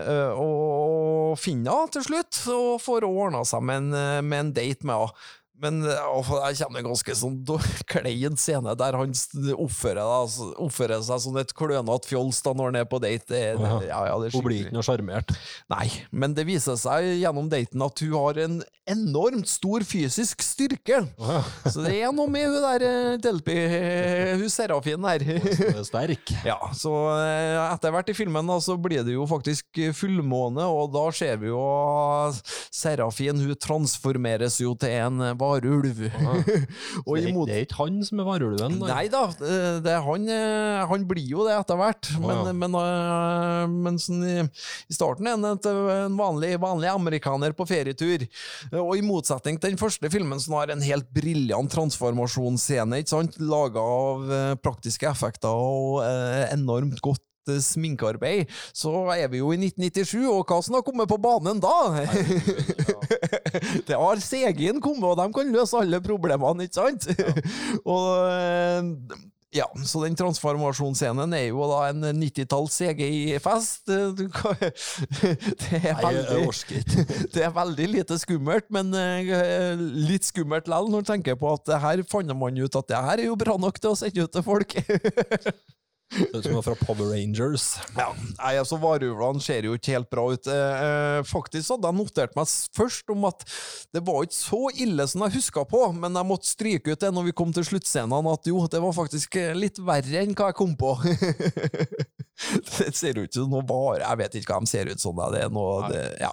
[0.02, 4.53] Eh, Og finner henne til slutt, og får ordna seg med en, eh, med en
[4.57, 5.28] date med henne.
[5.61, 7.38] Men jeg kjenner kommer en ganske sånn
[7.91, 9.13] klein scene der han
[9.55, 13.27] oppfører, da, oppfører seg som et klønete fjols da når han er på date.
[13.31, 15.33] Det, det, ja, ja, det Hun blir ikke noe sjarmert.
[15.71, 18.61] Nei, men det viser seg gjennom daten at hun har en
[18.91, 21.01] enormt stor fysisk styrke.
[21.69, 25.25] Så det er noe med hun der eh, Delpy, eh, hun Serafin der.
[25.27, 26.33] Hun er sterk.
[26.51, 30.89] Ja, så eh, etter hvert i filmen da, så blir det jo faktisk fullmåne, og
[30.93, 31.61] da ser vi jo
[32.73, 35.21] Serafin hun transformeres jo til en
[35.52, 36.02] varulv.
[36.07, 37.48] er, imot...
[37.49, 38.78] det er ikke han som er varulven.
[38.82, 42.56] Nei da, det er han, eh, han blir jo det etter hvert, men, ja.
[42.64, 44.36] men, eh, men sånn i,
[44.91, 48.28] i starten er han eh, en vanlig, vanlig amerikaner på ferietur.
[48.82, 53.03] Og i motsetning til den første filmen, som har en helt briljant transformasjonsscene,
[53.41, 54.32] laga av
[54.64, 56.02] praktiske effekter og
[56.52, 57.23] enormt godt
[57.61, 62.05] sminkearbeid, så er vi jo i 1997, og hva som har kommet på banen da?
[63.88, 67.09] det har CG-en kommet, og de kan løse alle problemene, ikke sant?
[67.95, 69.19] og eh,
[69.51, 73.84] ja, så den transformasjonsscenen er jo da en 90-talls CGI-fest.
[75.61, 76.47] Det er veldig
[77.34, 79.76] det er veldig lite skummelt, men eh,
[80.07, 83.03] litt skummelt likevel når du tenker på at det her fant man ut at det
[83.03, 84.77] her er jo bra nok til å sende ut til folk.
[86.11, 87.77] Er som fra Power Rangers.
[87.95, 90.49] Ja, nei, altså Varulvene ser jo ikke helt bra ut.
[90.51, 93.45] Eh, eh, faktisk hadde jeg notert meg først om at
[93.95, 97.13] det var ikke så ille som jeg huska på, men jeg måtte stryke ut det
[97.15, 100.51] når vi kom til sluttscenen, at jo, det var faktisk eh, litt verre enn hva
[100.51, 100.97] jeg kom på.
[102.77, 105.11] det ser ut som noe bare Jeg vet ikke hva de ser ut som.
[105.11, 106.31] Sånn, Det er noe, det, ja.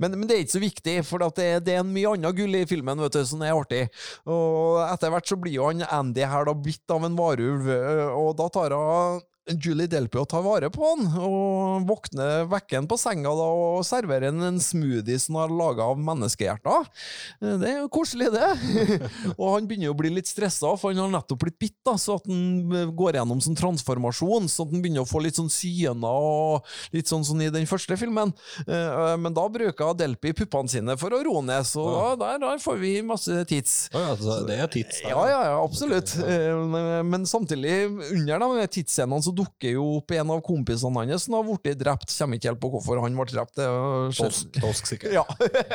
[0.00, 2.64] men, men det er ikke så viktig, for det, det er mye annet gull i
[2.68, 3.84] filmen vet du, som er artig.
[4.30, 7.70] Og etter hvert så blir jo han Andy her da bitt av en varulv,
[8.14, 9.22] og da tar hun
[9.52, 13.82] Julie Delpy å ta vare på han, og våkne, vekke han på senga da, og
[13.84, 16.86] servere han en smoothie som han har laga av menneskehjerter.
[17.42, 18.48] Eh, Det er jo koselig, det.
[19.38, 21.92] og han begynner jo å bli litt stressa, for han har nettopp blitt bitt, da,
[22.00, 25.36] så at han eh, går gjennom sånn transformasjon, så at han begynner å få litt
[25.36, 28.32] sånn syner og litt sånn som i den første filmen.
[28.64, 32.64] Eh, Men da bruker Delpy puppene sine for å roe ned, så da, der, der
[32.64, 33.76] får vi masse tids.
[33.92, 34.16] Å ja,
[34.48, 35.02] det er tids.
[35.04, 35.12] da.
[35.12, 36.16] Ja, ja, ja, absolutt.
[36.24, 37.76] Men, men samtidig,
[38.08, 42.12] under de tidsscenene, så dukker jo opp en av kompisene hans som har blitt drept.
[42.14, 43.56] Kommer ikke helt på hvorfor han ble drept.
[43.58, 43.68] Det
[44.14, 45.14] Tosk, tosk sikkert.
[45.14, 45.24] ja.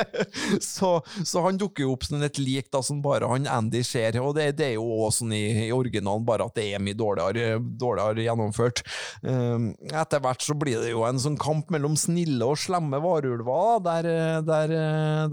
[0.63, 0.91] så,
[1.25, 4.35] så han dukker jo opp som et lik da, som bare han Andy ser, og
[4.37, 7.59] det, det er jo også sånn i, i originalen, bare at det er mye dårligere,
[7.59, 8.83] dårligere gjennomført.
[9.23, 13.79] Um, etter hvert så blir det jo en sånn kamp mellom snille og slemme varulver,
[13.85, 14.09] der,
[14.47, 14.75] der,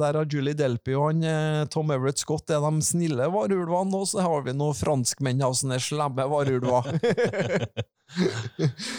[0.00, 4.08] der har Julie Delpy og han, eh, Tom Everett Scott er de snille varulvene, og
[4.10, 6.96] så har vi noen franskmenn av sånne slemme varulver.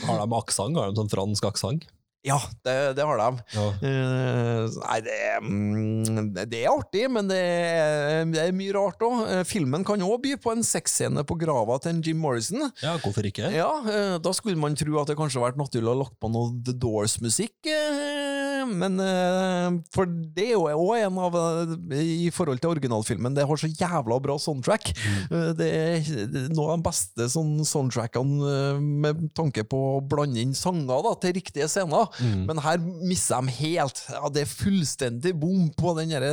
[0.07, 0.77] Har de aksent?
[0.77, 1.87] Har de sånn fransk aksent?
[2.25, 3.41] Ja, det, det har de.
[3.55, 3.65] Ja.
[3.87, 9.21] Eh, nei, det, mm, det er artig, men det er, det er mye rart òg.
[9.47, 12.65] filmen kan òg by på en sexscene på grava til en Jim Morrison.
[12.83, 13.51] ja, hvorfor ikke?
[13.55, 16.31] Ja, eh, Da skulle man tro at det kanskje hadde vært naturlig å lagt på
[16.33, 22.29] noe The Doors-musikk, eh, men eh, For det er jo òg en av eh, I
[22.35, 24.91] forhold til originalfilmen, det har så jævla bra soundtrack.
[24.97, 25.55] Mm.
[25.57, 30.41] Det er det noe av de beste sånn soundtrackene eh, med tanke på å blande
[30.43, 32.06] inn sanger da, til riktige scener.
[32.47, 34.01] Men her mister de helt.
[34.11, 36.31] Ja, det er fullstendig bom på den derre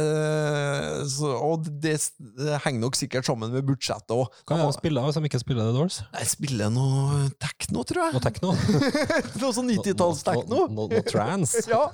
[1.38, 1.96] Og det,
[2.38, 4.28] det henger nok sikkert sammen med budsjettet òg.
[4.48, 6.00] Hva er det spiller hvis de ikke spiller The Doors?
[6.18, 8.16] Jeg spiller noe tekno, tror jeg.
[8.16, 8.54] Noe tekno?
[9.42, 10.44] Noe sånn 90-tallstekno.
[10.54, 11.56] Noe, noe, no, trans?
[11.74, 11.86] Ja,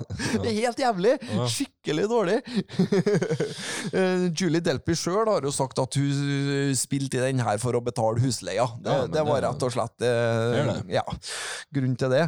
[0.43, 1.13] det er helt jævlig.
[1.55, 2.39] Skikkelig dårlig.
[3.91, 7.81] Eh, Julie Delpy sjøl har jo sagt at hun spilte i den her for å
[7.83, 8.67] betale husleia.
[8.79, 10.75] Det, Ja, det var rett og slett eh, det.
[10.95, 11.03] ja,
[11.73, 12.23] grunnen til det.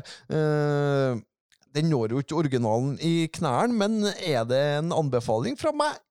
[1.74, 6.02] Den når jo ikke originalen i knærne, men er det en anbefaling fra meg?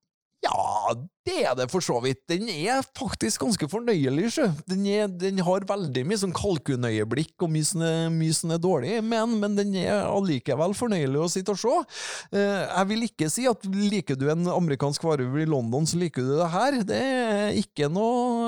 [0.43, 0.91] Ja,
[1.23, 2.25] det er det for så vidt.
[2.27, 4.33] Den er faktisk ganske fornøyelig.
[4.35, 4.49] sjø.
[4.67, 4.83] Den,
[5.21, 9.71] den har veldig mye sånn kalkunøyeblikk og mye er, mye sånne dårlig, men, men den
[9.79, 11.77] er allikevel fornøyelig å sitte og se.
[12.35, 16.27] Eh, jeg vil ikke si at liker du en amerikansk varulv i London, så liker
[16.27, 16.81] du det her.
[16.91, 18.42] Det er ikke noe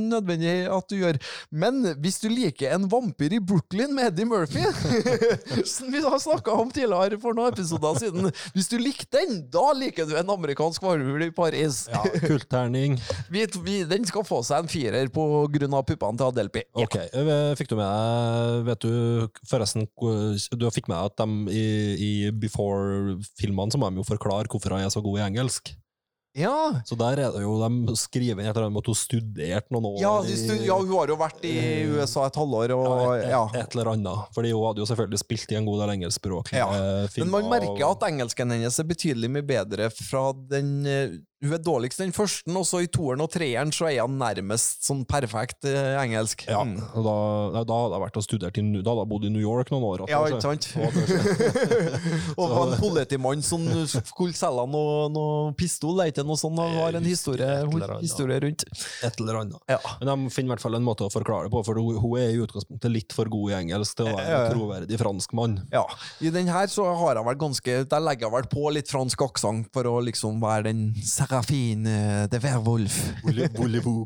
[0.00, 1.18] nødvendig at du gjør.
[1.50, 4.64] Men hvis du liker en vampyr i Brooklyn med Eddie Murphy,
[5.74, 9.70] som vi har snakka om tidligere for noen episoder siden, hvis du likte den, da
[9.76, 11.84] liker du en amerikansk varulv i Paris.
[11.90, 12.98] Ja, kultterning.
[13.90, 16.62] Den skal få seg en firer på grunn av puppene til Adelpi.
[16.78, 19.86] Ok, eh, fikk du med deg Vet du forresten
[20.54, 21.66] Du fikk med deg at de i,
[22.00, 25.72] i Before-filmene så må de jo forklare hvorfor han er så god i engelsk.
[26.38, 26.82] Ja.
[26.86, 29.74] Så der er det jo De skriver inn et eller annet med at hun studerte
[29.74, 31.54] noen år Ja, de ja, hun har jo vært i
[31.90, 34.28] USA et halvår, og et, et, et eller annet.
[34.36, 36.68] Fordi hun hadde jo selvfølgelig spilt i en god del engelskspråklige Ja,
[37.18, 41.62] Men man merker at engelsken hennes er betydelig mye bedre fra den eh, Hun er
[41.64, 45.64] dårligst den første, og så i toeren og treeren så er han nærmest sånn perfekt
[45.64, 46.44] eh, engelsk.
[46.48, 46.76] ja, Mm.
[46.94, 47.14] og da,
[47.54, 49.70] nei, da hadde jeg vært og studert i Da hadde jeg bodd i New York
[49.72, 50.02] noen år.
[50.10, 50.36] Ja, altså.
[50.36, 50.66] ikke sant?
[52.36, 53.64] Og det- var en politimann som
[54.04, 57.64] skulle selge noe, noe pistol, det er ikke noe sånt, og har en historie, Et
[57.72, 58.04] eller annet.
[58.04, 58.64] historie rundt.
[59.02, 59.56] Et eller annet.
[59.70, 59.78] Ja.
[60.02, 62.18] Men de finner i hvert fall en måte å forklare det på, for hun, hun
[62.20, 64.44] er i utgangspunktet litt for god i engelsk til å være Ja, ja.
[64.44, 65.56] en troverdig fransk mann.
[65.72, 65.84] Ja,
[66.20, 69.22] I den her så har jeg vel ganske Der legger jeg vel på litt fransk
[69.24, 70.82] aksent for å liksom være den
[71.30, 73.14] Serafine the Werwolf.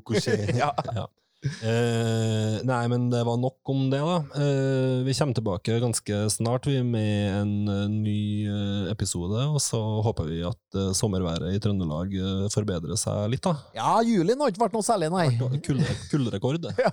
[0.05, 0.57] Coucher?
[0.61, 0.73] Ja.
[0.95, 1.07] Ja.
[1.45, 4.15] Eh, nei, men det var nok om det, da.
[4.41, 9.81] Eh, vi kommer tilbake ganske snart vi med en eh, ny eh, episode, og så
[10.07, 13.59] håper vi at eh, sommerværet i Trøndelag eh, forbedrer seg litt, da.
[13.77, 15.29] Ja, julen har ikke vært noe særlig, nei.
[15.65, 16.71] Kulde- Kulderekord.
[16.87, 16.93] Ja.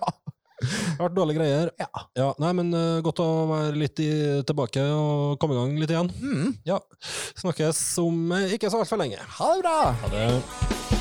[0.61, 1.73] Det har vært dårlige greier.
[1.81, 2.31] Ja.
[2.41, 4.11] nei, men uh, Godt å være litt i,
[4.47, 6.11] tilbake og komme i gang litt igjen.
[6.21, 6.55] Mm.
[6.67, 6.79] Ja.
[7.41, 9.21] Snakkes om eh, ikke så altfor lenge.
[9.39, 9.77] Ha det bra!
[10.03, 11.01] Ha det.